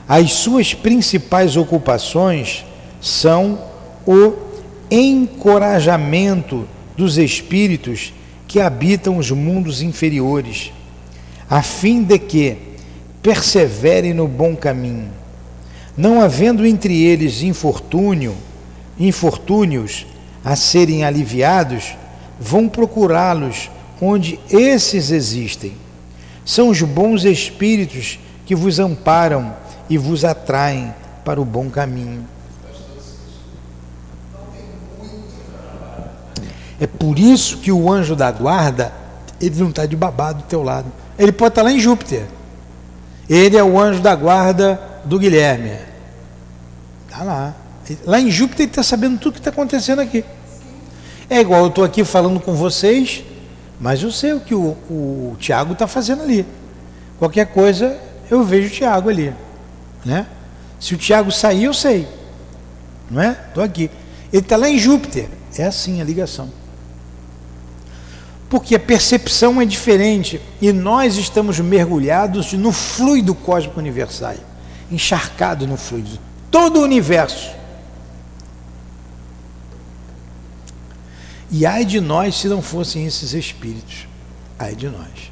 As 0.08 0.34
suas 0.34 0.74
principais 0.74 1.56
ocupações 1.56 2.66
são 3.00 3.64
o 4.08 4.34
encorajamento 4.90 6.68
dos 6.98 7.20
espíritos 7.20 8.12
que 8.48 8.60
habitam 8.60 9.18
os 9.18 9.30
mundos 9.30 9.84
inferiores, 9.84 10.74
a 11.48 11.62
fim 11.62 12.02
de 12.02 12.18
que 12.18 12.58
perseverem 13.22 14.12
no 14.12 14.28
bom 14.28 14.56
caminho, 14.56 15.12
não 16.00 16.22
havendo 16.22 16.66
entre 16.66 17.04
eles 17.04 17.42
infortúnio, 17.42 18.34
infortúnios 18.98 20.06
a 20.46 20.56
serem 20.56 21.04
aliviados, 21.04 21.98
vão 22.40 22.70
procurá-los 22.70 23.70
onde 24.02 24.40
esses 24.50 25.12
existem 25.12 25.74
são 26.46 26.70
os 26.70 26.82
bons 26.82 27.26
espíritos 27.26 28.18
que 28.46 28.56
vos 28.56 28.80
amparam 28.80 29.54
e 29.90 29.98
vos 29.98 30.24
atraem 30.24 30.94
para 31.26 31.42
o 31.42 31.44
bom 31.44 31.70
caminho. 31.70 32.26
É 36.80 36.88
por 36.88 37.20
isso 37.20 37.58
que 37.58 37.74
o 37.74 37.92
anjo 37.92 38.16
da 38.16 38.32
guarda, 38.32 38.94
ele 39.42 39.60
não 39.60 39.70
está 39.70 39.86
de 39.86 39.98
babado 39.98 40.44
do 40.44 40.46
teu 40.46 40.64
lado. 40.64 40.90
Ele 41.18 41.34
pode 41.34 41.52
estar 41.52 41.62
lá 41.62 41.74
em 41.74 41.80
Júpiter. 41.80 42.26
Ele 43.30 43.58
é 43.58 43.64
o 43.64 43.78
anjo 43.78 44.02
da 44.02 44.16
guarda 44.16 44.82
do 45.04 45.20
Guilherme. 45.20 45.89
Está 47.10 47.24
lá. 47.24 47.56
Lá 48.06 48.22
em 48.22 48.30
Júpiter 48.30 48.66
ele 48.66 48.72
está 48.72 48.84
sabendo 48.84 49.18
tudo 49.18 49.34
que 49.34 49.40
está 49.40 49.50
acontecendo 49.50 50.00
aqui. 50.00 50.24
É 51.28 51.40
igual 51.40 51.62
eu 51.62 51.68
estou 51.70 51.84
aqui 51.84 52.04
falando 52.04 52.40
com 52.40 52.54
vocês, 52.54 53.24
mas 53.80 54.04
eu 54.04 54.12
sei 54.12 54.34
o 54.34 54.40
que 54.40 54.54
o, 54.54 54.78
o 54.90 55.36
Tiago 55.40 55.74
está 55.74 55.88
fazendo 55.88 56.22
ali. 56.22 56.46
Qualquer 57.18 57.48
coisa, 57.48 58.00
eu 58.30 58.44
vejo 58.44 58.68
o 58.68 58.72
Tiago 58.72 59.10
ali. 59.10 59.34
Né? 60.06 60.28
Se 60.80 60.94
o 60.94 60.98
Tiago 60.98 61.32
sair, 61.32 61.64
eu 61.64 61.74
sei. 61.74 62.08
Não 63.10 63.22
é? 63.22 63.38
Estou 63.48 63.64
aqui. 63.64 63.90
Ele 64.32 64.44
está 64.44 64.56
lá 64.56 64.70
em 64.70 64.78
Júpiter. 64.78 65.28
É 65.58 65.66
assim 65.66 66.00
a 66.00 66.04
ligação. 66.04 66.50
Porque 68.50 68.76
a 68.76 68.80
percepção 68.80 69.60
é 69.60 69.66
diferente 69.66 70.40
e 70.62 70.72
nós 70.72 71.18
estamos 71.18 71.60
mergulhados 71.60 72.54
no 72.54 72.72
fluido 72.72 73.36
cósmico 73.36 73.80
universal, 73.80 74.36
encharcado 74.92 75.68
no 75.68 75.78
fluido. 75.78 76.29
Todo 76.52 76.80
o 76.80 76.84
universo. 76.84 77.52
E 81.52 81.66
ai 81.66 81.84
de 81.84 82.00
nós 82.00 82.36
se 82.36 82.48
não 82.48 82.62
fossem 82.62 83.06
esses 83.06 83.34
espíritos. 83.34 84.08
Ai 84.58 84.76
de 84.76 84.88
nós. 84.88 85.32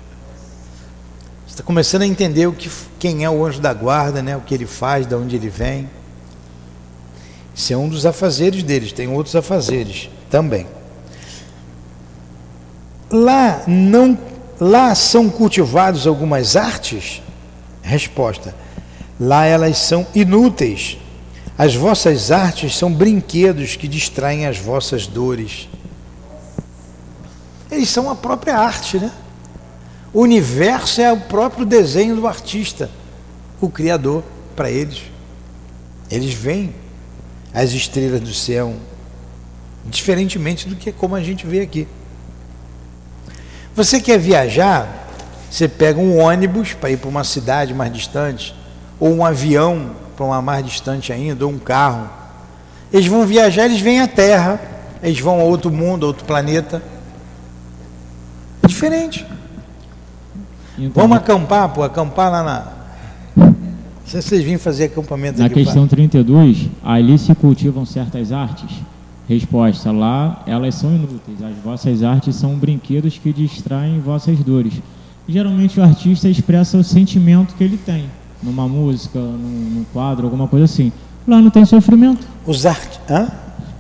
Você 1.46 1.54
está 1.54 1.64
começando 1.64 2.02
a 2.04 2.08
entender 2.08 2.48
o 2.48 2.54
que, 2.54 2.70
quem 3.00 3.24
é 3.24 3.30
o 3.30 3.46
anjo 3.46 3.60
da 3.60 3.74
guarda, 3.74 4.22
né? 4.22 4.36
o 4.36 4.42
que 4.42 4.54
ele 4.54 4.66
faz, 4.66 5.06
de 5.06 5.16
onde 5.16 5.36
ele 5.36 5.50
vem. 5.50 5.90
Isso 7.54 7.74
é 7.74 7.78
um 7.78 7.90
dos 7.90 8.06
afazeres 8.06 8.64
deles, 8.64 8.92
tem 8.92 9.08
outros 9.08 9.36
afazeres 9.36 10.10
também. 10.30 10.68
Lá 13.10 13.64
não 13.68 14.18
lá 14.60 14.94
são 14.94 15.30
cultivados 15.30 16.06
algumas 16.06 16.56
artes? 16.56 17.22
Resposta: 17.82 18.54
Lá 19.20 19.46
elas 19.46 19.78
são 19.78 20.06
inúteis. 20.14 20.98
As 21.58 21.74
vossas 21.74 22.30
artes 22.30 22.78
são 22.78 22.94
brinquedos 22.94 23.76
que 23.76 23.88
distraem 23.88 24.46
as 24.46 24.60
vossas 24.60 25.08
dores. 25.08 25.68
Eles 27.72 27.90
são 27.90 28.10
a 28.10 28.16
própria 28.16 28.58
arte, 28.58 29.00
né? 29.00 29.12
O 30.14 30.22
universo 30.22 31.02
é 31.02 31.12
o 31.12 31.20
próprio 31.20 31.66
desenho 31.66 32.16
do 32.16 32.28
artista, 32.28 32.90
o 33.60 33.70
criador 33.70 34.24
para 34.56 34.70
eles. 34.70 35.02
Eles 36.10 36.34
veem 36.34 36.74
as 37.54 37.72
estrelas 37.72 38.22
do 38.22 38.34
céu 38.34 38.76
diferentemente 39.84 40.68
do 40.68 40.76
que 40.76 40.92
como 40.92 41.16
a 41.16 41.24
gente 41.24 41.48
vê 41.48 41.62
aqui. 41.62 41.88
Você 43.76 44.00
quer 44.00 44.20
viajar? 44.20 45.08
Você 45.50 45.68
pega 45.68 46.00
um 46.00 46.18
ônibus 46.18 46.74
para 46.74 46.92
ir 46.92 46.98
para 46.98 47.10
uma 47.10 47.24
cidade 47.24 47.74
mais 47.74 47.92
distante, 47.92 48.54
ou 49.00 49.14
um 49.14 49.26
avião 49.26 49.96
para 50.18 50.26
uma 50.26 50.42
mais 50.42 50.66
distante 50.66 51.14
ainda, 51.14 51.46
ou 51.46 51.52
um 51.52 51.60
carro. 51.60 52.10
Eles 52.92 53.08
vão 53.08 53.26
viajar, 53.26 53.66
eles 53.66 53.80
vêm 53.80 54.02
à 54.02 54.08
Terra, 54.08 54.60
eles 55.02 55.20
vão 55.20 55.40
a 55.40 55.44
outro 55.44 55.72
mundo, 55.72 56.06
a 56.06 56.08
outro 56.08 56.26
planeta. 56.26 56.82
Diferente. 58.66 59.26
Então, 60.78 61.04
Vamos 61.04 61.18
acampar, 61.18 61.70
pô, 61.70 61.84
acampar 61.84 62.32
lá 62.32 62.44
na. 62.44 63.54
Se 64.06 64.22
vocês 64.22 64.44
vêm 64.44 64.58
fazer 64.58 64.86
acampamento 64.86 65.40
Na 65.40 65.46
aqui, 65.46 65.56
questão 65.56 65.88
32, 65.88 66.70
ali 66.84 67.18
se 67.18 67.34
cultivam 67.36 67.86
certas 67.86 68.32
artes 68.32 68.72
Resposta: 69.28 69.92
Lá 69.92 70.42
elas 70.48 70.76
são 70.76 70.96
inúteis. 70.96 71.44
As 71.44 71.56
vossas 71.58 72.02
artes 72.02 72.36
são 72.36 72.56
brinquedos 72.56 73.18
que 73.18 73.34
distraem 73.34 74.00
vossas 74.00 74.40
dores. 74.40 74.74
Geralmente 75.28 75.80
o 75.80 75.84
artista 75.84 76.30
expressa 76.30 76.78
o 76.78 76.84
sentimento 76.84 77.54
que 77.56 77.64
ele 77.64 77.78
tem 77.78 78.06
numa 78.42 78.68
música, 78.68 79.20
num, 79.20 79.70
num 79.76 79.86
quadro, 79.92 80.26
alguma 80.26 80.48
coisa 80.48 80.66
assim. 80.66 80.92
Lá 81.28 81.42
não 81.42 81.50
tem 81.50 81.66
sofrimento. 81.66 82.26
Os 82.46 82.66
art... 82.66 82.98
Hã? 83.10 83.28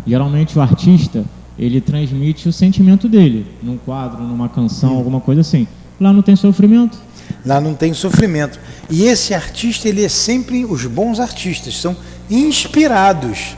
Geralmente 0.05 0.57
o 0.57 0.61
artista 0.61 1.25
ele 1.59 1.81
transmite 1.81 2.47
o 2.47 2.53
sentimento 2.53 3.09
dele 3.09 3.45
num 3.63 3.77
quadro, 3.77 4.23
numa 4.23 4.47
canção, 4.47 4.93
hum. 4.93 4.97
alguma 4.97 5.19
coisa 5.19 5.41
assim. 5.41 5.67
Lá 5.99 6.13
não 6.13 6.21
tem 6.21 6.35
sofrimento. 6.35 6.97
Lá 7.45 7.59
não 7.59 7.73
tem 7.73 7.93
sofrimento. 7.93 8.59
E 8.89 9.03
esse 9.03 9.33
artista, 9.33 9.89
ele 9.89 10.03
é 10.03 10.09
sempre 10.09 10.63
os 10.65 10.85
bons 10.85 11.19
artistas, 11.19 11.75
são 11.77 11.95
inspirados 12.29 13.55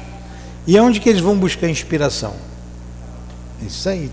e 0.70 0.80
onde 0.80 1.00
que 1.00 1.10
eles 1.10 1.22
vão 1.22 1.36
buscar 1.36 1.68
inspiração? 1.68 2.34
Isso 3.66 3.89
aí. 3.89 4.12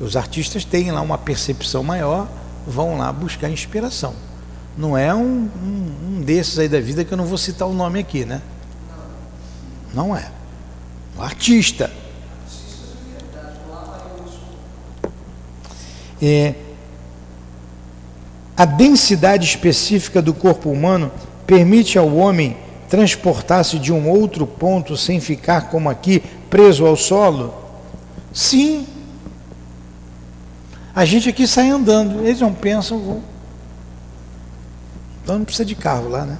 Os 0.00 0.16
artistas 0.16 0.64
têm 0.64 0.92
lá 0.92 1.00
uma 1.00 1.18
percepção 1.18 1.82
maior, 1.82 2.28
vão 2.64 2.96
lá 2.96 3.12
buscar 3.12 3.50
inspiração. 3.50 4.14
Não 4.78 4.96
é 4.96 5.12
um, 5.12 5.50
um, 5.60 5.92
um 6.06 6.20
desses 6.20 6.56
aí 6.56 6.68
da 6.68 6.78
vida 6.78 7.04
que 7.04 7.12
eu 7.12 7.18
não 7.18 7.24
vou 7.24 7.36
citar 7.36 7.66
o 7.66 7.74
nome 7.74 7.98
aqui, 7.98 8.24
né? 8.24 8.40
Não 9.92 10.16
é. 10.16 10.30
O 11.16 11.22
artista. 11.22 11.90
É, 16.22 16.54
a 18.56 18.64
densidade 18.64 19.44
específica 19.44 20.22
do 20.22 20.32
corpo 20.32 20.70
humano 20.70 21.10
permite 21.44 21.98
ao 21.98 22.14
homem 22.14 22.56
transportasse 22.88 23.80
de 23.80 23.92
um 23.92 24.08
outro 24.08 24.46
ponto 24.46 24.96
sem 24.96 25.20
ficar 25.20 25.70
como 25.70 25.90
aqui, 25.90 26.22
preso 26.48 26.86
ao 26.86 26.96
solo? 26.96 27.52
Sim. 28.32 28.86
A 30.94 31.04
gente 31.04 31.28
aqui 31.28 31.48
sai 31.48 31.68
andando, 31.68 32.24
eles 32.24 32.40
não 32.40 32.54
pensam, 32.54 33.00
vão. 33.00 33.37
Então 35.28 35.36
não 35.36 35.44
precisa 35.44 35.66
de 35.66 35.74
carro 35.74 36.08
lá, 36.08 36.24
né? 36.24 36.38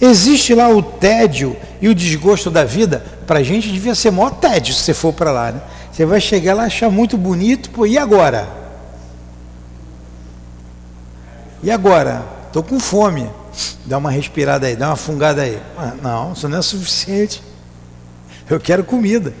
Existe 0.00 0.54
lá 0.54 0.68
o 0.68 0.80
tédio 0.80 1.56
e 1.82 1.88
o 1.88 1.94
desgosto 1.96 2.48
da 2.48 2.62
vida. 2.64 3.04
Para 3.26 3.40
a 3.40 3.42
gente 3.42 3.72
devia 3.72 3.96
ser 3.96 4.12
maior 4.12 4.30
tédio 4.30 4.72
se 4.72 4.82
você 4.82 4.94
for 4.94 5.12
para 5.12 5.32
lá, 5.32 5.50
né? 5.50 5.60
Você 5.90 6.06
vai 6.06 6.20
chegar 6.20 6.54
lá 6.54 6.66
achar 6.66 6.90
muito 6.90 7.18
bonito, 7.18 7.70
pô, 7.70 7.84
e 7.84 7.98
agora? 7.98 8.48
E 11.60 11.72
agora? 11.72 12.24
Estou 12.46 12.62
com 12.62 12.78
fome. 12.78 13.28
Dá 13.84 13.98
uma 13.98 14.12
respirada 14.12 14.68
aí, 14.68 14.76
dá 14.76 14.90
uma 14.90 14.96
fungada 14.96 15.42
aí. 15.42 15.60
Ah, 15.76 15.94
não, 16.00 16.34
isso 16.34 16.48
não 16.48 16.58
é 16.58 16.62
suficiente. 16.62 17.42
Eu 18.48 18.60
quero 18.60 18.84
comida. 18.84 19.34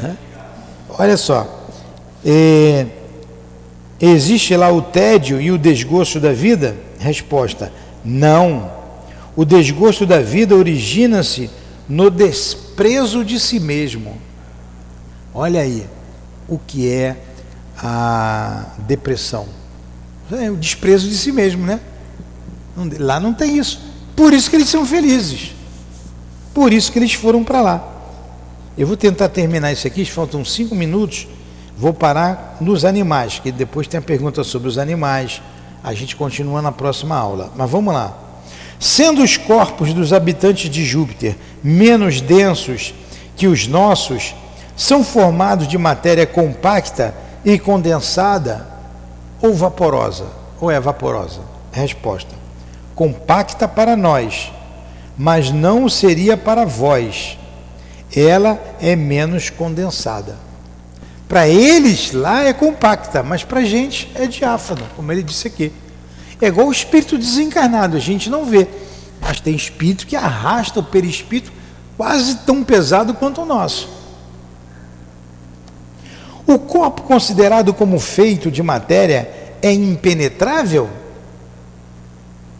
Né? 0.00 0.16
Olha 0.88 1.18
só. 1.18 1.68
É, 2.24 2.86
existe 4.06 4.56
lá 4.56 4.72
o 4.72 4.80
tédio 4.80 5.40
e 5.40 5.50
o 5.50 5.58
desgosto 5.58 6.18
da 6.18 6.32
vida? 6.32 6.76
Resposta: 6.98 7.72
não. 8.04 8.70
O 9.36 9.44
desgosto 9.44 10.04
da 10.04 10.20
vida 10.20 10.54
origina-se 10.56 11.50
no 11.88 12.10
desprezo 12.10 13.24
de 13.24 13.38
si 13.38 13.58
mesmo. 13.58 14.16
Olha 15.34 15.60
aí 15.60 15.86
o 16.48 16.58
que 16.58 16.90
é 16.90 17.16
a 17.78 18.66
depressão. 18.86 19.46
É 20.32 20.50
o 20.50 20.56
desprezo 20.56 21.08
de 21.08 21.16
si 21.16 21.32
mesmo, 21.32 21.64
né? 21.64 21.80
Lá 22.98 23.18
não 23.18 23.34
tem 23.34 23.58
isso. 23.58 23.80
Por 24.14 24.32
isso 24.32 24.50
que 24.50 24.56
eles 24.56 24.68
são 24.68 24.84
felizes. 24.84 25.54
Por 26.54 26.72
isso 26.72 26.92
que 26.92 26.98
eles 26.98 27.14
foram 27.14 27.42
para 27.42 27.60
lá. 27.60 27.90
Eu 28.76 28.86
vou 28.86 28.96
tentar 28.96 29.28
terminar 29.28 29.72
isso 29.72 29.86
aqui, 29.86 30.04
faltam 30.04 30.44
cinco 30.44 30.74
minutos. 30.74 31.26
Vou 31.80 31.94
parar 31.94 32.58
nos 32.60 32.84
animais, 32.84 33.38
que 33.38 33.50
depois 33.50 33.86
tem 33.86 33.96
a 33.96 34.02
pergunta 34.02 34.44
sobre 34.44 34.68
os 34.68 34.76
animais. 34.76 35.40
A 35.82 35.94
gente 35.94 36.14
continua 36.14 36.60
na 36.60 36.70
próxima 36.70 37.16
aula. 37.16 37.50
Mas 37.56 37.70
vamos 37.70 37.94
lá. 37.94 38.18
Sendo 38.78 39.22
os 39.22 39.38
corpos 39.38 39.94
dos 39.94 40.12
habitantes 40.12 40.68
de 40.68 40.84
Júpiter 40.84 41.38
menos 41.64 42.20
densos 42.20 42.92
que 43.34 43.46
os 43.46 43.66
nossos, 43.66 44.34
são 44.76 45.02
formados 45.02 45.66
de 45.66 45.78
matéria 45.78 46.26
compacta 46.26 47.14
e 47.42 47.58
condensada 47.58 48.66
ou 49.40 49.54
vaporosa? 49.54 50.26
Ou 50.60 50.70
é 50.70 50.78
vaporosa? 50.78 51.40
Resposta: 51.72 52.34
compacta 52.94 53.66
para 53.66 53.96
nós, 53.96 54.52
mas 55.16 55.50
não 55.50 55.88
seria 55.88 56.36
para 56.36 56.66
vós. 56.66 57.38
Ela 58.14 58.60
é 58.82 58.94
menos 58.94 59.48
condensada. 59.48 60.49
Para 61.30 61.46
eles 61.46 62.10
lá 62.10 62.42
é 62.42 62.52
compacta, 62.52 63.22
mas 63.22 63.44
para 63.44 63.60
a 63.60 63.64
gente 63.64 64.10
é 64.16 64.26
diáfano, 64.26 64.82
como 64.96 65.12
ele 65.12 65.22
disse 65.22 65.46
aqui. 65.46 65.72
É 66.40 66.48
igual 66.48 66.66
o 66.66 66.72
espírito 66.72 67.16
desencarnado, 67.16 67.96
a 67.96 68.00
gente 68.00 68.28
não 68.28 68.44
vê. 68.44 68.66
Mas 69.20 69.38
tem 69.38 69.54
espírito 69.54 70.08
que 70.08 70.16
arrasta 70.16 70.80
o 70.80 70.82
perispírito 70.82 71.52
quase 71.96 72.38
tão 72.38 72.64
pesado 72.64 73.14
quanto 73.14 73.42
o 73.42 73.46
nosso. 73.46 73.88
O 76.48 76.58
corpo 76.58 77.02
considerado 77.02 77.72
como 77.72 78.00
feito 78.00 78.50
de 78.50 78.60
matéria 78.60 79.30
é 79.62 79.72
impenetrável? 79.72 80.90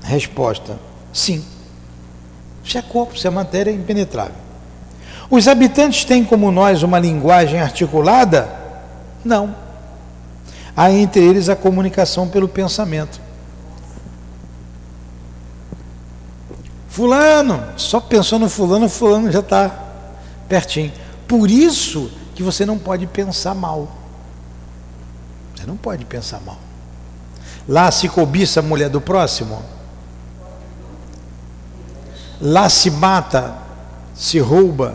Resposta: 0.00 0.78
sim. 1.12 1.44
Se 2.64 2.78
é 2.78 2.82
corpo, 2.82 3.18
se 3.18 3.26
é 3.26 3.30
matéria, 3.30 3.72
é 3.72 3.74
impenetrável. 3.74 4.36
Os 5.28 5.48
habitantes 5.48 6.04
têm 6.04 6.22
como 6.24 6.52
nós 6.52 6.84
uma 6.84 7.00
linguagem 7.00 7.60
articulada? 7.60 8.59
Não. 9.24 9.54
Há 10.76 10.90
entre 10.90 11.22
eles 11.22 11.48
a 11.48 11.56
comunicação 11.56 12.28
pelo 12.28 12.48
pensamento. 12.48 13.20
Fulano, 16.88 17.62
só 17.76 18.00
pensou 18.00 18.38
no 18.38 18.48
fulano, 18.48 18.88
fulano 18.88 19.30
já 19.30 19.40
está 19.40 19.70
pertinho. 20.48 20.92
Por 21.28 21.50
isso 21.50 22.10
que 22.34 22.42
você 22.42 22.66
não 22.66 22.78
pode 22.78 23.06
pensar 23.06 23.54
mal. 23.54 23.96
Você 25.54 25.66
não 25.66 25.76
pode 25.76 26.04
pensar 26.04 26.40
mal. 26.40 26.58
Lá 27.68 27.90
se 27.90 28.08
cobiça 28.08 28.60
a 28.60 28.62
mulher 28.62 28.88
do 28.88 29.00
próximo? 29.00 29.62
Lá 32.40 32.68
se 32.68 32.90
mata, 32.90 33.54
se 34.14 34.38
rouba, 34.38 34.94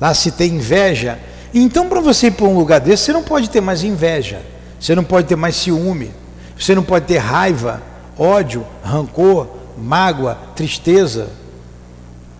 lá 0.00 0.12
se 0.12 0.32
tem 0.32 0.56
inveja. 0.56 1.18
Então, 1.52 1.88
para 1.88 2.00
você 2.00 2.28
ir 2.28 2.32
para 2.32 2.46
um 2.46 2.56
lugar 2.56 2.80
desse, 2.80 3.04
você 3.04 3.12
não 3.12 3.22
pode 3.22 3.50
ter 3.50 3.60
mais 3.60 3.82
inveja, 3.82 4.40
você 4.78 4.94
não 4.94 5.02
pode 5.02 5.26
ter 5.26 5.36
mais 5.36 5.56
ciúme, 5.56 6.12
você 6.58 6.74
não 6.74 6.82
pode 6.82 7.06
ter 7.06 7.18
raiva, 7.18 7.82
ódio, 8.16 8.64
rancor, 8.82 9.48
mágoa, 9.76 10.38
tristeza, 10.54 11.28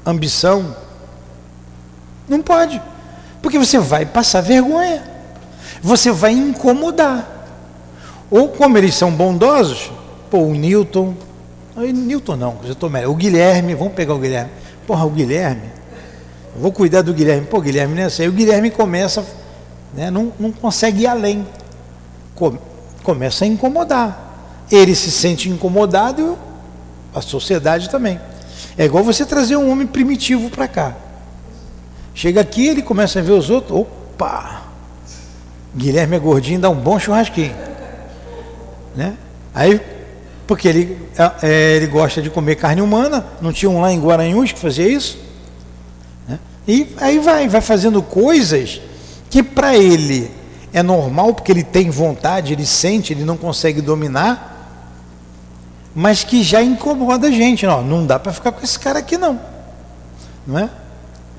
ambição. 0.06 0.76
Não 2.28 2.40
pode, 2.40 2.80
porque 3.42 3.58
você 3.58 3.78
vai 3.78 4.06
passar 4.06 4.40
vergonha, 4.42 5.02
você 5.82 6.12
vai 6.12 6.32
incomodar. 6.32 7.38
Ou 8.30 8.48
como 8.48 8.78
eles 8.78 8.94
são 8.94 9.10
bondosos, 9.10 9.90
pô, 10.30 10.38
o 10.38 10.54
Newton, 10.54 11.16
Newton 11.76 12.36
não, 12.36 12.58
eu 12.64 12.74
tô 12.74 12.86
o 12.86 13.14
Guilherme, 13.14 13.74
vamos 13.74 13.94
pegar 13.94 14.14
o 14.14 14.18
Guilherme. 14.18 14.50
Porra, 14.86 15.04
o 15.04 15.10
Guilherme, 15.10 15.62
vou 16.56 16.72
cuidar 16.72 17.02
do 17.02 17.12
Guilherme. 17.12 17.46
Pô, 17.46 17.60
Guilherme 17.60 17.94
não 17.94 18.02
é 18.02 18.06
assim. 18.06 18.22
Aí 18.22 18.28
o 18.28 18.32
Guilherme 18.32 18.70
começa, 18.70 19.24
né, 19.94 20.10
não, 20.10 20.32
não 20.38 20.52
consegue 20.52 21.02
ir 21.02 21.06
além. 21.06 21.46
Começa 23.02 23.44
a 23.44 23.48
incomodar. 23.48 24.66
Ele 24.70 24.94
se 24.94 25.10
sente 25.10 25.48
incomodado, 25.48 26.38
a 27.14 27.20
sociedade 27.20 27.90
também. 27.90 28.20
É 28.78 28.84
igual 28.84 29.02
você 29.02 29.26
trazer 29.26 29.56
um 29.56 29.70
homem 29.70 29.86
primitivo 29.86 30.48
para 30.50 30.68
cá. 30.68 30.96
Chega 32.14 32.40
aqui, 32.40 32.68
ele 32.68 32.82
começa 32.82 33.18
a 33.18 33.22
ver 33.22 33.32
os 33.32 33.50
outros. 33.50 33.80
Opa! 33.80 34.62
Guilherme 35.76 36.16
é 36.16 36.18
gordinho, 36.18 36.60
dá 36.60 36.68
um 36.68 36.74
bom 36.74 36.98
churrasquinho. 36.98 37.54
Né? 38.94 39.14
Aí, 39.54 39.80
porque 40.46 40.68
ele, 40.68 40.98
é, 41.16 41.46
é, 41.46 41.76
ele 41.76 41.86
gosta 41.86 42.20
de 42.20 42.28
comer 42.28 42.56
carne 42.56 42.82
humana, 42.82 43.24
não 43.40 43.52
tinha 43.52 43.70
um 43.70 43.80
lá 43.80 43.92
em 43.92 44.00
Guaranhus 44.00 44.52
que 44.52 44.58
fazia 44.58 44.88
isso? 44.88 45.18
E 46.66 46.94
aí 46.98 47.18
vai, 47.18 47.48
vai 47.48 47.60
fazendo 47.60 48.02
coisas 48.02 48.80
que 49.28 49.42
para 49.42 49.76
ele 49.76 50.30
é 50.72 50.82
normal, 50.82 51.34
porque 51.34 51.50
ele 51.50 51.64
tem 51.64 51.90
vontade, 51.90 52.52
ele 52.52 52.66
sente, 52.66 53.12
ele 53.12 53.24
não 53.24 53.36
consegue 53.36 53.80
dominar, 53.80 54.50
mas 55.94 56.22
que 56.22 56.42
já 56.42 56.62
incomoda 56.62 57.28
a 57.28 57.30
gente. 57.30 57.66
Não, 57.66 57.82
não 57.82 58.06
dá 58.06 58.18
para 58.18 58.32
ficar 58.32 58.52
com 58.52 58.62
esse 58.62 58.78
cara 58.78 58.98
aqui 59.00 59.16
não. 59.16 59.40
Não 60.46 60.58
é? 60.58 60.70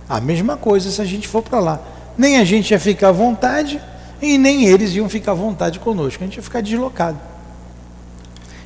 A 0.10 0.20
mesma 0.20 0.58
coisa 0.58 0.92
se 0.92 1.02
a 1.02 1.06
gente 1.06 1.28
for 1.28 1.42
para 1.42 1.60
lá. 1.60 1.80
Nem 2.18 2.38
a 2.38 2.44
gente 2.44 2.72
ia 2.72 2.80
ficar 2.80 3.10
à 3.10 3.14
vontade 3.14 3.82
e 4.22 4.38
nem 4.38 4.66
eles 4.66 4.94
iam 4.94 5.08
ficar 5.08 5.32
à 5.32 5.36
vontade 5.36 5.80
conosco. 5.80 6.22
A 6.24 6.28
gente 6.28 6.36
ia 6.36 6.44
ficar 6.44 6.62
deslocado. 6.62 7.18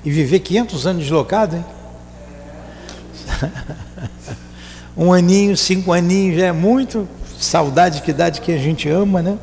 E 0.04 0.10
viver 0.10 0.40
500 0.40 0.88
anos 0.88 1.04
deslocado, 1.04 1.56
hein? 1.58 1.66
um 4.98 5.12
aninho, 5.12 5.56
cinco 5.58 5.92
aninhos 5.92 6.38
já 6.38 6.48
é 6.48 6.52
muito. 6.52 7.08
Saudade 7.40 8.02
que 8.02 8.12
idade 8.12 8.42
que 8.42 8.52
a 8.52 8.58
gente 8.58 8.88
ama, 8.90 9.22
né? 9.22 9.38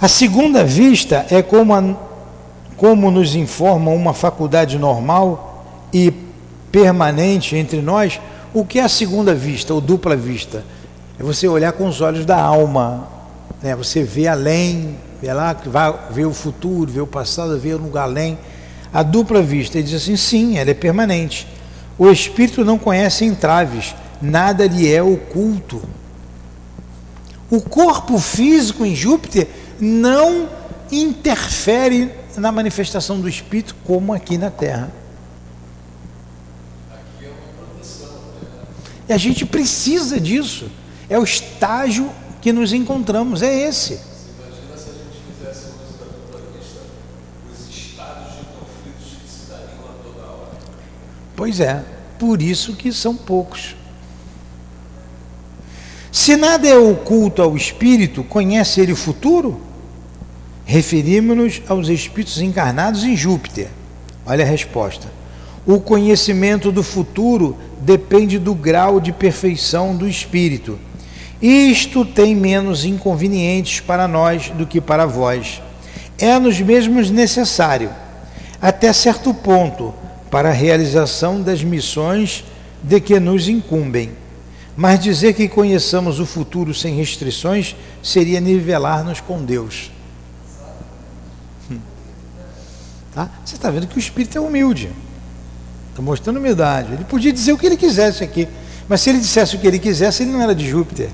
A 0.00 0.08
segunda 0.08 0.64
vista 0.64 1.26
é 1.30 1.42
como 1.42 1.74
a 1.74 2.10
como 2.80 3.10
nos 3.10 3.34
informa 3.34 3.90
uma 3.90 4.14
faculdade 4.14 4.78
normal 4.78 5.66
e 5.92 6.10
permanente 6.72 7.54
entre 7.54 7.82
nós, 7.82 8.18
o 8.54 8.64
que 8.64 8.78
é 8.78 8.82
a 8.82 8.88
segunda 8.88 9.34
vista, 9.34 9.74
ou 9.74 9.82
dupla 9.82 10.16
vista? 10.16 10.64
É 11.18 11.22
você 11.22 11.46
olhar 11.46 11.72
com 11.72 11.86
os 11.86 12.00
olhos 12.00 12.24
da 12.24 12.40
alma, 12.40 13.06
né? 13.62 13.76
você 13.76 14.02
vê 14.02 14.26
além, 14.26 14.96
vê 15.20 15.30
lá, 15.30 15.54
ver 16.10 16.24
o 16.24 16.32
futuro, 16.32 16.90
vê 16.90 17.02
o 17.02 17.06
passado, 17.06 17.60
vê 17.60 17.74
um 17.74 17.78
lugar 17.78 18.04
além. 18.04 18.38
A 18.90 19.02
dupla 19.02 19.42
vista, 19.42 19.76
ele 19.76 19.86
diz 19.86 20.02
assim, 20.02 20.16
sim, 20.16 20.56
ela 20.56 20.70
é 20.70 20.74
permanente. 20.74 21.46
O 22.00 22.10
espírito 22.10 22.64
não 22.64 22.78
conhece 22.78 23.26
entraves, 23.26 23.94
nada 24.22 24.66
lhe 24.66 24.90
é 24.90 25.02
oculto. 25.02 25.82
O 27.50 27.60
corpo 27.60 28.18
físico 28.18 28.86
em 28.86 28.96
Júpiter 28.96 29.46
não 29.78 30.48
interfere 30.90 32.10
na 32.38 32.50
manifestação 32.50 33.20
do 33.20 33.28
Espírito 33.28 33.76
como 33.84 34.14
aqui 34.14 34.38
na 34.38 34.50
Terra. 34.50 34.90
Aqui 36.90 37.26
é 37.26 37.28
uma? 37.28 37.36
E 39.06 39.12
a 39.12 39.18
gente 39.18 39.44
precisa 39.44 40.18
disso. 40.18 40.70
É 41.06 41.18
o 41.18 41.22
estágio 41.22 42.10
que 42.40 42.50
nos 42.50 42.72
encontramos, 42.72 43.42
é 43.42 43.68
esse. 43.68 44.00
imagina 44.38 44.74
se 44.78 44.88
a 44.88 44.92
gente 44.94 45.20
fizesse 45.36 45.66
vista, 45.84 46.80
os 47.52 47.68
estados 47.68 48.32
de 48.38 48.44
conflitos 48.46 49.18
que 49.22 49.28
se 49.28 49.50
dariam 49.50 49.84
a 49.84 50.02
toda 50.02 50.26
hora. 50.26 50.56
Pois 51.40 51.58
é, 51.58 51.82
por 52.18 52.42
isso 52.42 52.74
que 52.74 52.92
são 52.92 53.16
poucos. 53.16 53.74
Se 56.12 56.36
nada 56.36 56.68
é 56.68 56.76
oculto 56.76 57.40
ao 57.40 57.56
espírito, 57.56 58.22
conhece 58.22 58.78
ele 58.78 58.92
o 58.92 58.96
futuro? 58.96 59.58
Referimos-nos 60.66 61.62
aos 61.66 61.88
espíritos 61.88 62.42
encarnados 62.42 63.04
em 63.04 63.16
Júpiter. 63.16 63.68
Olha 64.26 64.44
a 64.44 64.46
resposta. 64.46 65.08
O 65.64 65.80
conhecimento 65.80 66.70
do 66.70 66.82
futuro 66.82 67.56
depende 67.80 68.38
do 68.38 68.54
grau 68.54 69.00
de 69.00 69.10
perfeição 69.10 69.96
do 69.96 70.06
espírito. 70.06 70.78
Isto 71.40 72.04
tem 72.04 72.36
menos 72.36 72.84
inconvenientes 72.84 73.80
para 73.80 74.06
nós 74.06 74.50
do 74.50 74.66
que 74.66 74.78
para 74.78 75.06
vós. 75.06 75.62
É-nos 76.18 76.60
mesmos 76.60 77.08
necessário, 77.08 77.90
até 78.60 78.92
certo 78.92 79.32
ponto, 79.32 79.94
para 80.30 80.50
a 80.50 80.52
realização 80.52 81.42
das 81.42 81.62
missões 81.62 82.44
de 82.82 83.00
que 83.00 83.18
nos 83.18 83.48
incumbem. 83.48 84.12
Mas 84.76 85.00
dizer 85.00 85.34
que 85.34 85.48
conheçamos 85.48 86.20
o 86.20 86.26
futuro 86.26 86.72
sem 86.72 86.94
restrições 86.94 87.74
seria 88.02 88.40
nivelar-nos 88.40 89.20
com 89.20 89.44
Deus. 89.44 89.90
Tá? 93.12 93.28
Você 93.44 93.56
está 93.56 93.70
vendo 93.70 93.88
que 93.88 93.96
o 93.96 93.98
espírito 93.98 94.38
é 94.38 94.40
humilde. 94.40 94.88
Está 95.90 96.00
mostrando 96.00 96.38
humildade. 96.38 96.92
Ele 96.92 97.04
podia 97.04 97.32
dizer 97.32 97.52
o 97.52 97.58
que 97.58 97.66
ele 97.66 97.76
quisesse 97.76 98.22
aqui. 98.22 98.46
Mas 98.88 99.00
se 99.00 99.10
ele 99.10 99.18
dissesse 99.18 99.56
o 99.56 99.58
que 99.58 99.66
ele 99.66 99.78
quisesse, 99.78 100.22
ele 100.22 100.30
não 100.30 100.40
era 100.40 100.54
de 100.54 100.68
Júpiter. 100.68 101.10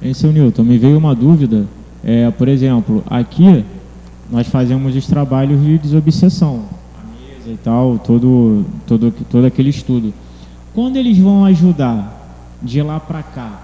Esse 0.00 0.26
é 0.26 0.28
o 0.28 0.32
Newton. 0.32 0.62
Me 0.62 0.78
veio 0.78 0.98
uma 0.98 1.14
dúvida. 1.14 1.66
É, 2.04 2.30
por 2.30 2.46
exemplo, 2.46 3.02
aqui 3.08 3.64
nós 4.34 4.48
fazemos 4.48 4.96
os 4.96 5.06
trabalhos 5.06 5.62
de 5.62 5.78
desobsessão. 5.78 6.64
A 6.98 7.04
mesa 7.06 7.52
e 7.52 7.56
tal, 7.56 8.00
todo, 8.00 8.66
todo, 8.84 9.12
todo 9.30 9.46
aquele 9.46 9.70
estudo. 9.70 10.12
Quando 10.74 10.96
eles 10.96 11.16
vão 11.16 11.44
ajudar 11.44 12.50
de 12.60 12.82
lá 12.82 12.98
para 12.98 13.22
cá, 13.22 13.62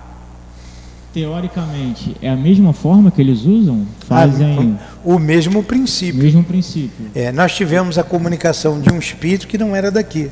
teoricamente, 1.13 2.17
é 2.23 2.31
a 2.31 2.37
mesma 2.37 2.73
forma 2.73 3.11
que 3.11 3.21
eles 3.21 3.43
usam? 3.43 3.85
Fazem 4.07 4.79
o 5.05 5.19
mesmo 5.19 5.61
princípio. 5.65 6.23
mesmo 6.23 6.45
princípio. 6.45 7.07
É, 7.17 7.33
nós 7.33 7.53
tivemos 7.53 7.99
a 7.99 8.05
comunicação 8.05 8.81
de 8.81 8.93
um 8.93 8.99
espírito 9.01 9.49
que 9.49 9.59
não 9.59 9.75
era 9.75 9.91
daqui, 9.91 10.31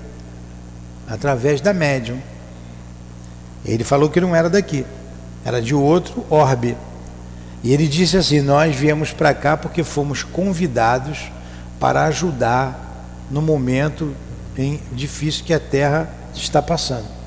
através 1.09 1.61
da 1.61 1.75
médium. 1.75 2.19
Ele 3.65 3.83
falou 3.83 4.09
que 4.09 4.21
não 4.21 4.37
era 4.37 4.49
daqui, 4.49 4.87
era 5.45 5.61
de 5.61 5.75
outro 5.75 6.25
orbe. 6.31 6.77
E 7.63 7.73
ele 7.73 7.87
disse 7.87 8.17
assim: 8.17 8.41
Nós 8.41 8.75
viemos 8.75 9.13
para 9.13 9.35
cá 9.35 9.57
porque 9.57 9.83
fomos 9.83 10.23
convidados 10.23 11.31
para 11.79 12.05
ajudar 12.05 13.07
no 13.31 13.43
momento 13.43 14.15
difícil 14.93 15.45
que 15.45 15.55
a 15.55 15.61
Terra 15.61 16.09
está 16.35 16.61
passando. 16.61 17.19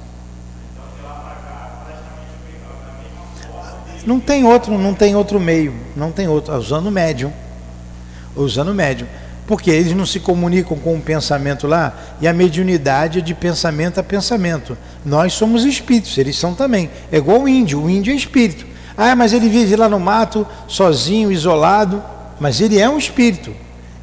Não 4.06 4.20
tem 4.20 4.44
outro, 4.44 4.78
não 4.78 4.94
tem 4.94 5.16
outro 5.16 5.40
meio, 5.40 5.74
não 5.96 6.12
tem 6.12 6.28
outro, 6.28 6.56
usando 6.56 6.90
médium. 6.90 7.32
Usando 8.36 8.74
médium. 8.74 9.08
Porque 9.46 9.70
eles 9.70 9.94
não 9.94 10.06
se 10.06 10.20
comunicam 10.20 10.78
com 10.78 10.96
o 10.96 11.02
pensamento 11.02 11.68
lá, 11.68 11.96
e 12.20 12.28
a 12.28 12.34
mediunidade 12.34 13.20
é 13.20 13.22
de 13.22 13.34
pensamento 13.34 14.00
a 14.00 14.04
pensamento. 14.04 14.78
Nós 15.06 15.34
somos 15.34 15.66
espíritos, 15.66 16.18
eles 16.18 16.38
são 16.38 16.56
também. 16.56 16.90
É 17.12 17.18
igual 17.18 17.42
o 17.42 17.50
índio, 17.50 17.84
o 17.84 17.90
índio 17.90 18.12
é 18.12 18.16
espírito. 18.16 18.66
Ah, 19.04 19.16
mas 19.16 19.34
ele 19.34 19.50
vive 19.50 19.76
lá 19.76 19.90
no 19.90 20.00
mato, 20.00 20.46
sozinho, 20.68 21.32
isolado. 21.32 22.04
Mas 22.40 22.62
ele 22.62 22.78
é 22.78 22.88
um 22.88 23.00
espírito. 23.00 23.52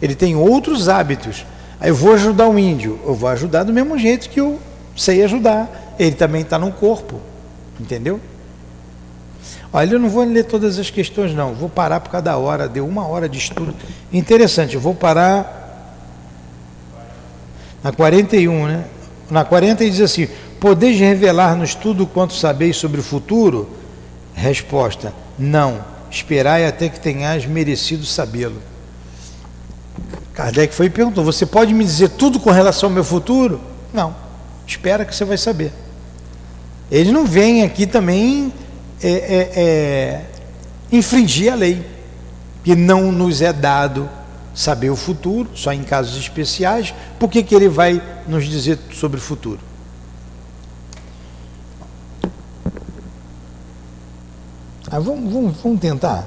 Ele 0.03 0.13
tem 0.13 0.35
outros 0.35 0.89
hábitos. 0.89 1.47
Aí 1.79 1.91
eu 1.91 1.95
vou 1.95 2.15
ajudar 2.15 2.49
o 2.49 2.59
índio, 2.59 2.99
eu 3.07 3.15
vou 3.15 3.29
ajudar 3.29 3.63
do 3.63 3.73
mesmo 3.73 3.97
jeito 3.97 4.29
que 4.29 4.41
eu 4.41 4.59
sei 4.97 5.23
ajudar. 5.23 5.95
Ele 6.01 6.17
também 6.17 6.43
está 6.43 6.59
no 6.59 6.73
corpo. 6.73 7.21
Entendeu? 7.79 8.21
Olha, 9.73 9.95
eu 9.95 10.01
não 10.01 10.09
vou 10.09 10.25
ler 10.25 10.45
todas 10.47 10.81
as 10.81 10.91
questões, 10.91 11.33
não. 11.33 11.55
Vou 11.55 11.69
parar 11.69 12.01
por 12.01 12.11
cada 12.11 12.37
hora, 12.37 12.69
deu 12.69 12.85
uma 12.85 13.07
hora 13.07 13.29
de 13.29 13.39
estudo. 13.39 13.73
Interessante, 14.13 14.75
eu 14.75 14.81
vou 14.81 14.97
parar 14.97 15.95
na 17.85 17.93
41, 17.93 18.67
né? 18.67 18.85
Na 19.31 19.45
40 19.45 19.85
ele 19.85 19.93
diz 19.93 20.01
assim: 20.01 20.27
Podeis 20.59 20.99
revelar-nos 20.99 21.77
tudo 21.77 22.05
quanto 22.05 22.35
sabeis 22.35 22.77
sobre 22.77 22.99
o 22.99 23.05
futuro? 23.05 23.78
Resposta: 24.39 25.13
Não. 25.39 25.85
Esperai 26.11 26.67
até 26.67 26.89
que 26.89 26.99
tenhas 26.99 27.45
merecido 27.45 28.07
sabê-lo. 28.07 28.63
Kardec 30.33 30.73
foi 30.73 30.87
e 30.87 30.91
perguntou: 30.91 31.25
Você 31.25 31.45
pode 31.45 31.75
me 31.75 31.85
dizer 31.85 32.11
tudo 32.11 32.39
com 32.41 32.51
relação 32.51 32.89
ao 32.89 32.95
meu 32.95 33.05
futuro? 33.05 33.61
Não. 33.93 34.15
Espera 34.67 35.05
que 35.05 35.15
você 35.15 35.25
vai 35.25 35.37
saber. 35.37 35.73
Eles 36.91 37.13
não 37.13 37.27
vêm 37.27 37.63
aqui 37.63 37.87
também 37.87 38.53
é, 39.03 39.11
é, 39.11 39.53
é, 39.57 40.25
infringir 40.91 41.53
a 41.53 41.57
lei, 41.57 41.85
que 42.65 42.75
não 42.75 43.13
nos 43.13 43.43
é 43.43 43.53
dado 43.53 44.09
saber 44.55 44.91
o 44.91 44.97
futuro, 44.97 45.51
só 45.55 45.73
em 45.73 45.83
casos 45.83 46.17
especiais. 46.19 46.95
Por 47.19 47.29
que, 47.29 47.43
que 47.43 47.55
ele 47.55 47.69
vai 47.69 48.03
nos 48.27 48.47
dizer 48.47 48.79
sobre 48.93 49.19
o 49.19 49.23
futuro? 49.23 49.68
Ah, 54.91 54.99
vamos, 54.99 55.33
vamos, 55.33 55.57
vamos 55.63 55.81
tentar. 55.81 56.27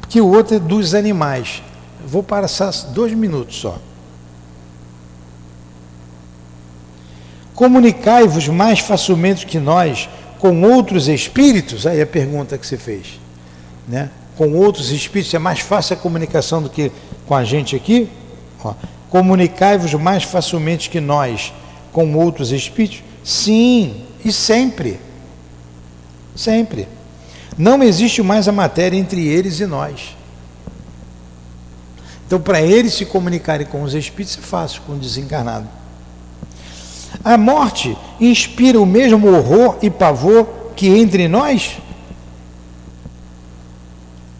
Porque 0.00 0.20
o 0.20 0.28
outro 0.28 0.56
é 0.56 0.58
dos 0.58 0.94
animais. 0.94 1.62
Vou 2.06 2.22
passar 2.22 2.72
dois 2.92 3.12
minutos 3.14 3.56
só. 3.56 3.78
Comunicai-vos 7.54 8.48
mais 8.48 8.80
facilmente 8.80 9.46
que 9.46 9.58
nós 9.58 10.08
com 10.38 10.62
outros 10.62 11.06
espíritos? 11.06 11.86
Aí 11.86 12.02
a 12.02 12.06
pergunta 12.06 12.58
que 12.58 12.66
você 12.66 12.76
fez. 12.76 13.20
Né? 13.86 14.10
Com 14.36 14.52
outros 14.54 14.90
espíritos 14.90 15.32
é 15.32 15.38
mais 15.38 15.60
fácil 15.60 15.94
a 15.94 15.96
comunicação 15.96 16.60
do 16.60 16.68
que 16.68 16.90
com 17.26 17.34
a 17.34 17.44
gente 17.44 17.76
aqui? 17.76 18.08
Comunicai-vos 19.08 19.94
mais 19.94 20.24
facilmente 20.24 20.90
que 20.90 21.00
nós 21.00 21.52
com 21.92 22.14
outros 22.16 22.50
espíritos? 22.50 23.02
Sim, 23.22 24.04
e 24.24 24.32
sempre. 24.32 24.98
Sempre. 26.34 26.88
Não 27.56 27.82
existe 27.82 28.22
mais 28.22 28.48
a 28.48 28.52
matéria 28.52 28.96
entre 28.96 29.26
eles 29.26 29.60
e 29.60 29.66
nós. 29.66 30.16
Então, 32.26 32.40
para 32.40 32.62
eles 32.62 32.94
se 32.94 33.04
comunicarem 33.04 33.66
com 33.66 33.82
os 33.82 33.94
espíritos 33.94 34.38
é 34.38 34.40
fácil, 34.40 34.82
com 34.86 34.92
o 34.92 34.98
desencarnado. 34.98 35.68
A 37.22 37.36
morte 37.36 37.96
inspira 38.18 38.80
o 38.80 38.86
mesmo 38.86 39.28
horror 39.28 39.76
e 39.82 39.90
pavor 39.90 40.46
que 40.74 40.88
entre 40.88 41.28
nós? 41.28 41.78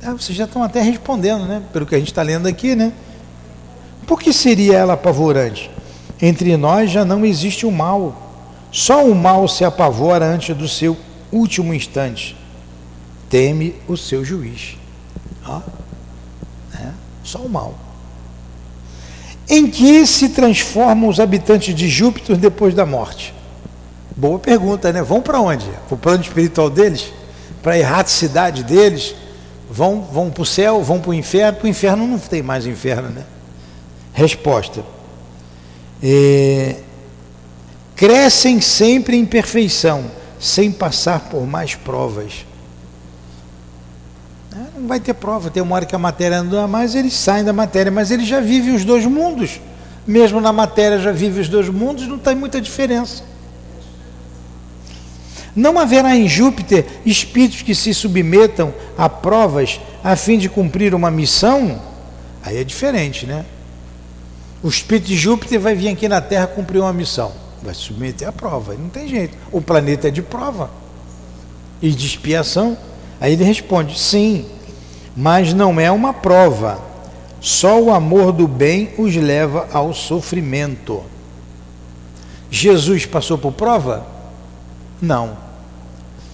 Ah, 0.02 0.12
vocês 0.12 0.36
já 0.36 0.44
estão 0.44 0.62
até 0.62 0.80
respondendo, 0.80 1.44
né? 1.44 1.62
Pelo 1.72 1.84
que 1.84 1.94
a 1.94 1.98
gente 1.98 2.08
está 2.08 2.22
lendo 2.22 2.48
aqui, 2.48 2.74
né? 2.74 2.92
Por 4.06 4.20
que 4.20 4.32
seria 4.32 4.78
ela 4.78 4.94
apavorante? 4.94 5.70
Entre 6.20 6.56
nós 6.56 6.90
já 6.90 7.04
não 7.04 7.26
existe 7.26 7.66
o 7.66 7.70
mal. 7.70 8.30
Só 8.72 9.04
o 9.04 9.14
mal 9.14 9.46
se 9.46 9.66
apavora 9.66 10.24
antes 10.24 10.56
do 10.56 10.66
seu 10.66 10.96
último 11.30 11.74
instante 11.74 12.41
teme 13.32 13.74
o 13.88 13.96
seu 13.96 14.22
juiz. 14.22 14.76
Ó, 15.46 15.62
né? 16.74 16.92
Só 17.24 17.38
o 17.38 17.48
mal. 17.48 17.74
Em 19.48 19.70
que 19.70 20.06
se 20.06 20.28
transformam 20.28 21.08
os 21.08 21.18
habitantes 21.18 21.74
de 21.74 21.88
Júpiter 21.88 22.36
depois 22.36 22.74
da 22.74 22.84
morte? 22.84 23.32
Boa 24.14 24.38
pergunta, 24.38 24.92
né? 24.92 25.02
Vão 25.02 25.22
para 25.22 25.40
onde? 25.40 25.64
Para 25.88 25.94
o 25.94 25.98
plano 25.98 26.22
espiritual 26.22 26.68
deles? 26.68 27.10
Para 27.62 27.72
a 27.72 27.78
erraticidade 27.78 28.62
deles? 28.64 29.14
Vão, 29.70 30.02
vão 30.02 30.30
para 30.30 30.42
o 30.42 30.46
céu? 30.46 30.82
Vão 30.82 31.00
para 31.00 31.10
o 31.10 31.14
inferno? 31.14 31.58
Para 31.58 31.66
o 31.66 31.70
inferno 31.70 32.06
não 32.06 32.18
tem 32.18 32.42
mais 32.42 32.66
inferno, 32.66 33.08
né? 33.08 33.24
Resposta. 34.12 34.84
É, 36.02 36.80
crescem 37.96 38.60
sempre 38.60 39.16
em 39.16 39.24
perfeição, 39.24 40.04
sem 40.38 40.70
passar 40.70 41.30
por 41.30 41.46
mais 41.46 41.74
provas 41.74 42.44
não 44.82 44.88
vai 44.88 45.00
ter 45.00 45.14
prova. 45.14 45.48
Tem 45.50 45.62
uma 45.62 45.76
hora 45.76 45.86
que 45.86 45.94
a 45.94 45.98
matéria 45.98 46.42
não 46.42 46.50
dá 46.50 46.66
mais, 46.66 46.94
eles 46.94 47.14
saem 47.14 47.44
da 47.44 47.52
matéria, 47.52 47.90
mas 47.90 48.10
eles 48.10 48.26
já 48.26 48.40
vivem 48.40 48.74
os 48.74 48.84
dois 48.84 49.06
mundos. 49.06 49.60
Mesmo 50.06 50.40
na 50.40 50.52
matéria 50.52 50.98
já 50.98 51.12
vive 51.12 51.40
os 51.40 51.48
dois 51.48 51.68
mundos, 51.68 52.08
não 52.08 52.18
tem 52.18 52.34
muita 52.34 52.60
diferença. 52.60 53.22
Não 55.54 55.78
haverá 55.78 56.16
em 56.16 56.26
Júpiter 56.28 56.84
espíritos 57.06 57.62
que 57.62 57.74
se 57.74 57.94
submetam 57.94 58.74
a 58.98 59.08
provas 59.08 59.80
a 60.02 60.16
fim 60.16 60.38
de 60.38 60.48
cumprir 60.48 60.94
uma 60.94 61.10
missão? 61.10 61.80
Aí 62.42 62.56
é 62.56 62.64
diferente, 62.64 63.26
né? 63.26 63.44
O 64.62 64.68
espírito 64.68 65.06
de 65.06 65.16
Júpiter 65.16 65.60
vai 65.60 65.74
vir 65.74 65.88
aqui 65.88 66.08
na 66.08 66.20
Terra 66.20 66.46
cumprir 66.46 66.80
uma 66.80 66.92
missão. 66.92 67.32
Vai 67.62 67.74
se 67.74 67.82
submeter 67.82 68.26
à 68.26 68.32
prova. 68.32 68.74
Não 68.74 68.88
tem 68.88 69.06
jeito. 69.06 69.36
O 69.52 69.60
planeta 69.60 70.08
é 70.08 70.10
de 70.10 70.22
prova 70.22 70.70
e 71.80 71.90
de 71.90 72.06
expiação. 72.06 72.76
Aí 73.20 73.34
ele 73.34 73.44
responde: 73.44 73.98
sim, 73.98 74.46
mas 75.16 75.52
não 75.52 75.78
é 75.78 75.90
uma 75.90 76.12
prova. 76.12 76.80
Só 77.40 77.80
o 77.80 77.92
amor 77.92 78.32
do 78.32 78.46
bem 78.46 78.90
os 78.96 79.14
leva 79.16 79.68
ao 79.72 79.92
sofrimento. 79.92 81.02
Jesus 82.50 83.04
passou 83.04 83.36
por 83.36 83.52
prova? 83.52 84.06
Não. 85.00 85.36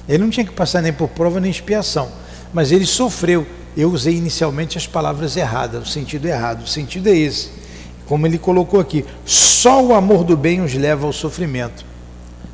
Ele 0.09 0.19
não 0.19 0.31
tinha 0.31 0.45
que 0.45 0.53
passar 0.53 0.83
nem 0.83 0.93
por 0.93 1.09
prova 1.09 1.41
nem 1.41 1.51
expiação, 1.51 2.11
mas 2.53 2.73
ele 2.73 2.87
sofreu. 2.87 3.47
Eu 3.77 3.91
usei 3.91 4.17
inicialmente 4.17 4.77
as 4.77 4.87
palavras 4.87 5.37
erradas, 5.37 5.89
o 5.89 5.91
sentido 5.91 6.27
errado. 6.27 6.63
O 6.63 6.67
sentido 6.67 7.09
é 7.09 7.17
esse. 7.17 7.51
Como 8.07 8.27
ele 8.27 8.39
colocou 8.39 8.81
aqui, 8.81 9.05
só 9.25 9.83
o 9.83 9.95
amor 9.95 10.25
do 10.25 10.37
bem 10.37 10.61
os 10.61 10.75
leva 10.75 11.07
ao 11.07 11.13
sofrimento. 11.13 11.85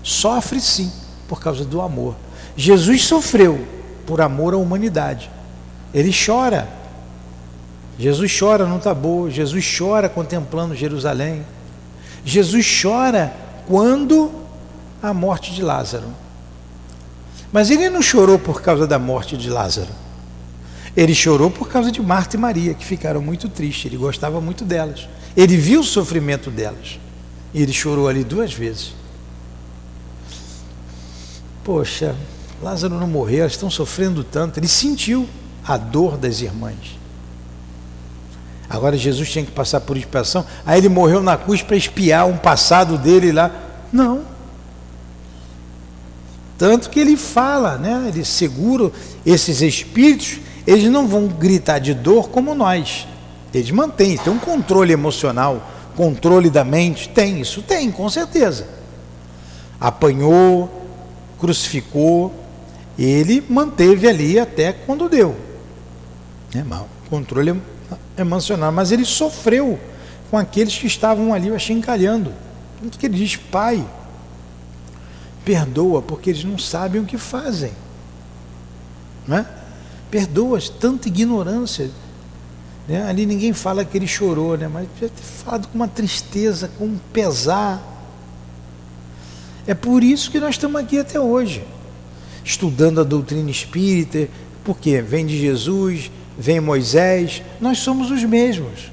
Sofre 0.02 0.60
sim, 0.60 0.92
por 1.26 1.40
causa 1.40 1.64
do 1.64 1.80
amor. 1.80 2.14
Jesus 2.56 3.04
sofreu 3.04 3.64
por 4.04 4.20
amor 4.20 4.52
à 4.52 4.56
humanidade. 4.56 5.30
Ele 5.94 6.12
chora. 6.12 6.68
Jesus 7.96 8.36
chora 8.36 8.66
no 8.66 8.80
Tabor, 8.80 9.30
Jesus 9.30 9.64
chora 9.78 10.08
contemplando 10.08 10.74
Jerusalém. 10.74 11.46
Jesus 12.24 12.66
chora 12.82 13.32
quando 13.68 14.32
a 15.00 15.14
morte 15.14 15.54
de 15.54 15.62
Lázaro. 15.62 16.08
Mas 17.52 17.70
ele 17.70 17.88
não 17.88 18.02
chorou 18.02 18.36
por 18.36 18.60
causa 18.60 18.84
da 18.84 18.98
morte 18.98 19.36
de 19.36 19.48
Lázaro. 19.48 19.92
Ele 20.96 21.14
chorou 21.14 21.50
por 21.50 21.68
causa 21.68 21.90
de 21.92 22.02
Marta 22.02 22.36
e 22.36 22.38
Maria, 22.38 22.74
que 22.74 22.84
ficaram 22.84 23.20
muito 23.22 23.48
tristes. 23.48 23.86
Ele 23.86 23.96
gostava 23.96 24.40
muito 24.40 24.64
delas. 24.64 25.08
Ele 25.36 25.56
viu 25.56 25.80
o 25.80 25.84
sofrimento 25.84 26.50
delas. 26.50 26.98
E 27.52 27.62
ele 27.62 27.72
chorou 27.72 28.08
ali 28.08 28.24
duas 28.24 28.52
vezes. 28.52 28.94
Poxa, 31.62 32.16
Lázaro 32.60 32.98
não 32.98 33.06
morreu, 33.06 33.40
elas 33.40 33.52
estão 33.52 33.70
sofrendo 33.70 34.24
tanto. 34.24 34.58
Ele 34.58 34.68
sentiu 34.68 35.28
a 35.66 35.76
dor 35.76 36.16
das 36.16 36.40
irmãs. 36.40 36.98
Agora 38.68 38.96
Jesus 38.96 39.30
tinha 39.30 39.44
que 39.44 39.50
passar 39.50 39.80
por 39.80 39.96
expiação. 39.96 40.44
Aí 40.64 40.78
ele 40.78 40.88
morreu 40.88 41.22
na 41.22 41.36
cruz 41.36 41.62
para 41.62 41.76
espiar 41.76 42.26
um 42.26 42.36
passado 42.36 42.98
dele 42.98 43.32
lá. 43.32 43.50
Não. 43.92 44.22
Tanto 46.58 46.90
que 46.90 47.00
ele 47.00 47.16
fala, 47.16 47.78
né? 47.78 48.06
Ele 48.08 48.24
segura 48.24 48.90
esses 49.24 49.60
espíritos, 49.60 50.38
eles 50.66 50.90
não 50.90 51.06
vão 51.06 51.26
gritar 51.26 51.78
de 51.78 51.94
dor 51.94 52.28
como 52.30 52.54
nós. 52.54 53.06
Eles 53.52 53.70
mantêm, 53.70 54.16
tem 54.16 54.32
um 54.32 54.38
controle 54.38 54.92
emocional, 54.92 55.62
controle 55.96 56.50
da 56.50 56.64
mente, 56.64 57.08
tem, 57.08 57.40
isso 57.40 57.62
tem, 57.62 57.90
com 57.90 58.08
certeza. 58.08 58.66
Apanhou, 59.80 60.88
crucificou, 61.38 62.34
ele 62.98 63.44
manteve 63.48 64.08
ali 64.08 64.38
até 64.38 64.72
quando 64.72 65.08
deu 65.08 65.53
né, 66.54 66.62
mal, 66.62 66.88
controle 67.10 67.60
emocional, 68.16 68.70
mas 68.70 68.92
ele 68.92 69.04
sofreu 69.04 69.78
com 70.30 70.38
aqueles 70.38 70.76
que 70.78 70.86
estavam 70.86 71.34
ali 71.34 71.52
achincalhando. 71.52 72.32
Tanto 72.80 72.98
que 72.98 73.06
ele 73.06 73.16
diz, 73.16 73.36
Pai, 73.36 73.84
perdoa, 75.44 76.00
porque 76.00 76.30
eles 76.30 76.44
não 76.44 76.58
sabem 76.58 77.00
o 77.00 77.04
que 77.04 77.18
fazem. 77.18 77.72
Né? 79.26 79.46
Perdoa 80.10 80.58
tanta 80.80 81.08
ignorância. 81.08 81.90
Né? 82.88 83.02
Ali 83.04 83.26
ninguém 83.26 83.52
fala 83.52 83.84
que 83.84 83.96
ele 83.96 84.06
chorou, 84.06 84.56
né? 84.56 84.68
mas 84.68 84.88
devia 84.92 85.08
ter 85.08 85.22
falado 85.22 85.68
com 85.68 85.74
uma 85.74 85.88
tristeza, 85.88 86.70
com 86.78 86.84
um 86.84 86.98
pesar. 87.12 87.82
É 89.66 89.74
por 89.74 90.04
isso 90.04 90.30
que 90.30 90.38
nós 90.38 90.50
estamos 90.50 90.80
aqui 90.80 90.98
até 90.98 91.18
hoje, 91.18 91.64
estudando 92.44 93.00
a 93.00 93.04
doutrina 93.04 93.50
espírita, 93.50 94.28
porque 94.62 95.00
vem 95.00 95.24
de 95.24 95.38
Jesus, 95.38 96.10
vem 96.38 96.60
Moisés, 96.60 97.42
nós 97.60 97.78
somos 97.78 98.10
os 98.10 98.22
mesmos. 98.24 98.92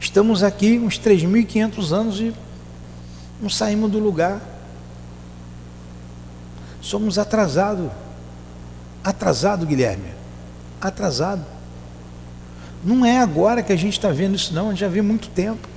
Estamos 0.00 0.42
aqui 0.42 0.78
uns 0.78 0.98
3.500 0.98 1.92
anos 1.92 2.20
e 2.20 2.34
não 3.40 3.50
saímos 3.50 3.90
do 3.90 3.98
lugar. 3.98 4.40
Somos 6.80 7.18
atrasados. 7.18 7.90
Atrasado, 9.04 9.66
Guilherme. 9.66 10.10
Atrasado. 10.80 11.44
Não 12.82 13.04
é 13.04 13.18
agora 13.18 13.62
que 13.62 13.72
a 13.72 13.76
gente 13.76 13.92
está 13.92 14.10
vendo 14.10 14.34
isso, 14.34 14.54
não, 14.54 14.68
a 14.68 14.70
gente 14.70 14.80
já 14.80 14.88
vê 14.88 15.02
muito 15.02 15.28
tempo. 15.28 15.68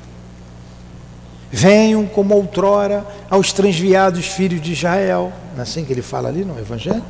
Venham 1.51 2.07
como 2.07 2.33
outrora 2.33 3.05
aos 3.29 3.51
transviados 3.51 4.25
filhos 4.25 4.61
de 4.61 4.71
Israel. 4.71 5.31
Não 5.53 5.59
é 5.59 5.63
assim 5.63 5.83
que 5.85 5.91
ele 5.91 6.01
fala 6.01 6.29
ali 6.29 6.45
no 6.45 6.57
Evangelho? 6.57 7.03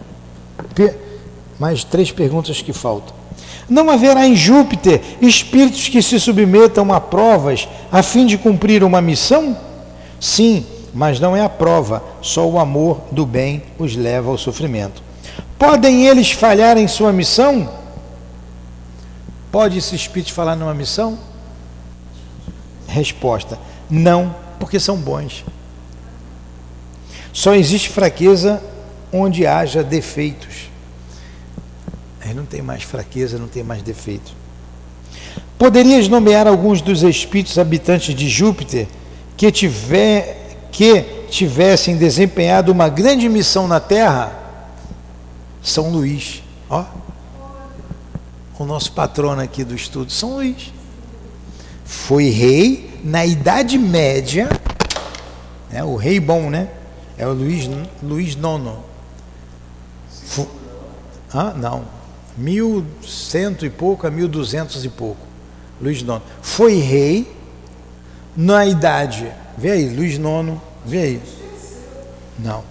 Mais 1.59 1.83
três 1.83 2.11
perguntas 2.11 2.61
que 2.61 2.73
faltam. 2.73 3.15
Não 3.69 3.89
haverá 3.89 4.27
em 4.27 4.35
Júpiter 4.35 5.01
espíritos 5.21 5.87
que 5.87 6.01
se 6.01 6.19
submetam 6.19 6.93
a 6.93 6.99
provas 6.99 7.67
a 7.91 8.03
fim 8.03 8.25
de 8.25 8.37
cumprir 8.37 8.83
uma 8.83 9.01
missão? 9.01 9.57
Sim, 10.19 10.65
mas 10.93 11.19
não 11.19 11.35
é 11.35 11.41
a 11.41 11.49
prova, 11.49 12.03
só 12.21 12.47
o 12.47 12.59
amor 12.59 13.01
do 13.11 13.25
bem 13.25 13.63
os 13.79 13.95
leva 13.95 14.29
ao 14.29 14.37
sofrimento. 14.37 15.01
Podem 15.57 16.05
eles 16.05 16.31
falhar 16.31 16.77
em 16.77 16.87
sua 16.87 17.13
missão? 17.13 17.69
Pode 19.51 19.77
esse 19.77 19.95
espírito 19.95 20.33
falar 20.33 20.55
numa 20.55 20.73
missão? 20.73 21.17
Resposta: 22.87 23.57
não, 23.89 24.35
porque 24.59 24.79
são 24.79 24.97
bons. 24.97 25.45
Só 27.31 27.55
existe 27.55 27.89
fraqueza 27.89 28.61
onde 29.11 29.47
haja 29.47 29.83
defeitos. 29.83 30.69
Aí 32.23 32.33
não 32.33 32.45
tem 32.45 32.61
mais 32.61 32.83
fraqueza, 32.83 33.37
não 33.37 33.47
tem 33.47 33.63
mais 33.63 33.81
defeito. 33.81 34.33
Poderias 35.57 36.07
nomear 36.07 36.47
alguns 36.47 36.81
dos 36.81 37.03
espíritos 37.03 37.57
habitantes 37.57 38.15
de 38.15 38.29
Júpiter 38.29 38.87
que, 39.35 39.51
tiver, 39.51 40.67
que 40.71 41.01
tivessem 41.29 41.97
desempenhado 41.97 42.71
uma 42.71 42.87
grande 42.87 43.27
missão 43.27 43.67
na 43.67 43.79
Terra? 43.79 44.39
São 45.61 45.89
Luís, 45.89 46.43
ó, 46.69 46.85
o 48.59 48.65
nosso 48.65 48.91
patrono 48.93 49.41
aqui 49.41 49.63
do 49.63 49.75
estudo, 49.75 50.11
São 50.11 50.35
Luís. 50.35 50.73
Foi 51.85 52.29
rei 52.29 52.99
na 53.03 53.25
Idade 53.25 53.77
Média, 53.77 54.49
né, 55.69 55.83
o 55.83 55.95
rei 55.95 56.19
bom, 56.19 56.49
né? 56.49 56.69
É 57.17 57.27
o 57.27 57.33
Luís, 57.33 57.69
Luís 58.01 58.33
IX. 58.33 58.77
Fu 60.25 60.47
ah, 61.33 61.51
não, 61.55 61.83
mil 62.37 62.85
cento 63.01 63.65
e 63.65 63.69
pouco 63.69 64.07
a 64.07 64.11
mil 64.11 64.27
duzentos 64.27 64.83
e 64.85 64.89
pouco. 64.89 65.25
Luís 65.81 65.99
IX. 65.99 66.21
Foi 66.41 66.75
rei 66.75 67.31
na 68.35 68.65
idade. 68.65 69.31
Vê 69.57 69.71
aí, 69.71 69.89
Luís 69.89 70.13
IX, 70.13 70.59
vê 70.85 70.97
aí. 70.99 71.21
Não, 72.39 72.63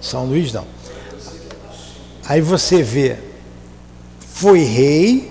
São 0.00 0.24
Luís 0.26 0.52
não. 0.52 0.66
Aí 2.28 2.40
você 2.40 2.82
vê, 2.82 3.16
foi 4.18 4.58
rei, 4.64 5.30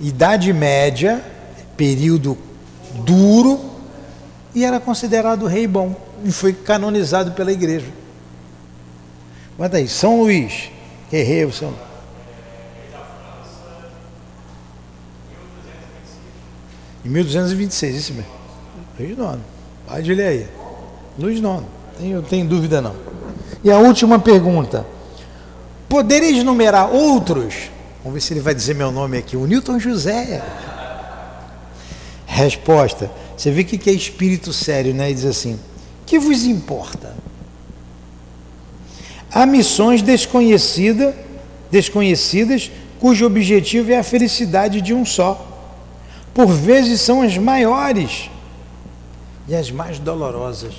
idade 0.00 0.52
média, 0.52 1.24
período 1.76 2.36
duro, 3.04 3.70
e 4.52 4.64
era 4.64 4.80
considerado 4.80 5.46
rei 5.46 5.66
bom, 5.68 5.94
e 6.24 6.32
foi 6.32 6.52
canonizado 6.52 7.32
pela 7.32 7.52
igreja. 7.52 7.86
Bota 9.56 9.76
aí, 9.76 9.86
São 9.86 10.20
Luís, 10.20 10.70
rei, 11.16 11.50
São 11.50 11.68
Luís. 11.70 11.78
Em 17.04 17.08
1226, 17.08 17.96
isso 17.96 18.12
mesmo. 18.12 18.30
Luís 18.98 19.12
IX. 19.12 19.38
Pode 19.86 20.14
ler 20.14 20.26
aí. 20.26 20.46
Luís 21.18 21.38
IX. 21.38 21.64
Tenho, 21.98 22.22
tenho 22.22 22.46
dúvida 22.46 22.80
não. 22.82 22.94
E 23.64 23.70
a 23.70 23.78
última 23.78 24.18
pergunta. 24.18 24.86
Podereis 25.88 26.44
numerar 26.44 26.90
outros? 26.90 27.70
Vamos 28.04 28.14
ver 28.14 28.20
se 28.20 28.34
ele 28.34 28.40
vai 28.40 28.54
dizer 28.54 28.74
meu 28.74 28.92
nome 28.92 29.18
aqui. 29.18 29.36
O 29.36 29.46
Newton 29.46 29.78
José. 29.78 30.42
Resposta. 32.26 33.10
Você 33.36 33.50
vê 33.50 33.64
que 33.64 33.88
é 33.88 33.92
espírito 33.92 34.52
sério, 34.52 34.92
né? 34.92 35.06
Ele 35.06 35.14
diz 35.14 35.24
assim: 35.24 35.58
que 36.04 36.18
vos 36.18 36.44
importa? 36.44 37.14
Há 39.38 39.46
missões 39.46 40.02
desconhecidas, 40.02 41.14
desconhecidas 41.70 42.72
cujo 42.98 43.24
objetivo 43.24 43.92
é 43.92 43.98
a 43.98 44.02
felicidade 44.02 44.80
de 44.80 44.92
um 44.92 45.06
só. 45.06 45.46
Por 46.34 46.48
vezes 46.48 47.00
são 47.00 47.22
as 47.22 47.38
maiores 47.38 48.28
e 49.46 49.54
as 49.54 49.70
mais 49.70 50.00
dolorosas. 50.00 50.74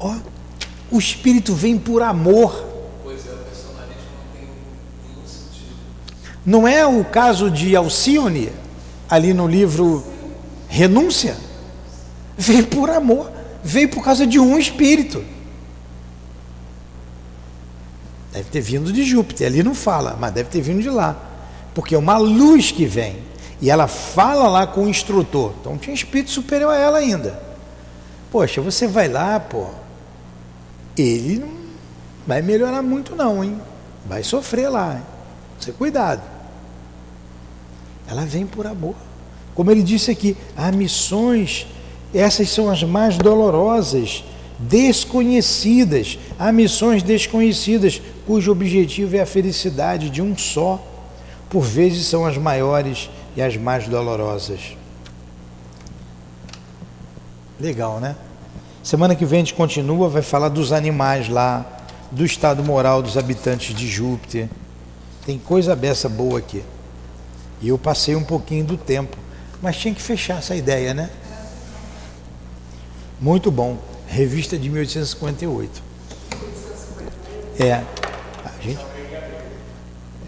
Ó, 0.00 0.16
o 0.90 0.98
espírito 0.98 1.54
vem 1.54 1.78
por 1.78 2.02
amor. 2.02 2.60
Pois 3.04 3.24
é, 3.24 3.30
o 3.30 3.36
personalismo 3.36 4.02
não 4.16 4.34
tem 4.34 4.48
nenhum 5.04 5.28
sentido. 5.28 5.76
Não 6.44 6.66
é 6.66 6.84
o 6.84 7.04
caso 7.04 7.48
de 7.48 7.76
Alcione, 7.76 8.50
ali 9.08 9.32
no 9.32 9.46
livro 9.46 10.04
Renúncia? 10.66 11.36
Veio 12.36 12.66
por 12.66 12.90
amor, 12.90 13.30
veio 13.62 13.88
por 13.88 14.02
causa 14.02 14.26
de 14.26 14.40
um 14.40 14.58
espírito. 14.58 15.35
Deve 18.36 18.50
ter 18.50 18.60
vindo 18.60 18.92
de 18.92 19.02
Júpiter, 19.02 19.46
ali 19.46 19.62
não 19.62 19.74
fala, 19.74 20.14
mas 20.20 20.30
deve 20.30 20.50
ter 20.50 20.60
vindo 20.60 20.82
de 20.82 20.90
lá. 20.90 21.16
Porque 21.74 21.94
é 21.94 21.98
uma 21.98 22.18
luz 22.18 22.70
que 22.70 22.84
vem. 22.84 23.16
E 23.62 23.70
ela 23.70 23.88
fala 23.88 24.46
lá 24.46 24.66
com 24.66 24.84
o 24.84 24.88
instrutor. 24.90 25.54
Então 25.58 25.78
tinha 25.78 25.94
espírito 25.94 26.30
superior 26.30 26.70
a 26.70 26.76
ela 26.76 26.98
ainda. 26.98 27.42
Poxa, 28.30 28.60
você 28.60 28.86
vai 28.86 29.08
lá, 29.08 29.40
pô, 29.40 29.68
ele 30.98 31.38
não 31.38 31.48
vai 32.26 32.42
melhorar 32.42 32.82
muito 32.82 33.16
não, 33.16 33.42
hein? 33.42 33.58
Vai 34.04 34.22
sofrer 34.22 34.68
lá. 34.68 34.96
Hein? 34.96 35.02
Você 35.58 35.72
cuidado. 35.72 36.20
Ela 38.06 38.26
vem 38.26 38.46
por 38.46 38.66
amor. 38.66 38.96
Como 39.54 39.70
ele 39.70 39.82
disse 39.82 40.10
aqui, 40.10 40.36
há 40.54 40.70
missões, 40.70 41.66
essas 42.12 42.50
são 42.50 42.68
as 42.68 42.82
mais 42.82 43.16
dolorosas, 43.16 44.22
desconhecidas. 44.58 46.18
Há 46.38 46.50
missões 46.52 47.02
desconhecidas, 47.02 48.00
cujo 48.26 48.52
objetivo 48.52 49.16
é 49.16 49.20
a 49.20 49.26
felicidade 49.26 50.10
de 50.10 50.22
um 50.22 50.36
só. 50.36 50.84
Por 51.48 51.62
vezes 51.62 52.06
são 52.06 52.26
as 52.26 52.36
maiores 52.36 53.10
e 53.36 53.42
as 53.42 53.56
mais 53.56 53.86
dolorosas. 53.86 54.76
Legal, 57.58 58.00
né? 58.00 58.16
Semana 58.82 59.14
que 59.14 59.24
vem 59.24 59.38
a 59.38 59.44
gente 59.44 59.54
continua, 59.54 60.08
vai 60.08 60.22
falar 60.22 60.48
dos 60.48 60.72
animais 60.72 61.28
lá, 61.28 61.64
do 62.10 62.24
estado 62.24 62.62
moral 62.62 63.02
dos 63.02 63.16
habitantes 63.16 63.74
de 63.74 63.88
Júpiter. 63.88 64.48
Tem 65.24 65.38
coisa 65.38 65.74
beça 65.74 66.08
boa 66.08 66.38
aqui. 66.38 66.62
E 67.60 67.68
eu 67.68 67.78
passei 67.78 68.14
um 68.14 68.22
pouquinho 68.22 68.64
do 68.64 68.76
tempo, 68.76 69.16
mas 69.62 69.76
tinha 69.76 69.94
que 69.94 70.02
fechar 70.02 70.38
essa 70.38 70.54
ideia, 70.54 70.94
né? 70.94 71.10
Muito 73.20 73.50
bom. 73.50 73.78
Revista 74.06 74.58
de 74.58 74.68
1858. 74.68 75.82
É. 77.58 77.72
A 77.72 78.62
gente. 78.62 78.84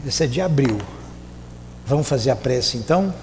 Esse 0.07 0.25
é 0.25 0.27
de 0.27 0.41
abril. 0.41 0.79
Vamos 1.87 2.09
fazer 2.09 2.31
a 2.31 2.37
prece 2.37 2.77
então? 2.77 3.15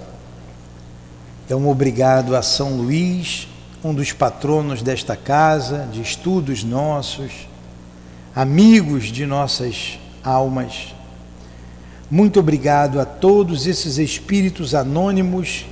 Então, 1.44 1.68
obrigado 1.68 2.34
a 2.34 2.42
São 2.42 2.76
Luís 2.76 3.48
um 3.86 3.94
dos 3.94 4.12
patronos 4.12 4.82
desta 4.82 5.14
casa, 5.14 5.88
de 5.92 6.02
estudos 6.02 6.64
nossos, 6.64 7.30
amigos 8.34 9.04
de 9.04 9.24
nossas 9.24 9.98
almas. 10.24 10.94
Muito 12.10 12.40
obrigado 12.40 13.00
a 13.00 13.04
todos 13.04 13.66
esses 13.66 13.98
espíritos 13.98 14.74
anônimos 14.74 15.66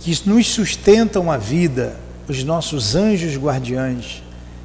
que 0.00 0.16
nos 0.26 0.46
sustentam 0.46 1.30
a 1.30 1.36
vida, 1.36 1.98
os 2.30 2.44
nossos 2.44 2.94
anjos 2.94 3.36
guardiães. 3.36 4.22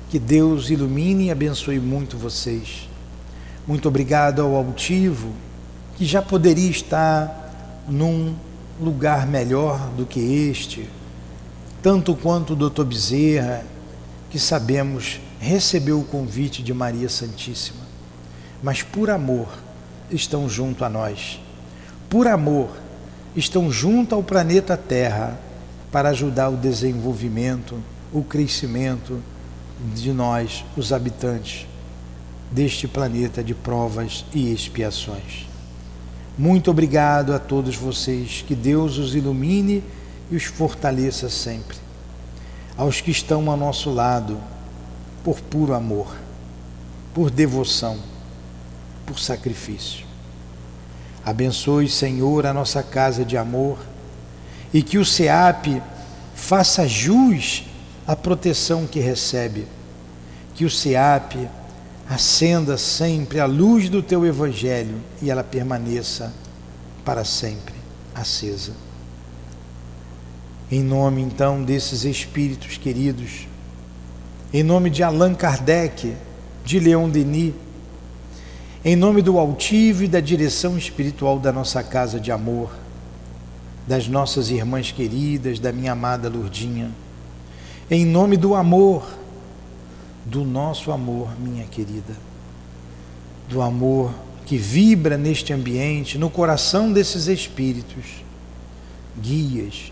Que 0.10 0.20
Deus 0.20 0.70
ilumine 0.70 1.26
e 1.26 1.32
abençoe 1.32 1.80
muito 1.80 2.18
vocês. 2.18 2.88
Muito 3.68 3.88
obrigado 3.88 4.42
ao 4.42 4.56
altivo, 4.56 5.34
que 5.98 6.06
já 6.06 6.22
poderia 6.22 6.70
estar 6.70 7.84
num 7.90 8.36
lugar 8.80 9.26
melhor 9.26 9.90
do 9.98 10.06
que 10.06 10.20
este 10.20 10.88
tanto 11.82 12.16
quanto 12.16 12.54
o 12.54 12.56
doutor 12.56 12.84
Bezerra, 12.84 13.64
que 14.32 14.40
sabemos 14.40 15.20
recebeu 15.40 16.00
o 16.00 16.04
convite 16.04 16.64
de 16.64 16.74
Maria 16.74 17.08
Santíssima, 17.08 17.84
mas 18.64 18.82
por 18.82 19.12
amor 19.12 19.48
estão 20.10 20.50
junto 20.50 20.84
a 20.84 20.90
nós. 20.90 21.40
Por 22.10 22.26
amor 22.26 22.70
estão 23.36 23.72
junto 23.72 24.16
ao 24.16 24.24
planeta 24.24 24.76
Terra 24.76 25.40
para 25.96 26.10
ajudar 26.10 26.50
o 26.50 26.58
desenvolvimento, 26.58 27.82
o 28.12 28.22
crescimento 28.22 29.22
de 29.96 30.12
nós, 30.12 30.66
os 30.76 30.92
habitantes 30.92 31.66
deste 32.52 32.86
planeta 32.86 33.42
de 33.42 33.56
provas 33.56 34.26
e 34.34 34.52
expiações. 34.52 35.48
Muito 36.38 36.70
obrigado 36.70 37.34
a 37.34 37.40
todos 37.40 37.78
vocês, 37.78 38.44
que 38.46 38.54
Deus 38.54 38.98
os 38.98 39.16
ilumine 39.16 39.82
e 40.30 40.36
os 40.36 40.44
fortaleça 40.44 41.30
sempre. 41.30 41.78
Aos 42.76 43.00
que 43.00 43.12
estão 43.12 43.50
ao 43.50 43.56
nosso 43.56 43.90
lado, 43.90 44.38
por 45.24 45.40
puro 45.40 45.74
amor, 45.74 46.14
por 47.14 47.32
devoção, 47.32 47.98
por 49.06 49.18
sacrifício. 49.18 50.06
Abençoe, 51.24 51.88
Senhor, 51.88 52.46
a 52.46 52.54
nossa 52.54 52.84
casa 52.84 53.24
de 53.24 53.38
amor 53.38 53.95
e 54.76 54.84
que 54.84 54.98
o 54.98 55.06
SEAP 55.06 55.82
faça 56.36 56.86
jus 56.86 57.64
à 58.06 58.14
proteção 58.14 58.86
que 58.86 59.00
recebe. 59.00 59.66
Que 60.54 60.66
o 60.66 60.70
SEAP 60.70 61.48
acenda 62.10 62.78
sempre 62.78 63.40
a 63.40 63.46
luz 63.46 63.88
do 63.88 64.04
teu 64.04 64.26
Evangelho 64.26 64.98
e 65.22 65.32
ela 65.32 65.46
permaneça 65.46 66.34
para 67.06 67.24
sempre 67.24 67.74
acesa. 68.14 68.74
Em 70.70 70.84
nome 70.84 71.22
então 71.22 71.64
desses 71.64 72.04
espíritos 72.04 72.78
queridos, 72.78 73.48
em 74.52 74.62
nome 74.62 74.90
de 74.90 75.04
Allan 75.04 75.36
Kardec, 75.36 76.14
de 76.66 76.80
Leon 76.80 77.08
Denis, 77.08 77.54
em 78.84 78.98
nome 78.98 79.22
do 79.22 79.40
altivo 79.40 80.04
e 80.04 80.08
da 80.10 80.20
direção 80.20 80.78
espiritual 80.78 81.40
da 81.40 81.54
nossa 81.54 81.82
casa 81.82 82.20
de 82.20 82.30
amor, 82.30 82.84
das 83.88 84.08
nossas 84.08 84.50
irmãs 84.50 84.92
queridas, 84.92 85.60
da 85.60 85.72
minha 85.72 85.92
amada 85.92 86.30
Lurdinha, 86.30 86.92
em 87.90 88.06
nome 88.06 88.36
do 88.36 88.56
amor, 88.56 89.08
do 90.26 90.44
nosso 90.44 90.92
amor, 90.92 91.30
minha 91.40 91.66
querida, 91.66 92.16
do 93.48 93.62
amor 93.62 94.12
que 94.46 94.58
vibra 94.58 95.18
neste 95.18 95.54
ambiente, 95.54 96.18
no 96.18 96.30
coração 96.30 96.92
desses 96.92 97.28
espíritos, 97.28 98.24
guias 99.20 99.92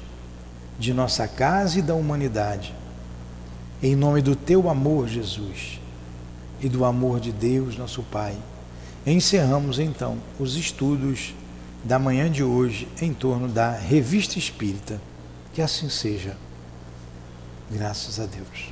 de 0.80 0.94
nossa 0.94 1.28
casa 1.28 1.80
e 1.80 1.82
da 1.82 1.94
humanidade. 1.94 2.74
Em 3.82 3.96
nome 3.96 4.22
do 4.22 4.36
teu 4.36 4.70
amor, 4.70 5.08
Jesus, 5.08 5.80
e 6.62 6.70
do 6.70 6.86
amor 6.86 7.20
de 7.20 7.32
Deus, 7.32 7.78
nosso 7.78 8.02
Pai, 8.04 8.36
encerramos 9.06 9.78
então 9.78 10.18
os 10.40 10.56
estudos 10.56 11.34
da 11.84 12.00
manhã 12.00 12.32
de 12.32 12.44
hoje 12.44 12.88
em 13.02 13.14
torno 13.14 13.48
da 13.48 13.72
Revista 13.72 14.40
Espírita. 14.40 15.02
Que 15.54 15.62
assim 15.62 15.90
seja. 15.90 16.38
Graças 17.70 18.20
a 18.20 18.26
Deus. 18.26 18.72